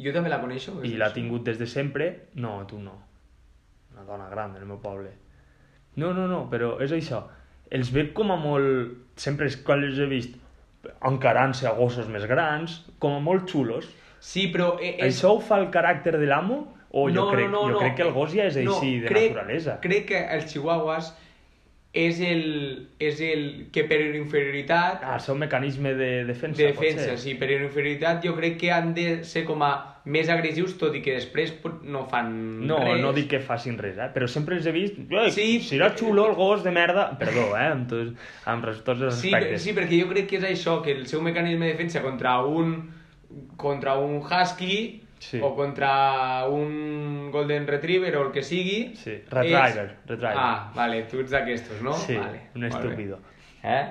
Jo 0.03 0.11
també 0.13 0.29
la 0.29 0.39
coneixo. 0.41 0.75
I 0.83 0.95
l'ha 0.97 1.11
tingut 1.13 1.43
des 1.47 1.57
de 1.57 1.65
sempre? 1.69 2.11
No, 2.35 2.59
tu 2.67 2.79
no. 2.81 2.99
Una 3.93 4.03
dona 4.07 4.29
gran 4.29 4.53
del 4.53 4.65
meu 4.65 4.79
poble. 4.81 5.11
No, 5.95 6.13
no, 6.13 6.27
no, 6.27 6.47
però 6.49 6.75
és 6.81 6.91
això. 6.91 7.23
Els 7.73 7.91
veig 7.93 8.13
com 8.17 8.31
a 8.33 8.37
molt... 8.37 8.97
Sempre 9.15 9.45
és 9.47 9.57
quan 9.61 9.83
els 9.85 9.99
he 10.01 10.07
vist 10.09 10.39
encarant-se 11.05 11.67
a 11.69 11.73
gossos 11.77 12.07
més 12.11 12.25
grans, 12.27 12.79
com 12.99 13.13
a 13.15 13.19
molt 13.23 13.45
xulos. 13.51 13.85
Sí, 14.19 14.47
però... 14.53 14.77
eh, 14.81 14.95
És... 14.97 15.17
Això 15.19 15.35
ho 15.37 15.41
fa 15.43 15.59
el 15.61 15.69
caràcter 15.71 16.17
de 16.17 16.25
l'amo? 16.29 16.63
O 16.93 17.07
jo, 17.09 17.27
crec, 17.31 17.49
jo 17.49 17.79
crec 17.79 17.95
que 17.97 18.03
el 18.05 18.11
gos 18.13 18.33
ja 18.33 18.45
és 18.45 18.57
no, 18.61 18.75
així, 18.75 18.99
de 19.01 19.07
crec, 19.09 19.31
naturalesa. 19.31 19.77
Crec 19.81 20.05
que 20.11 20.19
els 20.35 20.45
chihuahuas 20.51 21.13
és 21.93 22.19
el, 22.25 22.43
és 23.01 23.19
el 23.21 23.43
que 23.73 23.83
per 23.89 23.99
inferioritat 24.17 25.01
Ah, 25.05 25.19
seu 25.21 25.35
mecanisme 25.37 25.93
de 25.97 26.23
defensa, 26.25 26.57
de 26.61 26.67
defensa, 26.71 27.07
potser. 27.11 27.17
sí, 27.21 27.33
per 27.37 27.49
inferioritat 27.53 28.21
jo 28.25 28.35
crec 28.37 28.57
que 28.61 28.71
han 28.73 28.93
de 28.97 29.23
ser 29.25 29.43
com 29.45 29.61
a 29.65 29.92
més 30.05 30.27
agressius, 30.29 30.73
tot 30.77 30.95
i 30.95 31.01
que 31.01 31.13
després 31.15 31.53
no 31.87 32.01
fan 32.11 32.65
No, 32.67 32.77
res. 32.83 32.99
no 33.01 33.13
dic 33.15 33.29
que 33.31 33.39
facin 33.39 33.77
res, 33.79 33.97
eh? 33.97 34.09
però 34.13 34.27
sempre 34.27 34.57
els 34.57 34.65
he 34.67 34.73
vist... 34.75 34.97
Sí. 35.31 35.61
Serà 35.63 35.93
xulo 35.95 36.25
el 36.29 36.35
gos 36.35 36.63
de 36.63 36.71
merda... 36.75 37.05
Perdó, 37.17 37.45
eh? 37.55 37.69
Amb, 37.71 37.87
tots, 37.87 38.11
amb 38.45 38.65
tots 38.83 38.99
els 39.01 39.15
Sí, 39.21 39.31
aspectes. 39.33 39.61
sí, 39.63 39.71
perquè 39.77 40.01
jo 40.01 40.09
crec 40.09 40.27
que 40.27 40.41
és 40.41 40.43
això, 40.49 40.81
que 40.83 40.91
el 40.91 41.07
seu 41.07 41.21
mecanisme 41.23 41.65
de 41.69 41.73
defensa 41.77 42.01
contra 42.03 42.41
un 42.43 42.91
contra 43.57 43.95
un 43.97 44.17
husky 44.21 44.99
Sí. 45.23 45.39
o 45.41 45.55
contra 45.55 46.45
un 46.51 47.29
golden 47.31 47.65
retriever 47.65 48.17
o 48.17 48.25
el 48.25 48.31
que 48.33 48.43
sigui 48.43 48.91
Sí, 48.99 49.21
retriever, 49.31 49.95
retriever. 50.05 50.35
ah, 50.37 50.69
vale, 50.75 51.03
tu 51.07 51.21
ets 51.21 51.31
d'aquestos, 51.31 51.79
no? 51.81 51.93
Sí, 51.93 52.17
vale, 52.17 52.49
un 52.55 52.61
bé. 52.61 52.67
estúpido. 52.67 53.19
eh? 53.63 53.85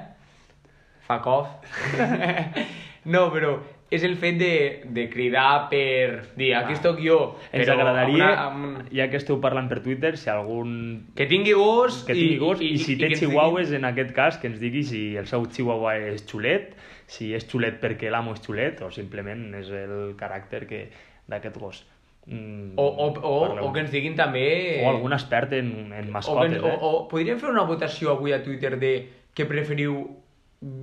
fuck 1.08 1.26
off 1.26 1.48
no, 3.04 3.30
però 3.32 3.56
és 3.92 4.04
el 4.08 4.14
fet 4.16 4.38
de, 4.40 4.52
de 4.96 5.04
cridar 5.12 5.68
per 5.68 6.22
dir, 6.38 6.54
aquí 6.56 6.72
Ah. 6.72 6.78
estic 6.78 7.00
jo 7.04 7.18
Ens 7.52 7.66
però 7.66 7.74
agradaria, 7.76 8.16
una, 8.16 8.46
amb... 8.46 8.88
ja 8.94 9.08
que 9.12 9.18
esteu 9.20 9.38
parlant 9.40 9.68
per 9.68 9.82
Twitter, 9.84 10.14
si 10.16 10.30
algun 10.32 10.72
que 11.18 11.26
tingui 11.28 11.52
gos 11.58 12.02
que 12.08 12.16
tingui 12.16 12.38
gos, 12.40 12.62
i, 12.64 12.78
si 12.78 12.96
té 12.96 13.06
que 13.10 13.14
ens 13.14 13.20
chihuahues, 13.20 13.72
en 13.76 13.84
aquest 13.84 14.12
cas, 14.16 14.38
que 14.40 14.48
ens 14.48 14.58
digui 14.62 14.82
si 14.88 15.02
el 15.20 15.26
seu 15.28 15.44
chihuahua 15.46 15.96
és 16.14 16.24
xulet, 16.26 16.72
si 17.06 17.34
és 17.36 17.44
xulet 17.48 17.80
perquè 17.82 18.10
l'amo 18.10 18.32
és 18.32 18.40
xulet, 18.44 18.80
o 18.82 18.90
simplement 18.90 19.50
és 19.60 19.68
el 19.70 20.14
caràcter 20.16 20.64
que 20.70 20.86
d'aquest 21.28 21.58
gos. 21.60 21.82
Mm, 22.26 22.78
O, 22.78 22.84
o, 22.86 23.06
o, 23.10 23.12
parleu. 23.48 23.64
o 23.66 23.72
que 23.74 23.80
ens 23.82 23.90
diguin 23.90 24.14
també... 24.16 24.80
o 24.84 24.88
algun 24.88 25.12
expert 25.12 25.52
en, 25.58 25.92
en 25.92 26.00
o, 26.00 26.06
que, 26.06 26.12
mascotes, 26.14 26.58
o, 26.62 26.68
eh? 26.68 26.78
o 26.80 26.90
podríem 27.10 27.38
fer 27.42 27.50
una 27.50 27.64
votació 27.66 28.12
avui 28.14 28.32
a 28.32 28.42
Twitter 28.44 28.76
de 28.78 28.92
què 29.34 29.44
preferiu 29.50 29.96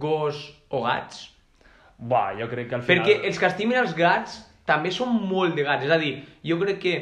gos 0.04 0.42
o 0.70 0.84
gats? 0.84 1.30
Buah, 2.00 2.34
jo 2.40 2.48
crec 2.48 2.70
que 2.70 2.78
al 2.78 2.84
final... 2.84 3.04
Perquè 3.04 3.28
els 3.28 3.40
que 3.40 3.48
estimen 3.50 3.82
els 3.82 3.96
gats 3.98 4.40
també 4.70 4.92
són 4.96 5.12
molt 5.30 5.58
de 5.58 5.66
gats. 5.68 5.86
És 5.86 5.92
a 5.92 6.00
dir, 6.02 6.14
jo 6.46 6.60
crec 6.62 6.80
que 6.84 6.94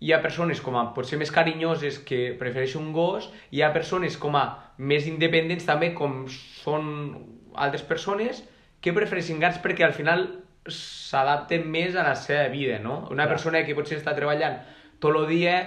hi 0.00 0.12
ha 0.14 0.20
persones 0.22 0.60
com 0.64 0.76
a 0.78 0.86
potser 0.96 1.18
més 1.20 1.32
carinyoses 1.34 1.98
que 2.06 2.32
prefereixen 2.40 2.84
un 2.86 2.92
gos, 2.96 3.28
hi 3.50 3.62
ha 3.62 3.72
persones 3.74 4.16
com 4.20 4.38
a 4.38 4.44
més 4.78 5.08
independents 5.10 5.66
també, 5.66 5.90
com 5.94 6.22
són 6.30 6.86
altres 7.58 7.82
persones, 7.82 8.44
que 8.80 8.94
prefereixen 8.94 9.42
gats 9.42 9.58
perquè 9.60 9.84
al 9.84 9.96
final 9.96 10.28
s'adapten 10.68 11.66
més 11.70 11.96
a 11.96 12.04
la 12.06 12.14
seva 12.16 12.46
vida, 12.52 12.78
no? 12.78 13.00
Una 13.10 13.24
Clar. 13.24 13.34
persona 13.34 13.64
que 13.66 13.74
potser 13.74 13.98
està 13.98 14.14
treballant 14.14 14.60
tot 15.02 15.16
el 15.16 15.26
dia 15.30 15.58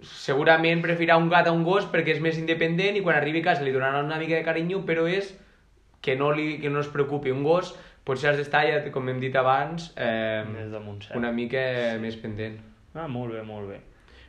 segurament 0.00 0.80
preferirà 0.82 1.18
un 1.20 1.28
gat 1.28 1.46
a 1.46 1.52
un 1.52 1.62
gos 1.66 1.86
perquè 1.92 2.16
és 2.16 2.22
més 2.24 2.38
independent 2.40 2.96
i 2.96 3.02
quan 3.04 3.18
arribi 3.18 3.42
a 3.44 3.50
casa 3.50 3.66
li 3.66 3.74
donaran 3.74 4.08
una 4.08 4.18
mica 4.18 4.38
de 4.38 4.46
carinyo, 4.46 4.80
però 4.88 5.04
és 5.06 5.34
que 6.00 6.16
no, 6.16 6.32
li, 6.32 6.58
que 6.60 6.70
no 6.70 6.80
es 6.80 6.88
preocupi. 6.88 7.30
Un 7.30 7.44
gos 7.44 7.74
potser 8.04 8.30
has 8.32 8.40
d'estar, 8.40 8.64
ja, 8.66 8.80
com 8.92 9.08
hem 9.08 9.20
dit 9.20 9.36
abans, 9.36 9.92
eh, 9.96 10.42
una 11.14 11.30
mica 11.32 11.60
més 12.00 12.16
pendent. 12.16 12.58
Ah, 12.94 13.06
molt 13.06 13.34
bé, 13.36 13.42
molt 13.46 13.68
bé. 13.70 13.80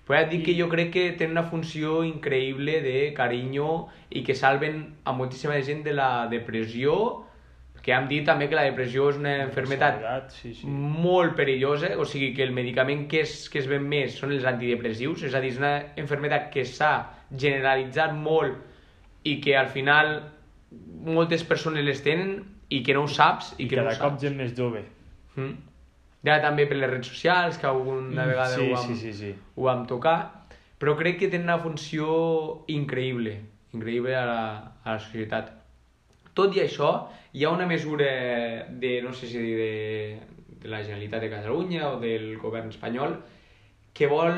Però 0.05 0.17
ja 0.17 0.25
et 0.25 0.31
dic 0.33 0.43
que 0.45 0.55
jo 0.57 0.67
crec 0.69 0.91
que 0.91 1.03
tenen 1.17 1.37
una 1.37 1.47
funció 1.47 2.01
increïble 2.03 2.81
de 2.83 3.13
carinyo 3.15 3.87
i 4.09 4.23
que 4.27 4.35
salven 4.35 4.81
a 5.05 5.13
moltíssima 5.13 5.59
gent 5.63 5.85
de 5.85 5.93
la 5.95 6.27
depressió, 6.27 6.95
que 7.81 7.93
hem 7.95 8.07
dit 8.09 8.25
també 8.25 8.47
que 8.49 8.57
la 8.57 8.65
depressió 8.67 9.07
és 9.09 9.17
una 9.17 9.37
enfermetat 9.45 10.29
Sí, 10.35 10.53
sí. 10.53 10.67
molt 10.67 11.33
perillosa, 11.37 11.95
o 11.97 12.05
sigui 12.05 12.33
que 12.35 12.43
el 12.43 12.51
medicament 12.53 13.07
que 13.09 13.21
es, 13.21 13.47
que 13.49 13.61
es 13.61 13.69
ven 13.69 13.87
més 13.89 14.17
són 14.19 14.33
els 14.35 14.45
antidepressius, 14.45 15.23
és 15.23 15.33
a 15.33 15.41
dir, 15.41 15.53
és 15.55 15.57
una 15.61 15.73
enfermetat 15.97 16.51
que 16.53 16.65
s'ha 16.65 16.91
generalitzat 17.31 18.13
molt 18.13 18.59
i 19.23 19.39
que 19.41 19.55
al 19.57 19.69
final 19.69 20.30
moltes 20.71 21.43
persones 21.47 21.83
les 21.85 22.01
tenen 22.05 22.39
i 22.71 22.81
que 22.85 22.95
no 22.95 23.03
ho 23.03 23.11
saps 23.11 23.53
i, 23.57 23.65
I 23.65 23.67
que 23.67 23.77
no 23.79 23.83
cada 23.83 23.95
ho 23.95 24.01
cop 24.01 24.15
saps. 24.15 24.23
gent 24.23 24.37
més 24.39 24.53
jove. 24.57 24.83
Mm. 25.35 25.55
Ja 26.27 26.37
també 26.43 26.67
per 26.69 26.77
les 26.77 26.89
redes 26.89 27.09
socials, 27.09 27.57
que 27.57 27.67
alguna 27.67 28.27
vegada 28.29 28.53
sí, 28.55 28.67
ho, 28.67 28.75
vam, 28.75 28.85
sí, 28.87 28.95
sí, 28.99 29.13
sí. 29.17 29.31
ho 29.55 29.65
vam 29.65 29.87
tocar, 29.89 30.17
però 30.79 30.93
crec 30.97 31.17
que 31.19 31.31
tenen 31.31 31.49
una 31.49 31.57
funció 31.63 32.05
increïble, 32.69 33.39
increïble 33.73 34.13
a 34.15 34.25
la, 34.29 34.43
a 34.83 34.95
la 34.95 34.99
societat. 35.01 35.49
Tot 36.37 36.55
i 36.55 36.61
això, 36.63 36.91
hi 37.33 37.43
ha 37.43 37.51
una 37.51 37.65
mesura 37.67 38.07
de, 38.69 38.93
no 39.03 39.11
sé 39.17 39.27
si 39.27 39.41
de, 39.41 40.19
de 40.61 40.69
la 40.69 40.83
Generalitat 40.83 41.25
de 41.25 41.31
Catalunya 41.33 41.89
o 41.89 41.99
del 41.99 42.37
govern 42.39 42.69
espanyol 42.69 43.17
que 43.97 44.07
vol 44.07 44.37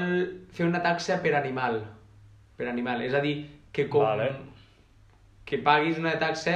fer 0.55 0.65
una 0.65 0.81
taxa 0.81 1.19
per 1.21 1.35
animal. 1.37 1.83
Per 2.57 2.67
animal. 2.69 3.03
És 3.05 3.13
a 3.13 3.21
dir, 3.21 3.35
que 3.75 3.89
com 3.91 4.07
Vale. 4.07 4.31
Que 5.45 5.57
paguis 5.59 5.97
una 5.99 6.17
taxa 6.19 6.55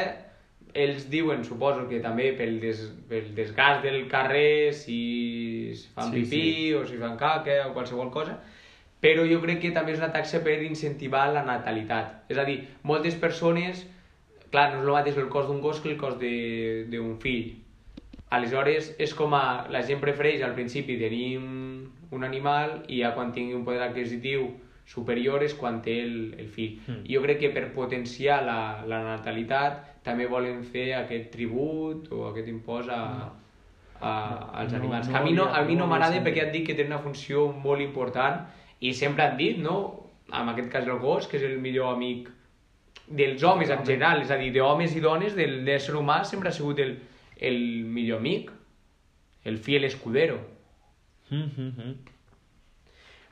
ells 0.78 1.08
diuen, 1.10 1.44
suposo 1.44 1.88
que 1.90 2.00
també 2.04 2.32
pel, 2.38 2.60
des, 2.62 2.84
pel 3.10 3.32
desgast 3.36 3.82
del 3.84 4.04
carrer, 4.12 4.74
si 4.78 5.70
es 5.74 5.88
fan 5.96 6.12
Sí, 6.12 6.22
pipí 6.22 6.42
sí. 6.42 6.74
o 6.78 6.86
si 6.86 6.98
fan 7.02 7.16
caca 7.18 7.68
o 7.70 7.74
qualsevol 7.74 8.12
cosa, 8.14 8.36
però 9.02 9.24
jo 9.30 9.40
crec 9.42 9.60
que 9.64 9.72
també 9.74 9.94
és 9.96 10.00
una 10.02 10.12
taxa 10.14 10.44
per 10.46 10.60
incentivar 10.64 11.28
la 11.34 11.44
natalitat. 11.48 12.26
És 12.30 12.38
a 12.38 12.46
dir, 12.46 12.60
moltes 12.84 13.16
persones, 13.16 13.86
clar, 14.52 14.74
no 14.76 14.82
és 14.82 14.86
el 14.88 14.94
mateix 14.94 15.18
el 15.18 15.30
cost 15.34 15.50
d'un 15.50 15.62
gos 15.62 15.80
que 15.82 15.90
el 15.90 15.98
cost 15.98 16.20
de- 16.22 16.86
d'un 16.92 17.18
fill. 17.22 17.56
Aleshores, 18.30 18.94
és 19.00 19.14
com 19.16 19.34
a... 19.34 19.66
La 19.72 19.82
gent 19.88 20.02
prefereix 20.04 20.42
al 20.44 20.54
principi 20.54 20.98
tenir 21.00 21.38
un 22.12 22.24
animal 22.24 22.84
i 22.88 23.02
ja 23.02 23.14
quan 23.16 23.32
tingui 23.34 23.56
un 23.56 23.64
poder 23.66 23.82
adquisitiu 23.86 24.50
superior 24.88 25.44
és 25.44 25.54
quan 25.54 25.82
té 25.84 25.98
el, 26.02 26.16
el 26.40 26.48
fill. 26.48 26.78
Mm. 26.88 27.02
I 27.06 27.18
jo 27.18 27.24
crec 27.26 27.42
que 27.44 27.52
per 27.56 27.66
potenciar 27.76 28.40
la, 28.48 28.60
la 28.88 29.02
natalitat 29.04 30.04
també 30.08 30.30
volen 30.32 30.64
fer 30.64 30.94
aquest 31.02 31.30
tribut 31.34 32.08
o 32.16 32.30
aquest 32.30 32.48
impost 32.48 32.90
a, 32.94 33.02
a, 34.00 34.12
als 34.62 34.72
No, 34.72 34.80
animals. 34.80 35.10
no 35.10 35.14
que 35.14 35.20
a 35.20 35.26
mi 35.26 35.36
no, 35.36 35.50
a 35.52 35.64
mi 35.68 35.76
no 35.76 35.84
no 35.86 35.92
m'agrada 35.92 36.24
perquè 36.24 36.48
et 36.48 36.56
dic 36.56 36.70
que 36.70 36.78
té 36.78 36.88
una 36.88 37.02
funció 37.04 37.50
molt 37.52 37.84
important 37.84 38.46
i 38.80 38.94
sempre 38.94 39.26
han 39.26 39.38
dit, 39.38 39.60
no? 39.60 39.78
En 40.32 40.50
aquest 40.52 40.72
cas 40.72 40.88
el 40.88 41.00
gos, 41.00 41.28
que 41.28 41.38
és 41.38 41.44
el 41.44 41.60
millor 41.60 41.94
amic 41.96 42.30
dels 43.08 43.44
homes 43.44 43.70
en 43.72 43.86
general, 43.86 44.22
és 44.22 44.32
a 44.32 44.38
dir, 44.40 44.52
d'homes 44.56 44.96
i 44.96 45.04
dones, 45.04 45.36
del 45.36 45.64
l'ésser 45.68 45.96
humà 45.96 46.22
sempre 46.28 46.50
ha 46.50 46.56
sigut 46.56 46.80
el, 46.84 46.98
el 47.40 47.60
millor 47.88 48.20
amic, 48.20 48.52
el 49.48 49.58
fiel 49.58 49.86
escudero. 49.88 50.40
Mm 51.30 51.50
-hmm. 51.56 51.96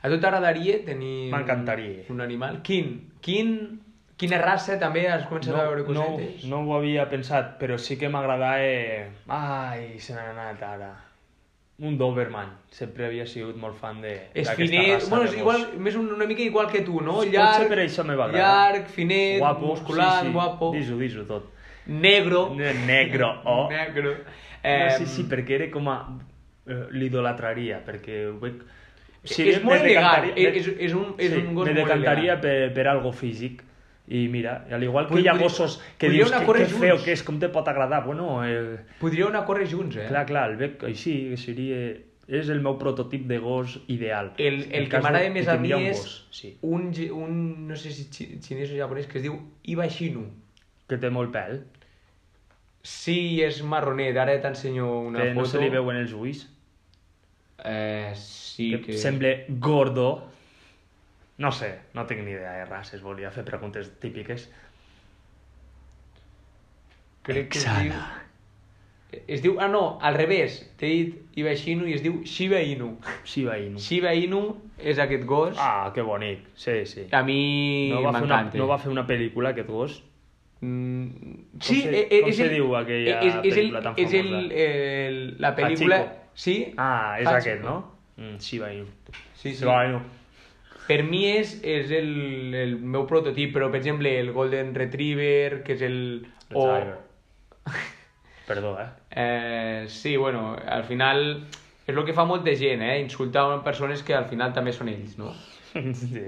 A 0.06 0.10
tu 0.12 0.20
t'agradaria 0.22 0.78
tenir 0.86 1.32
M'encantaria. 1.32 2.04
un 2.14 2.20
animal? 2.22 2.60
Quin? 2.62 2.92
Quin? 3.24 3.56
Quina 4.16 4.38
raça 4.40 4.78
també 4.80 5.02
has 5.10 5.26
començat 5.28 5.52
a 5.58 5.64
veure 5.66 5.82
No, 5.82 5.92
no, 5.92 6.04
cosetes? 6.14 6.44
no 6.48 6.60
ho 6.62 6.76
havia 6.76 7.08
pensat, 7.10 7.56
però 7.60 7.76
sí 7.76 7.98
que 8.00 8.08
m'agradava... 8.08 8.54
Ai, 9.28 9.98
se 9.98 10.14
n'ha 10.14 10.30
anat 10.30 10.62
ara. 10.64 10.92
Un 11.84 11.98
Doberman. 12.00 12.54
Sempre 12.72 13.04
havia 13.10 13.26
sigut 13.28 13.58
molt 13.60 13.76
fan 13.76 13.98
de 14.00 14.14
És 14.32 14.48
finet, 14.56 14.94
raça 14.94 15.10
bueno, 15.10 15.26
és 15.28 15.34
igual, 15.36 15.66
més 15.76 15.98
un- 16.00 16.08
una 16.14 16.24
mica 16.24 16.40
igual 16.40 16.70
que 16.72 16.80
tu, 16.86 17.02
no? 17.04 17.18
Potser 17.18 17.34
Llarg, 17.34 17.68
per 17.68 17.78
això 17.82 18.04
me 18.08 18.14
va 18.16 18.30
agradar. 18.30 18.46
llarg, 18.72 18.86
finet, 18.94 19.38
guapo, 19.42 19.66
musculat, 19.74 20.22
sí, 20.22 20.26
sí. 20.28 20.32
guapo, 20.32 20.70
Dis-ho, 20.72 20.96
dis-ho 20.96 21.24
tot. 21.28 21.50
negro. 21.86 22.54
Ne- 22.56 22.72
negro, 22.86 23.28
oh. 23.44 23.68
Negro. 23.70 24.14
No, 24.14 24.46
Eh, 24.62 24.94
sí, 24.98 25.04
sí, 25.06 25.22
perquè 25.30 25.50
era 25.60 25.70
com 25.70 25.86
a... 25.92 25.98
Eh, 26.66 26.86
L'idolatraria, 26.90 27.82
perquè 27.84 28.24
ho 28.30 28.38
veig... 28.40 28.62
és 29.34 29.62
molt 29.64 29.82
me 29.82 29.90
elegant, 29.90 30.24
decantaria- 30.26 30.54
és, 30.54 30.68
és, 30.78 30.94
un, 30.94 31.14
és 31.18 31.32
sí, 31.32 31.38
un 31.38 31.54
gos 31.54 31.66
me 31.66 31.74
molt 31.74 31.84
decantaria 31.84 32.32
elegant. 32.34 32.42
per, 32.42 32.74
per 32.74 32.86
algo 32.88 33.12
físic. 33.12 33.62
I 34.08 34.28
mira, 34.30 34.66
al 34.70 34.82
igual 34.84 35.08
que 35.08 35.14
Pod- 35.14 35.22
hi 35.24 35.28
ha 35.28 35.34
gossos 35.36 35.80
que 35.98 36.08
dius 36.08 36.30
que, 36.30 36.44
que 36.46 36.64
feo 36.66 36.96
que 37.02 37.10
és, 37.12 37.22
com 37.26 37.40
te 37.42 37.48
pot 37.50 37.66
agradar? 37.66 38.04
Bueno, 38.06 38.44
eh, 38.46 38.76
Podríeu 39.00 39.26
anar 39.28 39.42
a 39.42 39.46
córrer 39.46 39.66
junts, 39.68 39.96
eh? 39.96 40.06
clar, 40.06 40.24
clar, 40.26 40.50
el 40.52 40.56
veig 40.56 40.84
així, 40.86 41.30
que 41.30 41.36
seria... 41.36 41.80
És 42.26 42.48
el 42.50 42.58
meu 42.60 42.74
prototip 42.78 43.22
de 43.30 43.36
gos 43.38 43.76
ideal. 43.86 44.32
El, 44.38 44.64
En 44.70 44.82
el 44.82 44.88
que 44.90 44.98
m'agrada 44.98 45.28
més 45.30 45.44
que 45.46 45.52
a 45.52 45.58
mi 45.62 45.72
un 45.72 45.82
és 45.86 45.98
gos, 46.00 46.14
sí. 46.34 46.56
un, 46.62 46.88
un, 47.14 47.68
no 47.68 47.76
sé 47.78 47.92
si 47.94 48.08
xi- 48.10 48.40
xinès 48.42 48.72
o 48.74 48.78
japonès, 48.80 49.06
que 49.06 49.18
es 49.18 49.22
diu 49.22 49.36
Iba 49.62 49.86
Shinu. 49.86 50.24
Que 50.88 50.98
té 50.98 51.10
molt 51.10 51.30
pèl. 51.34 51.60
Sí, 52.82 53.40
és 53.42 53.60
marronet, 53.66 54.16
ara 54.18 54.34
t'ensenyo 54.42 54.88
una 55.08 55.20
que 55.22 55.28
foto. 55.34 55.40
no 55.40 55.46
se 55.50 55.60
li 55.62 55.70
veuen 55.70 55.96
els 55.98 56.12
ulls. 56.14 56.44
Eh, 57.66 58.12
sí 58.14 58.70
que, 58.70 58.80
que... 58.82 58.92
sembla 58.98 59.34
gordo. 59.48 60.28
No 61.38 61.50
sé, 61.52 61.74
no 61.92 62.06
tinc 62.06 62.22
ni 62.24 62.30
idea 62.32 62.52
de 62.62 62.64
races, 62.64 63.02
volia 63.02 63.30
fer 63.30 63.44
preguntes 63.44 63.90
típiques. 64.00 64.46
Crec 67.26 67.50
que 67.50 67.58
es 67.58 67.66
diu... 67.66 67.92
Es 69.26 69.42
diu... 69.42 69.56
Ah, 69.62 69.68
no, 69.68 69.98
al 70.02 70.14
revés. 70.18 70.58
T'he 70.78 70.88
dit 70.90 71.38
Iba 71.40 71.52
Shinu 71.56 71.86
i 71.88 71.94
es 71.96 72.02
diu 72.04 72.20
Shiba 72.26 72.58
Inu. 72.62 72.92
Shiba 73.24 73.56
Inu. 73.62 73.80
Shiba 73.82 74.12
Inu 74.18 74.40
és 74.78 74.98
aquest 75.02 75.24
gos. 75.28 75.56
Ah, 75.60 75.90
que 75.94 76.02
bonic. 76.04 76.42
Sí, 76.58 76.84
sí. 76.86 77.06
A 77.12 77.22
mi 77.24 77.90
No 77.92 78.02
m'encanta. 78.12 78.58
no 78.58 78.66
va 78.68 78.78
fer 78.82 78.92
una 78.92 79.06
pel·lícula, 79.08 79.52
aquest 79.54 79.70
gos? 79.72 80.02
Mm, 80.60 81.06
sí, 81.60 81.82
se- 81.82 81.90
eh, 81.92 82.04
eh, 82.10 82.20
com 82.22 82.30
és 82.30 82.36
se 82.38 82.46
el, 82.48 82.54
diu 82.56 82.76
aquella 82.76 83.16
és, 83.22 83.34
és 83.44 83.56
el, 83.56 83.70
pel·lícula 83.70 83.82
tan 83.84 83.98
és 84.00 84.14
el, 84.20 84.30
famosa? 84.30 84.62
el, 84.66 85.18
la 85.44 85.50
pel·lícula... 85.58 85.98
Hachiko. 86.04 86.22
Sí? 86.36 86.56
Ah, 86.76 87.16
és 87.18 87.26
Hachiko. 87.26 87.38
aquest, 87.40 87.64
no? 87.64 87.76
Mm, 88.20 88.36
Shiba 88.40 88.70
Inu. 88.74 88.86
Sí, 89.34 89.50
sí. 89.54 89.56
Shiba 89.62 89.80
Inu. 89.88 90.00
per 90.86 91.00
mi 91.02 91.24
és, 91.32 91.56
és 91.66 91.90
el, 91.90 92.54
el 92.54 92.76
meu 92.78 93.06
prototip, 93.10 93.50
però 93.56 93.66
per 93.72 93.80
exemple 93.80 94.12
el 94.20 94.28
Golden 94.36 94.74
Retriever, 94.76 95.62
que 95.66 95.74
és 95.74 95.82
el... 95.82 95.96
Tiger. 96.52 96.92
Perdó, 98.46 98.76
eh? 98.80 98.86
Eh, 99.10 99.84
sí, 99.88 100.16
bueno, 100.16 100.54
al 100.68 100.84
final 100.84 101.46
és 101.86 101.94
el 101.96 102.04
que 102.06 102.14
fa 102.14 102.24
molta 102.28 102.52
gent, 102.54 102.82
eh? 102.86 103.00
Insultar 103.02 103.48
a 103.56 103.58
persones 103.64 104.04
que 104.06 104.14
al 104.14 104.28
final 104.30 104.52
també 104.54 104.72
són 104.76 104.88
ells, 104.92 105.16
no? 105.18 105.32
sí, 105.74 105.90
sí. 106.12 106.22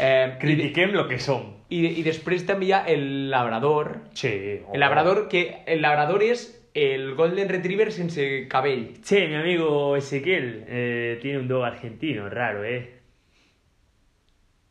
Eh, 0.00 0.36
Critiquem 0.40 0.90
lo 0.96 1.06
que 1.06 1.20
som. 1.22 1.44
i, 1.70 1.84
I 2.00 2.02
després 2.02 2.42
també 2.48 2.66
hi 2.66 2.72
ha 2.74 2.82
el 2.90 3.30
labrador. 3.30 3.92
Sí. 4.18 4.32
El 4.72 4.80
labrador, 4.82 5.28
que 5.30 5.62
el 5.70 5.82
labrador 5.84 6.22
és 6.26 6.48
el 6.74 7.14
Golden 7.14 7.48
Retriever 7.48 7.92
sense 7.92 8.48
cabell. 8.48 9.00
Che, 9.00 9.28
mi 9.28 9.36
amigo 9.36 9.96
Ezequiel 9.96 10.64
eh, 10.66 11.18
tiene 11.22 11.38
un 11.38 11.48
dogo 11.48 11.64
argentino, 11.64 12.28
raro, 12.28 12.64
¿eh? 12.64 13.00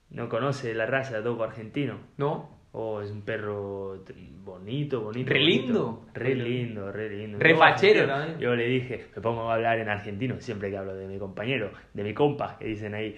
¿No 0.10 0.30
conoce 0.30 0.74
la 0.74 0.86
raza 0.86 1.16
de 1.16 1.24
dogo 1.24 1.44
argentino? 1.44 2.00
No? 2.18 2.62
Oh, 2.74 3.02
es 3.02 3.12
un 3.12 3.22
perro 3.22 4.04
bonito, 4.44 5.02
bonito. 5.02 5.32
Re 5.32 5.40
bonito. 5.40 5.64
lindo. 5.66 6.06
Re 6.14 6.36
lindo, 6.36 6.92
re 6.92 7.10
lindo. 7.10 7.38
Re 7.40 7.56
fachero 7.56 8.08
también. 8.08 8.40
Yo 8.40 8.56
le 8.56 8.68
dije, 8.68 9.06
me 9.16 9.22
pongo 9.22 9.50
a 9.50 9.56
hablar 9.56 9.80
en 9.80 9.90
argentino 9.90 10.40
siempre 10.40 10.70
que 10.70 10.78
hablo 10.78 10.96
de 10.96 11.08
mi 11.08 11.18
compañero, 11.18 11.72
de 11.94 12.04
mi 12.04 12.14
compa, 12.14 12.58
que 12.60 12.66
dicen 12.66 12.96
ahí. 12.96 13.16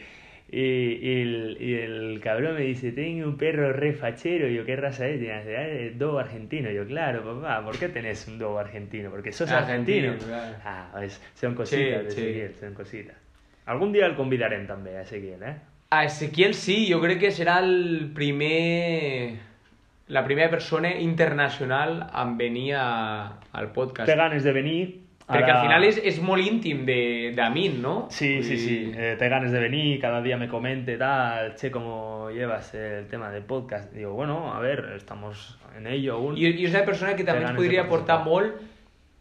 Y, 0.57 0.99
y 1.01 1.21
el, 1.21 1.57
y 1.59 1.73
el 1.73 2.19
cabrón 2.23 2.55
me 2.55 2.61
dice, 2.61 2.93
tengo 2.93 3.27
un 3.27 3.35
perro 3.35 3.73
re 3.73 3.91
fachero. 3.91 4.47
Y 4.47 4.55
yo, 4.55 4.63
¿qué 4.63 4.77
raza 4.77 5.05
es? 5.05 5.19
Dice, 5.19 5.33
"Ah, 5.33 5.67
es 5.67 5.99
dogo 5.99 6.17
argentino. 6.19 6.71
Y 6.71 6.75
yo, 6.75 6.85
claro, 6.87 7.25
papá, 7.25 7.61
¿por 7.65 7.77
qué 7.77 7.89
tenés 7.89 8.25
un 8.29 8.39
dogo 8.39 8.57
argentino? 8.57 9.09
Porque 9.09 9.33
sos 9.33 9.51
Argentino, 9.51 10.13
argentino. 10.13 10.31
claro. 10.33 10.55
Ah, 10.63 10.89
pues, 10.93 11.21
son 11.33 11.55
cositas 11.55 12.05
de 12.05 12.11
Sí, 12.11 12.15
sí. 12.15 12.21
Ezequiel, 12.21 12.53
son 12.59 12.73
cositas. 12.73 13.15
Algún 13.65 13.91
día 13.91 14.05
el 14.05 14.15
convidarem 14.15 14.63
també, 14.65 14.95
a 14.95 15.01
Ezequiel, 15.01 15.43
eh? 15.43 15.55
A 15.91 16.05
Ezequiel 16.05 16.53
sí, 16.53 16.87
jo 16.89 17.01
crec 17.01 17.19
que 17.19 17.31
serà 17.35 17.59
el 17.59 18.11
primer... 18.15 19.35
La 20.07 20.23
primera 20.23 20.49
persona 20.51 20.93
internacional 21.01 22.07
en 22.15 22.37
venir 22.37 22.75
a, 22.77 23.39
al 23.51 23.71
podcast. 23.73 24.07
Té 24.07 24.15
ganes 24.15 24.43
de 24.45 24.53
venir. 24.53 24.83
Perquè 25.25 25.43
ara- 25.49 25.55
al 25.61 25.65
final 25.65 25.83
és, 25.87 25.95
és 26.05 26.19
molt 26.21 26.45
íntim 26.45 26.83
de, 26.85 27.33
de 27.35 27.45
mi, 27.49 27.69
no? 27.69 28.07
Sí, 28.13 28.43
sí, 28.43 28.49
Vull 28.51 28.59
sí. 28.61 28.75
dir, 28.77 28.95
Eh, 28.99 29.15
te 29.17 29.27
ganes 29.29 29.51
de 29.51 29.59
venir, 29.59 29.99
cada 29.99 30.21
día 30.21 30.37
me 30.37 30.47
comente 30.47 30.97
tal, 30.97 31.55
che, 31.55 31.71
¿cómo 31.71 32.29
llevas 32.29 32.73
el 32.75 33.07
tema 33.07 33.31
del 33.31 33.41
podcast? 33.43 33.91
Digo, 33.91 34.13
bueno, 34.13 34.53
a 34.53 34.59
ver, 34.59 34.93
estamos 34.95 35.57
en 35.75 35.87
ello 35.87 36.13
aún. 36.13 36.37
I, 36.37 36.45
I 36.61 36.65
és 36.65 36.71
una 36.75 36.85
persona 36.85 37.15
que 37.15 37.23
també 37.25 37.41
ens 37.47 37.57
podria 37.57 37.87
aportar 37.87 38.19
molt. 38.23 38.61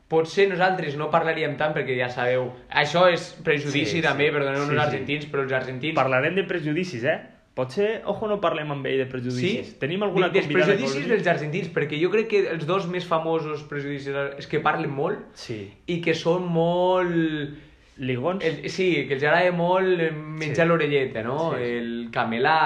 Potser 0.06 0.44
nosaltres 0.50 0.98
no 1.00 1.08
parlaríem 1.10 1.56
tant 1.56 1.72
perquè 1.72 1.96
ja 1.96 2.10
sabeu... 2.12 2.50
Això 2.68 3.06
és 3.10 3.30
prejudici 3.42 3.96
Sí, 3.96 4.02
també, 4.04 4.26
sí. 4.28 4.34
perdoneu 4.36 4.66
Sí, 4.68 4.74
sí. 4.74 4.78
argentins, 4.82 5.24
però 5.32 5.42
els 5.46 5.52
argentins... 5.56 5.96
Parlarem 5.96 6.34
de 6.36 6.44
prejudicis, 6.44 7.02
eh? 7.08 7.16
Potser, 7.54 8.02
ojo, 8.10 8.26
no 8.26 8.40
parlem 8.42 8.72
amb 8.74 8.86
ell 8.90 8.98
de 8.98 9.06
prejudicis. 9.06 9.68
Sí? 9.68 9.76
Tenim 9.78 10.02
alguna 10.02 10.26
Dels 10.28 10.48
convidada 10.48 10.74
prejudicis 10.74 11.06
dels 11.06 11.28
argentins, 11.30 11.68
perquè 11.70 12.00
jo 12.00 12.10
crec 12.10 12.26
que 12.32 12.40
els 12.50 12.66
dos 12.66 12.88
més 12.90 13.06
famosos 13.06 13.62
prejudicis 13.70 14.10
és 14.42 14.48
que 14.50 14.58
parlen 14.64 14.90
molt 14.90 15.22
Sí. 15.38 15.60
i 15.86 16.00
que 16.02 16.14
són 16.18 16.48
molt... 16.50 17.14
Ligons? 17.96 18.42
El, 18.42 18.64
sí, 18.74 19.06
que 19.06 19.14
els 19.14 19.22
agrada 19.22 19.52
molt 19.54 20.02
menjar 20.18 20.64
Sí. 20.64 20.68
l'orelleta, 20.68 21.22
no? 21.22 21.52
Sí. 21.54 21.62
El 21.62 21.90
camelà, 22.10 22.58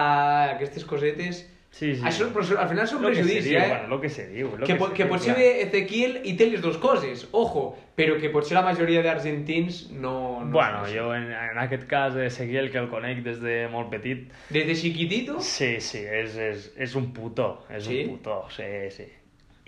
aquestes 0.55 0.89
cosetes... 0.89 1.45
Sí, 1.78 1.92
sí. 1.94 2.02
Això, 2.02 2.26
però 2.34 2.42
al 2.58 2.66
final 2.72 2.88
són 2.90 2.98
que 3.04 3.10
prejudicis, 3.12 3.52
eh? 3.54 3.66
bueno, 3.70 3.86
lo 3.92 4.00
que 4.02 4.08
se 4.10 4.24
diu. 4.32 4.48
Lo 4.58 4.66
que, 4.66 4.74
po- 4.74 4.88
se 4.88 4.96
que 4.96 5.04
diu, 5.04 5.12
potser 5.12 5.34
clar. 5.36 5.44
Ezequiel 5.68 6.16
i 6.26 6.32
té 6.40 6.48
les 6.50 6.62
dues 6.64 6.78
coses, 6.82 7.20
ojo, 7.38 7.62
però 7.94 8.16
que 8.18 8.30
potser 8.34 8.56
la 8.58 8.64
majoria 8.66 9.04
d'argentins 9.06 9.84
no, 9.92 10.40
no... 10.42 10.50
Bueno, 10.56 10.80
jo 10.90 11.12
en, 11.14 11.28
en 11.30 11.60
aquest 11.62 11.84
cas, 11.86 12.16
Ezequiel, 12.18 12.72
que 12.74 12.82
el 12.82 12.88
conec 12.90 13.22
des 13.22 13.38
de 13.44 13.60
molt 13.70 13.92
petit, 13.94 14.26
Des 14.50 14.66
de 14.66 14.74
chiquitito... 14.74 15.38
Sí, 15.40 15.76
sí, 15.80 16.02
és, 16.02 16.34
és, 16.48 16.66
és 16.88 16.96
un 16.98 17.12
putó, 17.14 17.64
és 17.70 17.86
Sí? 17.86 18.00
un 18.08 18.16
putó, 18.16 18.40
sí, 18.50 18.66
sí. 18.90 19.06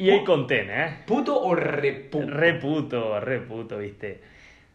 I 0.00 0.10
ell 0.10 0.24
content, 0.24 0.70
eh? 0.72 0.88
Puto 1.06 1.36
o 1.46 1.54
reputo? 1.54 2.26
Re 2.26 2.54
puto, 2.58 3.20
re 3.20 3.38
puto, 3.44 3.78
viste. 3.78 4.16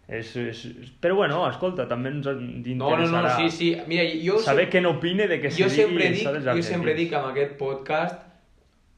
És, 0.08 0.36
és... 0.38 0.60
Però 1.02 1.16
bueno, 1.18 1.40
escolta, 1.50 1.88
també 1.90 2.12
ens 2.14 2.28
No, 2.28 2.36
no, 2.36 2.44
no, 2.44 2.76
interessarà 2.76 3.32
sí, 3.40 3.50
sí. 3.50 3.72
Mira, 3.90 4.04
jo, 4.22 4.38
saber 4.44 4.68
què 4.70 4.82
n'opine 4.84 5.26
de 5.32 5.40
que 5.42 5.50
se 5.50 5.64
jo 5.64 5.70
digui 5.70 5.82
sempre 5.82 6.12
dic, 6.14 6.28
jo 6.60 6.62
sempre 6.68 6.94
dic 6.94 7.10
que 7.10 7.18
amb 7.18 7.32
aquest 7.32 7.56
podcast 7.58 8.22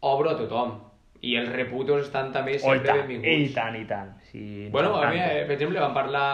obro 0.01 0.33
a 0.33 0.37
tothom. 0.39 0.75
I 1.23 1.37
els 1.39 1.49
reputos 1.49 2.03
estan 2.03 2.27
també 2.31 2.57
Oh, 2.57 2.57
i 2.57 2.77
sempre 2.77 2.91
tant, 2.91 2.99
benvinguts. 3.07 3.49
i 3.51 3.53
tant, 3.55 3.75
i 3.79 3.85
tant. 3.89 4.11
Sí, 4.31 4.43
Bueno, 4.69 4.95
a 4.99 5.09
mi, 5.09 5.17
eh, 5.17 5.45
per 5.47 5.55
exemple, 5.55 5.79
vam 5.79 5.95
parlar 5.95 6.27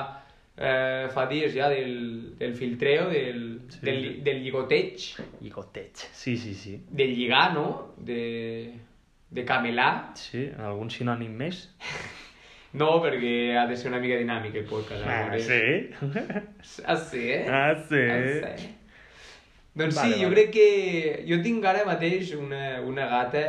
eh, 0.57 1.07
fa 1.13 1.23
dies 1.29 1.53
ja 1.55 1.69
del, 1.69 2.33
del 2.37 2.55
filtreo, 2.57 3.07
del, 3.09 3.61
Sí. 3.69 3.79
del, 3.81 4.23
del 4.25 4.41
lligoteig, 4.43 5.05
I 5.41 5.49
goteig, 5.49 5.95
sí, 6.11 6.35
sí, 6.37 6.53
sí. 6.53 6.75
del 6.89 7.15
lligar, 7.15 7.53
no? 7.53 7.93
De, 7.97 8.73
de 9.31 9.45
camelar. 9.45 10.11
Sí, 10.19 10.49
algun 10.57 10.89
sinònim 10.89 11.31
més? 11.31 11.69
No, 12.73 12.87
perquè 13.03 13.55
ha 13.57 13.67
de 13.69 13.75
ser 13.77 13.91
una 13.91 13.99
mica 14.01 14.15
dinàmic 14.17 14.55
el 14.55 14.65
podcast. 14.65 15.03
Ah, 15.05 15.27
llavors. 15.29 15.45
sí? 15.45 16.81
Ah, 16.85 16.95
sí, 16.97 17.21
eh? 17.29 17.43
Ah, 17.47 17.75
sí? 17.89 17.99
Ah, 18.09 18.55
sí. 18.57 18.69
Doncs 19.75 19.95
Vale, 19.97 20.13
sí, 20.13 20.21
jo 20.21 20.29
vale. 20.29 20.35
crec 20.35 20.51
que... 20.53 21.25
Jo 21.29 21.37
tinc 21.45 21.65
ara 21.65 21.85
mateix 21.85 22.33
una, 22.37 22.81
una 22.85 23.05
gata 23.09 23.43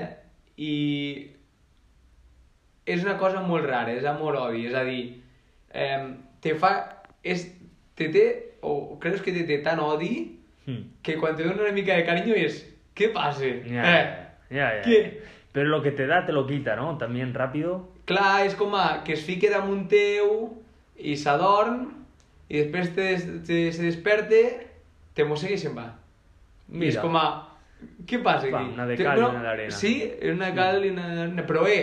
i 0.57 1.31
és 2.87 3.03
una 3.05 3.17
cosa 3.21 3.41
molt 3.45 3.65
rara, 3.69 3.93
és 3.97 4.05
amor-odi, 4.05 4.67
és 4.69 4.75
a 4.77 4.85
dir, 4.85 5.03
eh, 5.73 6.01
te 6.45 6.55
fa... 6.61 6.75
És, 7.25 7.47
te 7.97 8.11
té, 8.13 8.25
o 8.61 8.99
creus 9.01 9.23
que 9.25 9.33
te 9.33 9.47
té 9.49 9.63
tan 9.65 9.81
odi 9.81 10.31
Hmm. 10.65 10.95
que 11.05 11.19
quan 11.21 11.35
te 11.37 11.45
dona 11.45 11.61
una 11.61 11.73
mica 11.77 11.93
de 11.93 12.07
carinyo 12.09 12.33
és... 12.41 12.55
Què 12.97 13.11
passa? 13.13 13.45
Ja, 13.69 13.83
Eh, 13.85 14.05
ja, 14.57 14.69
ja. 14.79 14.83
Què? 14.87 15.01
Però 15.53 15.67
lo 15.69 15.83
que 15.85 15.91
te 15.93 16.07
da 16.09 16.23
te 16.25 16.33
lo 16.33 16.47
quita, 16.47 16.75
¿no? 16.75 16.97
También 16.97 17.35
rápido. 17.35 17.93
Clar, 18.09 18.45
és 18.45 18.55
com 18.59 18.75
a, 18.77 19.03
que 19.05 19.15
es 19.17 19.25
fique 19.25 19.51
damunt 19.53 19.87
teu 19.89 20.31
i 21.01 21.17
s'adorm 21.17 21.87
i 22.49 22.61
després 22.61 22.93
te, 22.97 23.09
te, 23.47 23.61
se 23.73 23.85
desperte, 23.87 24.43
te 25.17 25.25
mossega 25.27 25.57
i 25.57 25.61
se'n 25.61 25.77
va. 25.77 25.89
I 26.69 26.77
és 26.77 26.81
Mira. 26.85 27.05
com 27.05 27.19
a... 27.21 27.27
Què 28.09 28.21
passa 28.25 28.49
Va, 28.49 28.63
aquí? 28.63 28.73
una 28.73 28.87
de 28.89 28.97
cal 28.97 29.21
i 29.21 29.25
una 29.27 29.43
d'arena. 29.45 29.77
Sí, 29.77 29.95
una 30.31 30.51
cal 30.57 30.85
i 30.87 30.93
una 30.95 31.09
d'arena. 31.11 31.45
Però 31.49 31.65
bé, 31.67 31.79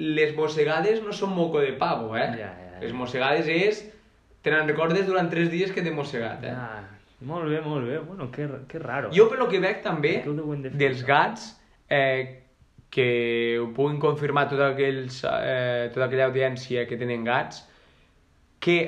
les 0.00 0.34
mossegades 0.36 1.02
no 1.04 1.12
són 1.16 1.34
moco 1.36 1.60
de 1.60 1.74
pavo, 1.80 2.14
eh? 2.16 2.28
Ja, 2.38 2.52
ja, 2.52 2.68
ja. 2.74 2.82
Les 2.84 2.94
mossegades 2.96 3.48
és... 3.52 3.86
Te 4.38 4.52
n'en 4.54 4.68
recordes 4.70 5.02
durant 5.04 5.26
tres 5.28 5.48
dies 5.50 5.72
que 5.74 5.82
t'he 5.82 5.90
mossegat, 5.92 6.44
eh? 6.46 6.52
Ah, 6.54 6.84
molt 7.26 7.50
bé, 7.50 7.58
molt 7.60 7.88
bé. 7.88 7.98
Bueno, 7.98 8.28
que, 8.32 8.46
que 8.70 8.78
raro. 8.78 9.10
Jo, 9.12 9.26
per 9.28 9.40
lo 9.40 9.48
que 9.50 9.58
veig 9.60 9.80
també, 9.84 10.20
de 10.22 10.70
dels 10.78 11.02
gats, 11.04 11.48
eh, 11.90 12.46
que 12.90 13.58
ho 13.60 13.66
puguin 13.76 13.98
confirmar 14.00 14.46
tots 14.48 14.62
aquells, 14.64 15.20
eh, 15.28 15.90
tota 15.92 16.06
aquella 16.06 16.26
audiència 16.30 16.86
que 16.88 16.96
tenen 16.96 17.24
gats, 17.26 17.62
que 18.60 18.78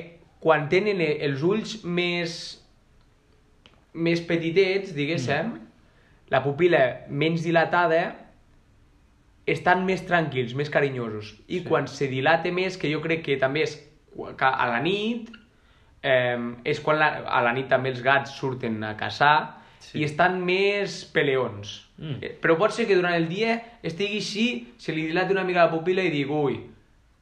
quan 0.41 0.67
tenen 0.69 1.01
eh, 1.01 1.17
els 1.27 1.43
ulls 1.45 1.83
més, 1.85 2.39
més 3.93 4.21
petitets, 4.25 4.93
diguéssim, 4.95 5.53
la 6.31 6.41
pupila 6.43 6.79
menys 7.09 7.43
dilatada, 7.43 8.01
estan 9.51 9.85
més 9.85 10.03
tranquils, 10.07 10.53
més 10.55 10.69
carinyosos. 10.71 11.33
I 11.47 11.59
Sí. 11.59 11.65
quan 11.67 11.87
se 11.87 12.07
dilata 12.07 12.51
més, 12.51 12.77
que 12.77 12.91
jo 12.91 13.01
crec 13.01 13.23
que 13.25 13.37
també 13.37 13.63
és 13.63 13.75
qu- 14.15 14.35
que 14.37 14.45
a 14.45 14.67
la 14.69 14.79
nit, 14.81 15.29
eh, 16.03 16.37
és 16.63 16.79
quan 16.79 16.97
la, 16.99 17.07
a 17.27 17.41
la 17.41 17.53
nit 17.53 17.67
també 17.69 17.89
els 17.89 18.01
gats 18.01 18.31
surten 18.31 18.83
a 18.83 18.95
caçar 18.97 19.57
Sí. 19.79 19.99
i 19.99 20.03
estan 20.05 20.39
més 20.45 21.03
peleons. 21.05 21.89
Mm. 22.01 22.17
Eh, 22.25 22.31
Però 22.41 22.55
pot 22.57 22.73
ser 22.73 22.87
que 22.89 22.95
durant 22.97 23.13
el 23.13 23.27
dia 23.29 23.55
estigui 23.85 24.17
així, 24.17 24.45
se 24.81 24.91
li 24.95 25.03
dilati 25.11 25.35
una 25.35 25.43
mica 25.45 25.67
la 25.67 25.71
pupila 25.71 26.01
i 26.01 26.09
digui, 26.09 26.33
ui, 26.33 26.55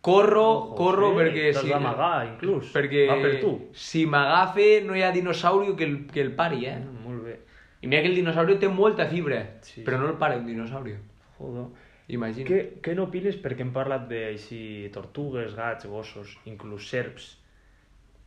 corro, 0.01 0.45
Ojo, 0.47 0.75
corro 0.79 1.09
sí, 1.11 1.17
perquè... 1.19 1.49
t'has 1.57 1.67
d'amagar, 1.67 2.13
inclús. 2.29 2.69
Perquè 2.71 3.03
Va 3.09 3.17
per 3.19 3.33
tu. 3.41 3.51
si 3.75 4.05
m'agafa 4.07 4.69
no 4.85 4.95
hi 4.95 5.03
ha 5.03 5.11
dinosaurio 5.11 5.75
que 5.75 5.83
el, 5.83 5.97
que 6.07 6.21
el 6.23 6.31
pari, 6.39 6.65
eh? 6.71 6.77
Mm, 6.79 7.03
molt 7.03 7.23
bé. 7.27 7.35
I 7.81 7.87
mira 7.91 8.01
que 8.03 8.09
el 8.13 8.15
dinosaurio 8.15 8.57
té 8.59 8.67
molta 8.71 9.05
fibra, 9.11 9.43
Sí, 9.61 9.83
però 9.83 9.99
sí. 9.99 10.03
no 10.03 10.09
el 10.13 10.17
para 10.17 10.37
un 10.39 10.47
dinosaurio. 10.47 10.97
Joder. 11.37 11.67
Imagina. 12.09 12.47
Què, 12.49 12.79
què 12.81 12.95
n'opines? 12.97 13.35
Perquè 13.37 13.61
hem 13.61 13.69
parlat 13.75 14.07
de 14.09 14.23
així, 14.31 14.89
tortugues, 14.95 15.53
gats, 15.55 15.85
gossos, 15.85 16.37
inclús 16.49 16.87
serps. 16.89 17.35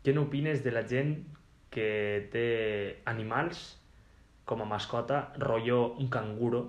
Què 0.04 0.12
n'opines 0.14 0.62
de 0.62 0.70
la 0.70 0.84
gent 0.86 1.16
que 1.72 2.28
té 2.30 2.46
animals 3.10 3.78
com 4.44 4.62
a 4.62 4.68
mascota, 4.68 5.32
rotllo 5.38 5.94
un 5.98 6.08
canguro? 6.08 6.62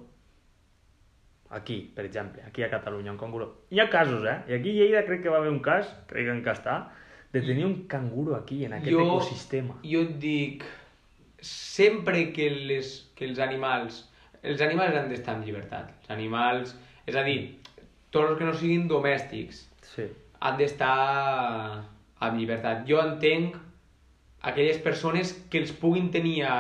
Aquí, 1.50 1.92
per 1.96 2.06
exemple, 2.06 2.42
aquí 2.48 2.64
a 2.64 2.70
Catalunya, 2.70 3.12
un 3.12 3.18
canguro. 3.18 3.66
Hi 3.70 3.80
ha 3.80 3.90
casos, 3.90 4.26
eh? 4.26 4.40
I 4.50 4.54
aquí 4.58 4.72
a 4.74 4.80
Lleida 4.80 5.04
crec 5.06 5.22
que 5.22 5.30
va 5.30 5.38
haver 5.38 5.52
un 5.54 5.60
cas, 5.62 5.90
crec 6.10 6.30
que 6.44 6.54
està, 6.54 6.78
de 7.34 7.42
tenir 7.42 7.66
un 7.66 7.84
canguro 7.88 8.36
aquí, 8.36 8.64
en 8.66 8.74
aquest 8.74 8.98
ecosistema. 8.98 9.76
Jo 9.84 10.02
et 10.02 10.16
dic, 10.22 10.66
sempre 11.42 12.32
que, 12.34 12.50
les, 12.50 12.96
que 13.16 13.26
els 13.30 13.40
animals... 13.40 14.10
Els 14.44 14.60
animals 14.62 14.98
han 15.00 15.12
d'estar 15.12 15.38
en 15.38 15.46
llibertat. 15.46 15.94
Els 16.02 16.10
animals... 16.16 16.74
És 17.06 17.16
a 17.20 17.24
dir, 17.24 17.60
tots 18.10 18.32
els 18.32 18.40
que 18.40 18.48
no 18.48 18.54
siguin 18.56 18.88
domèstics 18.88 19.68
Sí. 19.94 20.08
han 20.40 20.58
d'estar 20.58 21.84
en 22.24 22.38
llibertat. 22.40 22.86
Jo 22.90 23.02
entenc 23.04 23.58
aquelles 24.42 24.80
persones 24.82 25.34
que 25.52 25.62
els 25.62 25.72
puguin 25.72 26.10
tenir 26.12 26.44
a 26.48 26.56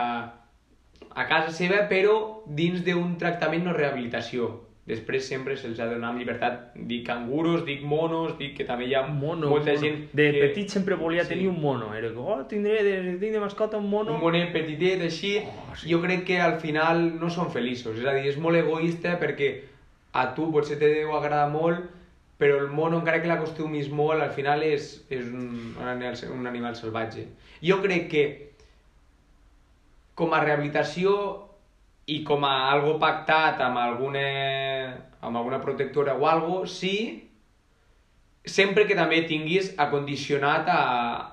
a 1.16 1.28
casa 1.28 1.51
seva, 1.53 1.88
però 1.89 2.43
dins 2.45 2.84
d'un 2.86 3.18
tractament 3.18 3.64
no 3.66 3.74
rehabilitació. 3.74 4.51
Després 4.86 5.24
sempre 5.30 5.55
se'ls 5.55 5.78
ha 5.80 5.86
de 5.88 5.95
donar 5.95 6.09
llibertat. 6.18 6.74
Dic 6.76 7.05
canguros, 7.07 7.61
dic 7.64 7.86
monos, 7.88 8.34
dic 8.38 8.57
que 8.57 8.66
també 8.68 8.89
hi 8.89 8.95
ha 8.97 9.05
Mono, 9.07 9.47
molta 9.53 9.72
mono. 9.72 9.80
gent... 9.80 10.01
De 10.11 10.26
que... 10.34 10.41
petit 10.49 10.68
sempre 10.74 10.95
volia 10.99 11.24
Sí. 11.24 11.30
tenir 11.36 11.47
un 11.47 11.61
mono. 11.61 11.93
Era 11.95 12.09
com, 12.14 12.26
oh, 12.28 12.43
tindré 12.51 12.84
de, 12.84 13.18
tinc 13.22 13.32
de 13.32 13.39
mascota 13.39 13.78
un 13.78 13.88
mono. 13.89 14.16
un 14.16 14.20
monet 14.20 14.51
petitet, 14.51 15.01
així, 15.01 15.38
Oh, 15.39 15.76
sí. 15.76 15.88
jo 15.89 16.01
crec 16.01 16.26
que 16.26 16.41
al 16.41 16.59
final 16.59 17.18
no 17.20 17.30
són 17.30 17.49
feliços. 17.51 17.97
És 17.97 18.05
a 18.05 18.14
dir, 18.14 18.28
és 18.28 18.38
molt 18.38 18.57
egoista 18.59 19.16
perquè 19.22 19.53
a 20.11 20.34
tu 20.36 20.51
potser 20.51 20.78
te 20.78 20.89
deu 20.91 21.16
agradar 21.16 21.49
molt, 21.49 21.80
però 22.38 22.59
el 22.59 22.68
mono, 22.68 22.99
encara 22.99 23.22
que 23.22 23.28
l'acostumis 23.32 23.88
molt, 23.89 24.20
al 24.22 24.32
final 24.36 24.64
és, 24.68 25.05
és 25.09 25.24
un, 25.32 25.76
un, 25.80 25.88
animal, 25.88 26.16
un 26.34 26.45
animal 26.47 26.76
salvatge. 26.76 27.30
Jo 27.64 27.80
crec 27.82 28.09
que 28.11 28.26
com 30.16 30.34
a 30.34 30.39
rehabilitació 30.43 31.14
i 32.07 32.20
com 32.28 32.43
a 32.45 32.70
algo 32.72 32.97
pactat 32.99 33.61
amb 33.64 33.78
alguna, 33.80 34.26
amb 35.22 35.38
alguna 35.39 35.61
protectora 35.64 36.14
o 36.20 36.28
algo, 36.28 36.66
sí, 36.68 37.30
sempre 38.43 38.84
que 38.86 38.95
també 38.95 39.22
tinguis 39.24 39.70
acondicionat 39.80 40.68
a, 40.68 40.80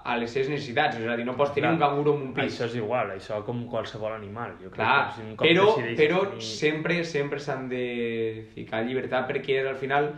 a 0.07 0.15
les 0.17 0.31
seves 0.31 0.49
necessitats. 0.53 0.97
És 1.01 1.09
a 1.11 1.17
dir, 1.19 1.25
no 1.27 1.35
pots 1.37 1.51
tenir 1.57 1.67
Clar. 1.67 1.75
un 1.75 1.81
canguro 1.83 2.15
en 2.15 2.23
un 2.29 2.35
pis. 2.37 2.55
Això 2.55 2.69
és 2.71 2.77
igual, 2.79 3.11
això 3.17 3.41
com 3.45 3.65
qualsevol 3.73 4.15
animal. 4.15 4.53
Jo 4.63 4.71
crec 4.71 4.79
Clar, 4.79 4.99
que 5.09 5.17
si 5.17 5.27
un 5.27 5.35
cop 5.37 5.47
però, 5.49 5.67
però 5.99 6.21
tenir- 6.31 6.47
sempre, 6.47 7.01
sempre 7.05 7.41
s'han 7.43 7.69
de 7.73 8.47
ficar 8.55 8.85
llibertat 8.87 9.27
perquè 9.29 9.59
al 9.67 9.75
final 9.81 10.13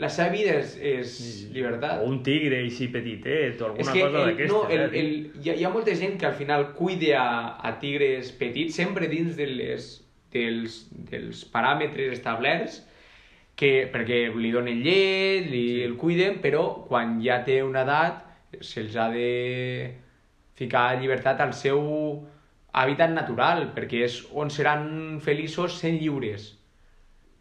la 0.00 0.08
seva 0.08 0.32
vida 0.32 0.54
és, 0.58 0.76
és 0.80 1.16
llibertat. 1.52 2.00
O 2.02 2.08
un 2.10 2.22
tigre 2.24 2.62
així 2.64 2.88
petitet 2.92 3.60
o 3.60 3.68
alguna 3.68 3.84
és 3.84 3.90
que 3.92 4.04
cosa 4.06 4.22
el, 4.22 4.30
d'aquestes. 4.30 4.52
no, 4.52 4.62
el, 4.68 4.86
eh? 4.86 5.00
el, 5.00 5.10
hi, 5.42 5.50
ha, 5.50 5.56
hi 5.60 5.66
ha 5.66 5.72
molta 5.74 5.94
gent 5.98 6.16
que 6.20 6.26
al 6.26 6.38
final 6.38 6.70
cuida 6.78 7.18
a, 7.20 7.34
a 7.68 7.74
tigres 7.82 8.32
petits 8.38 8.78
sempre 8.80 9.10
dins 9.12 9.36
de 9.38 9.46
les, 9.50 9.92
dels, 10.32 10.80
dels 11.12 11.44
paràmetres 11.52 12.16
establerts 12.16 12.80
que, 13.58 13.72
perquè 13.92 14.24
li 14.34 14.50
donen 14.54 14.80
llet, 14.82 15.48
li 15.52 15.64
sí. 15.68 15.82
el 15.86 15.96
cuiden, 16.00 16.40
però 16.42 16.64
quan 16.88 17.18
ja 17.22 17.42
té 17.46 17.60
una 17.62 17.84
edat 17.86 18.24
se'ls 18.60 18.96
ha 18.96 19.08
de 19.12 19.92
ficar 20.58 20.86
llibertat 21.00 21.40
al 21.40 21.52
seu 21.56 21.80
hàbitat 22.72 23.12
natural, 23.12 23.68
perquè 23.76 24.02
és 24.06 24.18
on 24.32 24.50
seran 24.50 25.20
feliços 25.24 25.76
sent 25.80 25.98
lliures. 26.00 26.54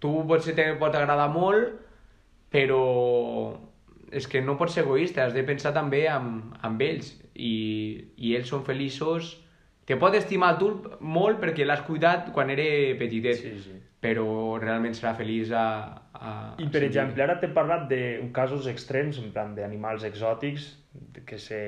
Tu 0.04 0.12
potser 0.28 0.56
te 0.58 0.66
pot 0.80 0.95
agradar 0.97 1.30
molt, 1.32 1.80
però 2.52 2.82
és 4.12 4.28
que 4.28 4.41
no 4.43 4.58
pots 4.60 4.76
ser 4.76 4.84
egoista, 4.84 5.24
has 5.26 5.34
de 5.34 5.43
pensar 5.47 5.72
també 5.74 6.04
amb, 6.12 6.52
amb 6.68 6.82
ells 6.84 7.14
i, 7.34 7.54
i 8.18 8.36
ells 8.36 8.52
són 8.52 8.66
feliços 8.68 9.38
te 9.88 9.97
pot 9.99 10.16
estimar 10.16 10.54
tu 10.60 10.72
molt 11.02 11.39
perquè 11.41 11.66
l'has 11.66 11.82
cuidat 11.88 12.30
quan 12.36 12.52
era 12.54 12.66
petitet 12.99 13.39
Sí, 13.39 13.54
sí. 13.64 13.78
però 14.04 14.26
realment 14.62 14.95
serà 14.97 15.14
feliç 15.18 15.54
a, 15.56 15.66
a 16.14 16.34
I 16.62 16.68
per 16.74 16.84
exemple, 16.88 17.24
ara 17.24 17.39
t'he 17.41 17.49
parlat 17.56 17.88
de 17.89 18.02
casos 18.36 18.68
extrems, 18.72 19.20
en 19.20 19.32
plan 19.34 19.56
d'animals 19.58 20.06
exòtics, 20.08 20.68
que 21.26 21.39
se... 21.39 21.62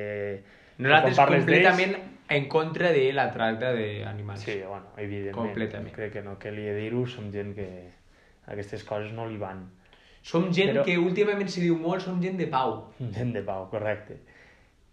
nosaltres 0.78 1.20
completament 1.20 1.98
en 2.34 2.48
contra 2.50 2.92
de 2.96 3.10
la 3.14 3.28
tracta 3.34 3.74
d'animals 3.76 4.46
Sí, 4.46 4.60
bueno, 4.62 4.94
evidentment. 4.98 5.50
Completament. 5.50 5.96
Crec 5.96 6.14
que 6.14 6.24
no, 6.26 6.38
de 6.40 6.76
dir-ho, 6.80 7.06
som 7.08 7.32
gent 7.34 7.54
que 7.58 7.70
aquestes 8.48 8.84
coses 8.84 9.12
no 9.14 9.28
li 9.28 9.38
van. 9.42 9.66
Som 10.24 10.48
gent 10.56 10.72
Però- 10.72 10.86
que 10.88 10.98
últimament 10.98 11.50
se 11.52 11.62
diu 11.62 11.76
molt 11.78 12.02
som 12.02 12.22
gent 12.24 12.38
de 12.40 12.48
pau 12.48 12.94
Gent 13.00 13.34
de 13.36 13.42
pau, 13.44 13.68
correcte. 13.70 14.22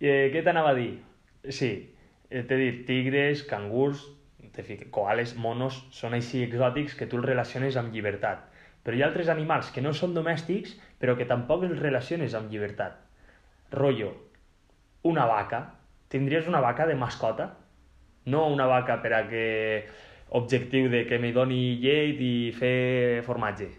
Eh, 0.01 0.31
què 0.33 0.43
t'anava 0.43 0.71
a 0.71 0.75
dir? 0.75 0.99
Sí, 1.49 1.95
eh, 2.31 2.43
t'he 2.43 2.57
dit 2.57 2.87
tigres, 2.87 3.45
cangurs, 3.45 4.03
koales, 4.91 5.37
monos, 5.37 5.87
són 5.95 6.15
així 6.15 6.43
exòtics 6.43 6.97
que 6.99 7.07
tu 7.07 7.17
els 7.17 7.27
relaciones 7.27 7.77
amb 7.77 7.95
llibertat. 7.95 8.43
Però 8.83 8.97
hi 8.97 9.03
ha 9.03 9.07
altres 9.07 9.29
animals 9.29 9.71
que 9.71 9.81
no 9.81 9.93
són 9.93 10.15
domèstics, 10.15 10.75
però 10.99 11.17
que 11.17 11.27
tampoc 11.29 11.63
els 11.65 11.79
relaciones 11.79 12.35
amb 12.35 12.51
llibertat. 12.51 12.97
Rollo, 13.71 14.15
una 15.03 15.27
vaca. 15.27 15.75
Tindries 16.09 16.49
una 16.49 16.61
vaca 16.61 16.87
de 16.87 16.97
mascota? 16.97 17.57
No 18.27 18.49
una 18.49 18.67
vaca 18.67 19.01
per 19.01 19.13
a 19.15 19.29
que 19.29 19.87
objectiu 20.31 20.89
de 20.91 21.07
que 21.07 21.19
me 21.19 21.33
doni 21.33 21.79
llet 21.81 22.21
i 22.21 22.53
fer 22.57 23.23
formatge 23.23 23.71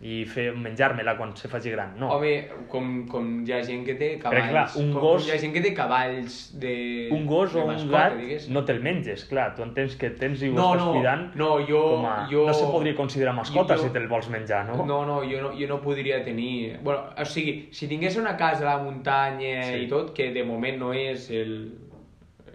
i 0.00 0.22
fer 0.24 0.46
menjar-me-la 0.56 1.12
quan 1.18 1.34
se 1.36 1.48
faci 1.52 1.68
gran, 1.74 1.90
no. 2.00 2.06
Home, 2.14 2.46
com, 2.72 2.86
com 3.06 3.26
hi 3.44 3.52
ha 3.52 3.58
gent 3.66 3.82
que 3.84 3.98
té 4.00 4.06
cavalls... 4.22 4.46
clar, 4.48 4.62
un 4.80 4.94
com, 4.94 5.02
gos- 5.02 5.26
hi 5.28 5.34
ha 5.34 5.36
gent 5.42 5.52
que 5.52 5.60
té 5.60 5.74
cavalls 5.76 6.38
de... 6.62 6.70
un 7.12 7.26
gos 7.28 7.52
de 7.52 7.60
o 7.60 7.64
un 7.66 7.68
mascota, 7.74 7.98
gat 7.98 8.16
digués. 8.16 8.46
no 8.48 8.62
te'l 8.64 8.80
menges, 8.80 9.26
clar, 9.28 9.50
tu 9.58 9.60
entens 9.66 9.98
que 10.00 10.08
tens 10.16 10.40
i 10.40 10.48
ho 10.48 10.54
No, 10.56 10.70
estàs 10.70 10.86
no, 10.86 10.94
cuidant 10.94 11.26
no, 11.36 11.50
jo- 11.68 11.82
com 11.98 12.06
a... 12.08 12.14
jo- 12.32 12.46
no 12.48 12.54
se 12.56 12.64
podria 12.72 12.96
considerar 12.96 13.34
mascota 13.36 13.76
jo- 13.76 13.82
si 13.84 13.92
te'l 13.92 14.08
vols 14.08 14.30
menjar, 14.32 14.62
no? 14.70 14.86
No, 14.88 15.02
no, 15.04 15.18
jo 15.28 15.42
no, 15.44 15.52
jo 15.60 15.68
no 15.68 15.82
podria 15.84 16.22
tenir... 16.24 16.78
Bueno, 16.80 17.10
o 17.20 17.28
sigui, 17.28 17.68
si 17.76 17.86
tingués 17.92 18.16
una 18.16 18.38
casa 18.40 18.64
a 18.64 18.78
la 18.78 18.82
muntanya 18.82 19.62
Sí. 19.68 19.82
i 19.84 19.88
tot, 19.92 20.14
que 20.16 20.30
de 20.32 20.44
moment 20.48 20.80
no 20.80 20.94
és 20.96 21.28
el, 21.28 21.74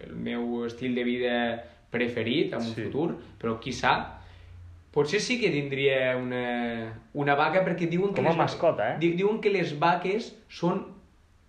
el 0.01 0.17
meu 0.17 0.63
estil 0.65 0.97
de 0.97 1.03
vida 1.05 1.37
preferit 1.93 2.57
en 2.57 2.65
un 2.65 2.73
Sí. 2.73 2.87
futur, 2.89 3.11
però 3.37 3.59
qui 3.61 3.71
sap, 3.71 4.24
potser 4.95 5.19
sí 5.21 5.35
que 5.41 5.49
tindria 5.51 6.15
una, 6.17 6.41
una 7.13 7.35
vaca 7.35 7.61
perquè 7.65 7.89
diuen 7.91 8.13
que 8.15 8.21
Com 8.23 8.29
a 8.31 8.33
les 8.33 8.39
mascota, 8.39 8.93
eh? 8.93 8.97
di- 9.01 9.13
Diuen 9.19 9.41
que 9.43 9.51
les 9.51 9.75
vaques 9.79 10.31
són 10.49 10.85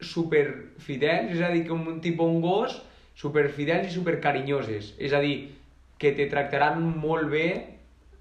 super 0.02 0.74
fidels, 0.82 1.30
és 1.38 1.40
a 1.46 1.48
dir, 1.54 1.62
com 1.68 1.86
un 1.88 2.00
tipus 2.04 2.26
un 2.28 2.42
gos, 2.44 2.74
super 3.16 3.46
fidels 3.54 3.86
i 3.88 3.94
super 3.94 4.18
carinyoses. 4.20 4.90
És 4.98 5.14
a 5.16 5.20
dir, 5.22 5.52
que 5.96 6.10
te 6.12 6.26
tractaran 6.28 6.82
molt 7.00 7.30
bé 7.32 7.46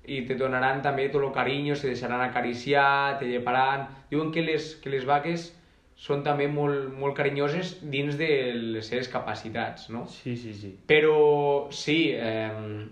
i 0.08 0.22
te 0.24 0.38
donaran 0.40 0.80
també 0.86 1.10
tot 1.10 1.26
el 1.26 1.34
carinyo, 1.36 1.76
se 1.76 1.90
deixaran 1.90 2.22
acariciar, 2.22 3.18
te 3.20 3.26
lleparan... 3.28 3.88
Diuen 4.12 4.30
que 4.32 4.44
les, 4.46 4.76
que 4.80 4.94
les 4.94 5.04
vaques 5.10 5.50
són 5.98 6.22
també 6.24 6.46
molt, 6.48 6.94
molt 6.94 7.16
carinyoses 7.18 7.80
dins 7.82 8.16
de 8.20 8.30
les 8.78 8.86
seves 8.88 9.10
capacitats, 9.10 9.90
no? 9.90 10.06
Sí, 10.08 10.38
sí, 10.38 10.54
sí. 10.54 10.70
Però 10.88 11.68
sí, 11.74 12.12
eh, 12.14 12.86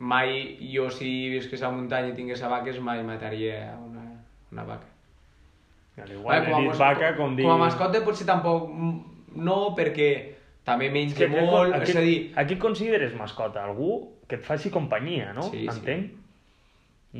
mai 0.00 0.56
jo 0.72 0.88
si 0.90 1.28
visqués 1.28 1.60
a 1.62 1.68
la 1.68 1.76
muntanya 1.76 2.14
i 2.14 2.16
tingués 2.16 2.40
a 2.42 2.48
vaques 2.48 2.78
mai 2.80 3.02
mataria 3.04 3.76
una, 3.84 4.06
una 4.50 4.64
vaca. 4.64 4.88
Al 6.00 6.12
igual 6.14 6.40
Vale, 6.40 6.52
he 6.54 6.60
dit 6.62 6.70
mas- 6.70 6.78
vaca 6.80 7.10
com 7.18 7.34
dir... 7.36 7.44
com 7.44 7.52
a 7.52 7.58
mascota 7.60 8.00
potser 8.04 8.24
tampoc 8.26 8.70
no, 9.36 9.58
perquè 9.76 10.10
també 10.64 10.88
És 10.88 10.94
menja 10.94 11.18
que 11.18 11.28
molt, 11.28 11.74
a, 11.76 11.82
és 11.84 11.92
a 11.96 12.00
dir, 12.04 12.16
a 12.36 12.46
qui 12.48 12.56
consideres 12.62 13.12
mascota? 13.18 13.66
Algú 13.66 14.16
que 14.30 14.38
et 14.38 14.46
faci 14.46 14.70
companyia, 14.72 15.34
no? 15.36 15.44
Sí, 15.50 15.66
sí. 15.66 15.68
Entenc? 15.74 16.16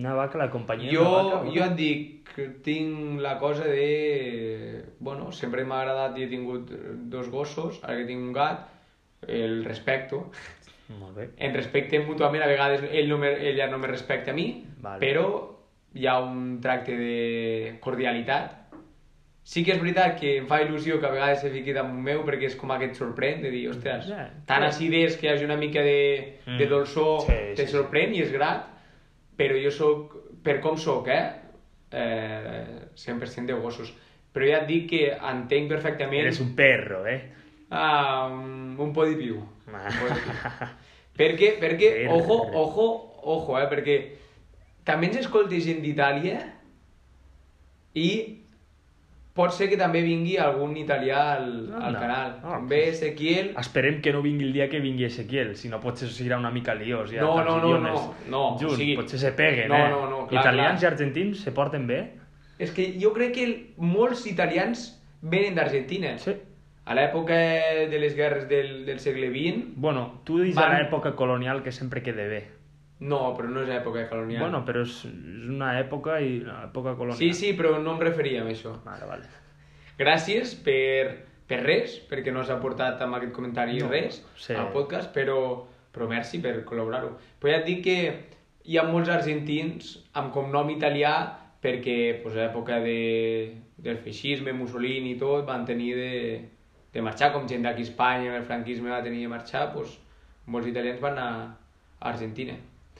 Una 0.00 0.14
vaca, 0.14 0.38
la 0.38 0.48
companyia 0.50 0.92
jo, 0.94 1.04
vaca... 1.04 1.42
jo 1.50 1.64
et 1.66 1.76
dic 1.76 2.30
que 2.30 2.46
tinc 2.64 3.20
la 3.20 3.36
cosa 3.40 3.66
de... 3.66 4.84
Bueno, 5.00 5.32
sempre 5.34 5.64
m'ha 5.66 5.80
agradat 5.82 6.16
i 6.16 6.24
he 6.24 6.30
tingut 6.30 6.70
dos 7.10 7.28
gossos, 7.28 7.80
ara 7.82 7.98
que 7.98 8.06
tinc 8.08 8.22
un 8.22 8.32
gat, 8.32 8.68
el 9.26 9.64
respecto. 9.66 10.30
Molt 10.98 11.14
bé. 11.16 11.28
En 11.38 11.54
respectem 11.54 12.02
mútuament, 12.06 12.42
a 12.42 12.48
vegades 12.50 12.82
ell 12.90 13.08
no 13.08 13.18
me, 13.18 13.30
ella 13.48 13.68
no 13.70 13.78
me 13.78 13.86
respecta 13.86 14.32
a 14.32 14.34
mi, 14.34 14.64
Vale. 14.82 14.98
però 15.02 15.26
hi 15.94 16.06
ha 16.06 16.16
un 16.22 16.58
tracte 16.62 16.96
de 16.98 17.76
cordialitat. 17.80 18.56
Sí 19.50 19.64
que 19.64 19.72
és 19.72 19.80
veritat 19.80 20.18
que 20.20 20.36
em 20.38 20.46
fa 20.46 20.60
il·lusió 20.62 20.98
que 21.00 21.06
a 21.08 21.10
vegades 21.14 21.40
se 21.42 21.50
fiqui 21.50 21.72
damunt 21.74 22.02
meu 22.04 22.20
perquè 22.26 22.46
és 22.50 22.56
com 22.58 22.70
aquest 22.74 22.98
sorprèn, 23.00 23.40
de 23.42 23.50
dir, 23.50 23.64
ostres, 23.70 24.06
Ja, 24.10 24.28
tan 24.46 24.62
acidès 24.66 25.16
que 25.16 25.26
hi 25.26 25.30
hagi 25.32 25.46
una 25.46 25.56
mica 25.56 25.80
de, 25.82 26.36
de 26.46 26.66
Mm. 26.66 26.68
dolçor, 26.70 27.22
Sí, 27.26 27.38
te 27.56 27.66
sí, 27.66 27.72
sorprèn 27.72 28.14
i 28.14 28.20
és 28.22 28.30
grat, 28.32 28.66
però 29.38 29.56
jo 29.62 29.70
sóc, 29.70 30.14
per 30.44 30.60
com 30.60 30.76
sóc, 30.76 31.08
eh? 31.08 31.24
eh 31.92 32.90
100% 32.94 33.46
de 33.46 33.54
gossos. 33.54 33.92
Però 34.32 34.46
ja 34.46 34.60
et 34.62 34.66
dic 34.68 34.88
que 34.90 35.06
entenc 35.16 35.68
perfectament... 35.72 36.20
Eres 36.28 36.40
un 36.40 36.54
perro, 36.54 37.06
eh? 37.06 37.20
Ah, 37.70 38.28
un, 38.30 38.76
un 38.78 38.92
po 38.92 39.04
di 39.06 39.16
più. 39.16 39.40
Ah. 39.72 39.88
Un. 39.88 40.68
perquè, 41.16 41.54
perquè, 41.60 42.08
ojo, 42.10 42.36
ojo, 42.54 42.86
ojo, 43.22 43.58
eh, 43.60 43.66
perquè 43.70 43.96
també 44.84 45.06
ens 45.10 45.18
escolta 45.24 45.58
gent 45.60 45.82
d'Itàlia 45.84 46.38
i 47.94 48.10
pot 49.34 49.52
ser 49.54 49.68
que 49.70 49.76
també 49.78 50.00
vingui 50.04 50.36
algun 50.42 50.74
italià 50.76 51.20
al, 51.36 51.46
al 51.72 51.82
Anda. 51.94 52.00
canal. 52.00 52.32
Com 52.42 52.66
ve 52.68 52.80
Ezequiel... 52.90 53.52
Esperem 53.60 54.00
que 54.02 54.12
no 54.12 54.20
vingui 54.22 54.44
el 54.48 54.52
dia 54.52 54.66
que 54.68 54.80
vingui 54.82 55.06
Ezequiel, 55.06 55.54
si 55.56 55.70
no 55.70 55.78
potser 55.80 56.08
serà 56.12 56.36
una 56.38 56.50
mica 56.50 56.74
liós. 56.74 57.12
Ja, 57.14 57.22
No, 57.22 57.36
no, 57.44 57.56
no, 57.62 57.78
no, 57.78 57.94
no, 58.28 58.42
o 58.54 58.58
Junts, 58.60 58.76
sigui- 58.76 58.96
potser 58.98 59.20
se 59.22 59.32
peguen, 59.38 59.68
No, 59.70 59.78
eh? 59.78 59.88
no, 59.90 60.02
no, 60.10 60.18
clar, 60.28 60.42
Italians 60.42 60.80
clar. 60.80 60.82
i 60.82 60.92
argentins 60.92 61.40
se 61.46 61.52
porten 61.56 61.86
bé? 61.88 62.00
És 62.60 62.74
que 62.76 62.90
jo 63.00 63.14
crec 63.16 63.32
que 63.38 63.46
molts 63.80 64.26
italians 64.28 64.90
venen 65.22 65.54
d'Argentina. 65.56 66.16
Sí. 66.20 66.34
A 66.84 66.94
l'època 66.96 67.36
de 67.90 67.98
les 68.02 68.16
guerres 68.16 68.48
del, 68.48 68.84
del 68.86 68.98
segle 68.98 69.28
XX... 69.30 69.74
Bueno, 69.76 70.22
tu 70.24 70.40
dius 70.40 70.56
Van- 70.56 70.72
a 70.74 70.80
l'època 70.80 71.14
colonial 71.14 71.62
que 71.62 71.72
sempre 71.72 72.02
quede 72.02 72.26
bé. 72.28 72.40
No, 73.00 73.34
però 73.36 73.48
no 73.48 73.62
és 73.64 73.70
època 73.72 74.06
colonial. 74.10 74.42
Bueno, 74.42 74.64
però 74.66 74.82
és, 74.84 74.98
és 75.08 75.48
una 75.48 75.74
època 75.80 76.18
i 76.20 76.40
una 76.42 76.64
època 76.66 76.96
colonial. 76.98 77.18
Sí, 77.20 77.32
sí, 77.36 77.52
però 77.56 77.78
no 77.80 77.94
em 77.96 78.02
referia 78.02 78.42
a 78.44 78.48
això. 78.50 78.74
Vale, 78.84 79.06
vale. 79.08 79.28
Gràcies 80.00 80.52
per, 80.64 81.26
per 81.48 81.62
res, 81.64 81.98
perquè 82.10 82.32
no 82.32 82.42
s'ha 82.44 82.58
portat 82.60 83.00
amb 83.04 83.16
aquest 83.20 83.32
comentari 83.36 83.78
No, 83.80 83.88
res 83.92 84.22
sí. 84.36 84.54
al 84.56 84.72
podcast, 84.74 85.12
però 85.16 85.66
però 85.90 86.06
merci 86.06 86.38
per 86.38 86.60
col·laborar-ho. 86.62 87.16
Però 87.42 87.50
ja 87.50 87.56
et 87.58 87.66
dic 87.66 87.80
que 87.82 87.94
hi 88.70 88.76
ha 88.78 88.84
molts 88.86 89.08
argentins 89.10 89.96
amb 90.14 90.30
cognom 90.30 90.68
italià 90.70 91.14
perquè 91.60 92.20
pues, 92.22 92.36
a 92.36 92.44
l'època 92.44 92.76
de, 92.84 93.56
del 93.76 93.98
feixisme, 93.98 94.52
Mussolini 94.54 95.16
i 95.16 95.18
tot, 95.18 95.42
van 95.48 95.64
tenir 95.66 95.88
de, 95.98 96.12
de 96.92 97.02
marxar, 97.02 97.32
com 97.32 97.46
gent 97.48 97.62
d'aquí 97.62 97.82
a 97.84 97.88
Espanya, 97.88 98.36
el 98.36 98.44
franquisme 98.44 98.90
va 98.90 99.02
tenir 99.02 99.22
de 99.22 99.28
marxar, 99.30 99.72
pues, 99.72 99.98
molts 100.46 100.68
italians 100.68 101.00
van 101.00 101.18
anar 101.18 101.56
a 102.00 102.08
Argentina. 102.10 102.56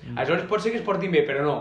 Mm. 0.07 0.17
Aleshores 0.19 0.47
pot 0.49 0.63
ser 0.63 0.73
que 0.73 0.79
es 0.79 0.85
portin 0.87 1.11
bé, 1.13 1.25
però 1.27 1.43
no. 1.43 1.57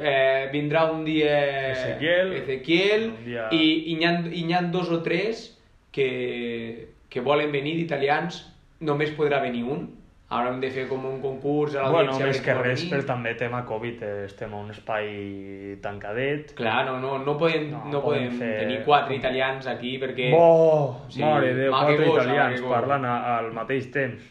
Eh, 0.00 0.48
vindrà 0.52 0.84
un 0.92 1.04
dia 1.04 1.70
Ezequiel, 1.72 2.32
Ezequiel 2.42 3.06
dia- 3.24 3.48
i, 3.52 3.92
i, 3.92 3.94
n'hi 3.96 4.04
ha, 4.04 4.12
i 4.28 4.52
ha 4.52 4.62
dos 4.62 4.90
o 4.92 5.02
tres 5.02 5.58
que, 5.92 6.88
que 7.08 7.20
volen 7.24 7.50
venir 7.52 7.74
d'italians, 7.78 8.42
només 8.80 9.14
podrà 9.16 9.40
venir 9.42 9.64
un. 9.64 9.86
Ara 10.30 10.50
hem 10.52 10.58
de 10.60 10.68
fer 10.70 10.82
com 10.90 11.04
un 11.08 11.22
concurs 11.22 11.74
a 11.74 11.86
Bueno, 11.88 12.12
l'audiència. 12.12 12.24
a 12.24 12.28
més 12.28 12.40
que 12.44 12.54
res, 12.54 12.80
venir. 12.82 12.90
per 12.92 13.04
també 13.08 13.30
tema 13.34 13.62
Covid, 13.64 14.02
eh, 14.02 14.24
estem 14.26 14.52
a 14.52 14.56
un 14.60 14.70
espai 14.74 15.78
tancadet. 15.80 16.52
Clar, 16.54 16.84
no, 16.84 16.98
no, 17.00 17.18
no 17.24 17.36
podem, 17.40 17.70
No, 17.70 17.84
no, 17.86 18.02
podem 18.04 18.26
podem 18.28 18.38
fer- 18.38 18.58
tenir 18.60 18.82
quatre 18.84 19.16
italians 19.16 19.66
aquí 19.66 19.94
perquè... 19.98 20.30
Bo! 20.30 21.00
Sí, 21.08 21.22
Mare 21.24 21.54
de 21.54 21.62
Déu, 21.62 21.72
quatre 21.72 21.96
ma 22.06 22.12
italians 22.12 22.60
parlant 22.60 23.04
a, 23.08 23.14
al 23.38 23.52
mateix 23.56 23.88
temps. 23.90 24.22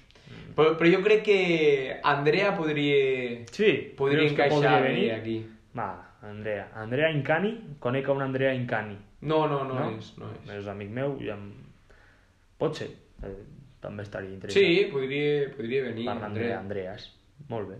Però, 0.57 0.75
però 0.77 0.91
jo 0.93 1.01
crec 1.05 1.23
que 1.23 1.99
Andrea 2.03 2.53
podria, 2.55 3.41
Sí, 3.51 3.93
podria 3.97 4.29
encaixar 4.29 4.53
podria 4.53 4.79
venir? 4.81 5.11
aquí. 5.13 5.39
Va, 5.77 5.89
Andrea. 6.21 6.67
Andrea 6.75 7.09
Incani? 7.09 7.55
Conec 7.79 8.07
un 8.09 8.21
Andrea 8.21 8.53
Incani. 8.53 8.97
No, 9.21 9.47
no, 9.47 9.63
no, 9.65 9.73
no? 9.73 9.89
és. 9.97 10.13
No 10.17 10.29
és. 10.29 10.59
És 10.61 10.67
amic 10.67 10.89
meu 10.93 11.17
i 11.21 11.29
em... 11.33 11.51
Pot 12.57 12.75
ser. 12.77 12.89
Eh, 13.78 13.82
també 13.82 14.03
estaria 14.03 14.34
interessant. 14.34 14.65
Sí, 14.65 14.88
podria, 14.91 15.49
podria 15.55 15.84
venir. 15.84 16.05
Parlant 16.05 16.32
Andrea. 16.32 16.55
d'Andreas. 16.57 17.11
Molt 17.49 17.69
bé. 17.69 17.75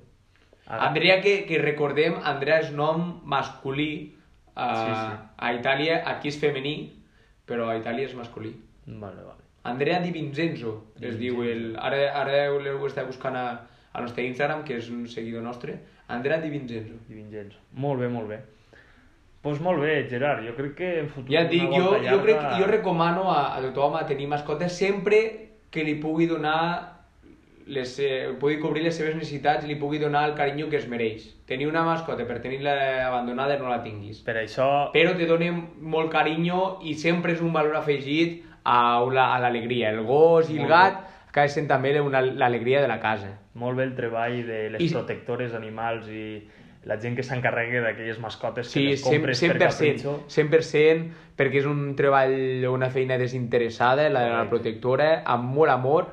Andrea, 0.68 1.22
que, 1.22 1.46
que 1.48 1.58
recordem, 1.60 2.16
Andrea 2.24 2.60
és 2.60 2.72
nom 2.76 3.22
masculí 3.24 4.16
a, 4.56 4.68
Sí, 4.76 4.92
sí. 4.92 5.32
a 5.38 5.54
Itàlia, 5.54 6.02
aquí 6.06 6.28
és 6.28 6.38
femení, 6.40 6.76
però 7.48 7.70
a 7.70 7.78
Itàlia 7.80 8.06
és 8.10 8.16
masculí. 8.16 8.52
Vale, 8.86 9.24
vale. 9.24 9.44
Andrea 9.64 10.00
Di 10.00 10.12
Vincenzo, 10.12 10.92
Di 10.98 11.08
es 11.08 11.18
diu 11.20 11.42
el... 11.44 11.76
Ara, 11.80 11.98
ara 12.22 12.50
l'heu 12.60 12.86
estat 12.88 13.08
buscant 13.08 13.36
a, 13.36 13.46
al 13.94 14.04
nostre 14.04 14.24
Instagram, 14.28 14.64
que 14.64 14.78
és 14.78 14.90
un 14.90 15.08
seguidor 15.08 15.44
nostre. 15.44 15.78
Andrea 16.08 16.38
Di 16.40 16.50
Vincenzo. 16.50 16.94
Di 17.08 17.16
Vincenzo. 17.16 17.58
Molt 17.74 18.00
bé, 18.00 18.08
molt 18.08 18.28
bé. 18.30 18.38
Doncs 18.38 19.60
pues 19.60 19.62
molt 19.64 19.80
bé, 19.80 20.08
Gerard, 20.10 20.44
jo 20.44 20.54
crec 20.58 20.74
que 20.76 21.00
en 21.00 21.10
futur 21.10 21.32
Ja 21.32 21.42
et 21.46 21.50
dic, 21.52 21.64
jo, 21.64 21.84
volta 21.86 22.00
jo, 22.12 22.22
crec, 22.24 22.36
llarga- 22.36 22.58
jo 22.60 22.66
recomano 22.68 23.32
a, 23.32 23.56
a 23.56 23.62
tothom 23.62 23.96
a 23.96 24.06
tenir 24.06 24.28
mascotes 24.28 24.74
sempre 24.76 25.47
que 25.78 25.86
li 25.86 25.96
pugui 26.02 26.26
donar 26.28 26.96
les, 27.68 27.98
eh, 28.00 28.30
pugui 28.40 28.58
cobrir 28.64 28.82
les 28.86 28.96
seves 28.96 29.16
necessitats 29.18 29.66
i 29.66 29.68
li 29.68 29.76
pugui 29.76 30.00
donar 30.00 30.24
el 30.30 30.36
carinyo 30.38 30.70
que 30.72 30.78
es 30.80 30.88
mereix. 30.88 31.26
Tenir 31.46 31.68
una 31.68 31.84
mascota 31.84 32.26
per 32.28 32.40
tenir-la 32.42 32.76
abandonada 33.10 33.58
no 33.60 33.68
la 33.70 33.82
tinguis. 33.84 34.22
Per 34.24 34.38
això... 34.40 34.68
Però 34.94 35.14
te 35.20 35.28
dona 35.28 35.52
molt 35.82 36.10
carinyo 36.14 36.78
i 36.88 36.94
sempre 36.96 37.34
és 37.36 37.42
un 37.44 37.52
valor 37.54 37.76
afegit 37.76 38.44
a 38.64 39.04
la- 39.12 39.34
a 39.36 39.40
l'alegria. 39.44 39.92
El 39.92 40.02
gos 40.08 40.50
i 40.50 40.60
el 40.62 40.68
gat 40.72 41.04
acaba 41.28 41.48
sent 41.52 41.68
també 41.68 41.92
l'alegria 41.94 42.82
de 42.82 42.88
la 42.88 43.00
casa. 43.04 43.34
Molt 43.54 43.78
bé 43.78 43.84
el 43.84 43.96
treball 43.96 44.46
de 44.48 44.70
les 44.72 44.82
I- 44.82 44.90
protectores 44.94 45.54
animals 45.54 46.08
i 46.08 46.48
la 46.88 46.98
gent 47.02 47.18
que 47.18 47.24
s'encarrega 47.26 47.82
d'aquelles 47.84 48.20
mascotes 48.24 48.70
que 48.72 48.80
Sí, 48.80 48.86
les 48.94 49.04
100%, 49.04 49.12
compres 49.12 49.42
per 49.44 49.50
100%, 49.52 49.68
capritxo. 49.68 50.14
100%, 50.32 51.10
perquè 51.38 51.62
és 51.62 51.68
un 51.68 51.82
treball, 52.00 52.38
una 52.72 52.90
feina 52.94 53.18
desinteressada, 53.20 54.08
la 54.10 54.24
de 54.26 54.34
la 54.38 54.46
protectora, 54.50 55.10
amb 55.26 55.52
molt 55.58 55.74
amor, 55.74 56.10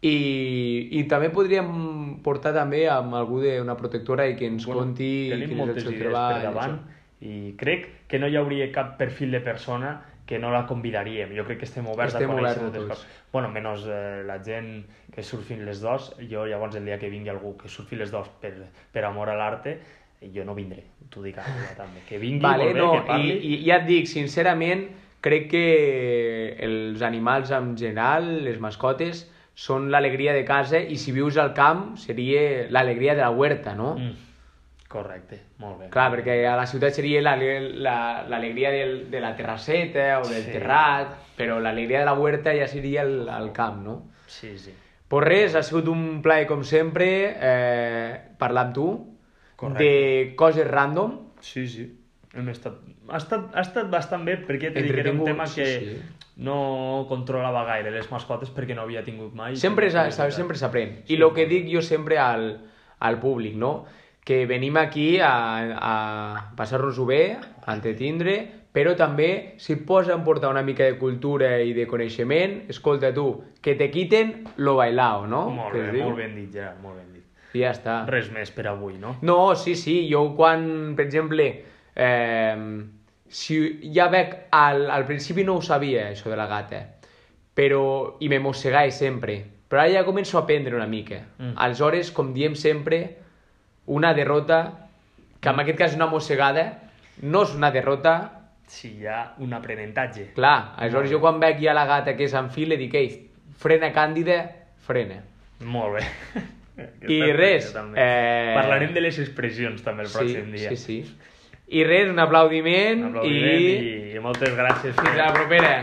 i, 0.00 0.88
i 0.96 1.04
també 1.08 1.28
podríem 1.32 2.20
portar 2.24 2.54
també 2.56 2.86
amb 2.88 3.16
algú 3.18 3.42
d'una 3.44 3.76
protectora 3.76 4.28
i 4.30 4.36
que 4.36 4.48
ens 4.48 4.64
Bueno, 4.64 4.86
conti 4.86 5.10
quin 5.28 5.42
és 5.44 5.76
el 5.76 5.82
seu 5.82 5.98
treball. 5.98 6.38
per 6.38 6.46
davant 6.46 6.78
i 7.20 7.52
crec 7.60 8.08
que 8.08 8.18
no 8.18 8.30
hi 8.30 8.38
hauria 8.40 8.70
cap 8.72 8.96
perfil 8.96 9.36
de 9.36 9.42
persona 9.44 9.98
que 10.24 10.38
no 10.38 10.52
la 10.54 10.62
convidaríem. 10.64 11.32
Jo 11.34 11.42
crec 11.44 11.58
que 11.58 11.66
estem 11.66 11.88
oberts 11.90 12.14
Estem 12.14 12.30
a 12.30 12.36
conèixer 12.38 12.62
moltes 12.62 12.84
coses. 12.86 13.06
Bueno, 13.32 13.48
menys 13.50 13.82
eh, 13.90 14.22
la 14.24 14.38
gent 14.46 14.86
que 15.12 15.24
surfin 15.26 15.64
les 15.66 15.80
dos. 15.82 16.12
Jo 16.30 16.46
llavors 16.46 16.76
el 16.78 16.86
dia 16.86 17.00
que 17.02 17.10
vingui 17.10 17.32
algú 17.32 17.56
que 17.58 17.68
surfi 17.68 17.98
les 17.98 18.12
dos 18.14 18.30
per, 18.40 18.52
per 18.94 19.04
amor 19.08 19.28
a 19.28 19.34
l'arte, 19.34 19.80
jo 20.34 20.44
no 20.44 20.54
vindré, 20.54 20.84
t'ho 21.08 21.22
dic 21.24 21.38
ara 21.38 21.74
també. 21.76 22.02
Que 22.08 22.18
vingui, 22.18 22.42
Vale, 22.44 22.64
molt 22.64 22.74
bé, 22.74 22.80
no, 22.80 22.92
que 22.92 23.06
parli. 23.08 23.32
i, 23.32 23.54
i 23.54 23.64
ja 23.68 23.76
et 23.80 23.86
dic, 23.88 24.06
sincerament, 24.06 24.86
crec 25.20 25.48
que 25.50 26.56
els 26.64 27.02
animals 27.02 27.50
en 27.52 27.76
general, 27.76 28.28
les 28.44 28.58
mascotes, 28.60 29.26
són 29.54 29.90
l'alegria 29.92 30.32
de 30.32 30.44
casa 30.48 30.78
i 30.80 30.96
si 30.96 31.12
vius 31.12 31.36
al 31.36 31.52
camp 31.52 31.96
seria 32.00 32.66
l'alegria 32.70 33.14
de 33.14 33.20
la 33.20 33.30
huerta, 33.30 33.74
no? 33.74 33.94
Mm. 33.98 34.14
Correcte, 34.90 35.36
molt 35.58 35.78
bé. 35.78 35.88
Clar, 35.92 36.08
perquè 36.10 36.34
a 36.50 36.56
la 36.58 36.64
ciutat 36.66 36.92
seria 36.96 37.20
l'ale- 37.22 37.70
la- 37.78 38.24
l'alegria 38.28 38.70
del, 38.74 39.10
de 39.10 39.20
la 39.20 39.36
terrasseta 39.36 40.18
o 40.18 40.26
del 40.26 40.42
Sí. 40.42 40.50
terrat, 40.52 41.12
però 41.36 41.60
l'alegria 41.60 42.00
de 42.00 42.04
la 42.06 42.14
huerta 42.14 42.52
ja 42.56 42.66
seria 42.66 43.02
el, 43.02 43.28
el 43.28 43.52
camp, 43.52 43.84
no? 43.84 44.02
Sí, 44.26 44.56
sí. 44.58 44.72
Pues 45.06 45.24
res, 45.26 45.54
ha 45.54 45.62
sigut 45.62 45.88
un 45.88 46.22
plaer 46.22 46.46
com 46.46 46.62
sempre 46.64 47.36
eh, 47.40 48.20
parlar 48.38 48.66
amb 48.66 48.74
tu 48.74 49.09
Correcte. 49.60 49.84
de 49.84 50.34
coses 50.36 50.66
random. 50.66 51.18
Sí, 51.40 51.66
sí. 51.68 51.86
Hem 52.32 52.48
estat... 52.48 52.80
Ha, 53.10 53.18
estat, 53.18 53.50
ha 53.52 53.62
estat 53.64 53.90
bastant 53.90 54.24
bé 54.24 54.38
perquè 54.46 54.70
t'he 54.70 54.84
dit 54.86 54.94
que 54.94 55.02
era 55.02 55.12
un 55.12 55.24
tema 55.26 55.46
sí, 55.50 55.60
que 55.60 55.70
sí. 55.82 55.96
no 56.46 57.06
controlava 57.10 57.64
gaire 57.66 57.90
les 57.90 58.06
mascotes 58.12 58.52
perquè 58.54 58.76
no 58.78 58.86
havia 58.86 59.02
tingut 59.04 59.34
mai. 59.34 59.56
Sempre 59.58 59.90
s'aprèn. 59.90 61.00
I 61.02 61.10
Sí, 61.10 61.18
el 61.18 61.26
que 61.34 61.48
dic 61.50 61.66
jo 61.72 61.82
sempre 61.82 62.20
al, 62.22 62.46
al 63.00 63.18
públic, 63.20 63.58
no? 63.58 63.84
Que 64.24 64.44
venim 64.46 64.78
aquí 64.78 65.18
a, 65.18 65.34
a 65.74 65.94
passar-nos-ho 66.56 67.08
bé, 67.08 67.22
a 67.66 67.74
entretindre, 67.74 68.38
però 68.70 68.94
també 68.94 69.56
si 69.58 69.74
et 69.74 69.84
posen 69.88 70.22
portar 70.22 70.54
una 70.54 70.62
mica 70.62 70.86
de 70.86 70.96
cultura 71.02 71.56
i 71.66 71.74
de 71.74 71.88
coneixement, 71.90 72.60
escolta 72.70 73.10
tu, 73.12 73.26
que 73.60 73.74
te 73.74 73.90
quiten 73.90 74.44
lo 74.56 74.78
bailao, 74.78 75.26
no? 75.26 75.48
Molt 75.50 75.74
bé, 75.74 75.90
molt 75.98 76.20
ben 76.22 76.36
dit, 76.38 76.52
Gerard, 76.54 76.78
molt 76.84 77.00
ben. 77.00 77.09
I 77.54 77.64
ja 77.64 77.72
està. 77.74 78.04
Res 78.08 78.30
més 78.30 78.50
per 78.54 78.68
avui, 78.70 78.94
no? 79.00 79.16
No, 79.26 79.54
sí, 79.58 79.74
sí, 79.74 80.02
jo 80.10 80.34
quan, 80.38 80.94
per 80.96 81.06
exemple, 81.06 81.46
eh, 81.94 82.82
si 83.30 83.60
ja 83.94 84.08
veig, 84.10 84.34
al, 84.54 84.88
al 84.90 85.06
principi 85.06 85.44
no 85.46 85.58
ho 85.58 85.62
sabia, 85.62 86.08
això 86.10 86.30
de 86.30 86.38
la 86.38 86.46
gata, 86.50 86.82
però, 87.54 88.16
i 88.20 88.28
me 88.30 88.38
mossegava 88.42 88.90
sempre, 88.94 89.40
però 89.70 89.82
ara 89.84 89.92
ja 90.00 90.04
començo 90.06 90.38
a 90.38 90.44
aprendre 90.44 90.76
una 90.76 90.88
mica. 90.90 91.24
Mm. 91.38 91.54
Aleshores, 91.56 92.10
com 92.14 92.32
diem 92.34 92.54
sempre, 92.58 93.00
una 93.86 94.12
derrota, 94.14 94.60
que 95.40 95.50
en 95.50 95.62
aquest 95.62 95.78
cas 95.78 95.92
és 95.92 95.98
una 95.98 96.10
mossegada, 96.10 96.66
no 97.22 97.42
és 97.46 97.56
una 97.56 97.72
derrota, 97.74 98.36
Si 98.70 98.86
hi 99.00 99.06
ha 99.10 99.34
un 99.42 99.50
aprenentatge. 99.52 100.28
clar, 100.36 100.76
aleshores 100.78 101.10
jo 101.10 101.18
quan 101.18 101.40
veig 101.42 101.58
ja 101.58 101.72
la 101.74 101.88
gata 101.90 102.14
que 102.14 102.28
s'enfila, 102.30 102.76
dic, 102.78 102.94
ei, 102.94 103.08
frena 103.58 103.90
càndida, 103.90 104.44
frena. 104.86 105.24
Molt 105.66 105.98
bé. 105.98 106.04
I 106.78 106.82
Aquesta 107.20 107.32
res, 107.36 107.74
eh, 107.96 108.52
Parlarem 108.56 108.94
de 108.94 109.02
les 109.02 109.18
expressions 109.20 109.82
també 109.84 110.06
el 110.06 110.12
pròxim 110.12 110.52
dia. 110.54 110.70
Sí, 110.70 110.76
sí. 110.76 111.16
I 111.70 111.84
res, 111.86 112.08
un 112.10 112.18
aplaudiment, 112.18 113.04
Un 113.04 113.10
aplaudiment 113.12 113.60
i... 113.60 113.66
i... 113.88 114.14
i 114.16 114.22
moltes 114.22 114.54
gràcies. 114.58 114.94
Fins 114.96 115.12
a 115.12 115.26
la 115.28 115.32
propera. 115.34 115.74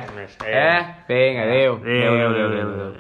Eh? 0.43 0.79
Vinga, 1.07 1.45
adeu. 1.47 1.77
Adéu, 1.79 2.15
adéu, 2.15 2.31
adéu, 2.31 2.71
adéu. 2.71 2.97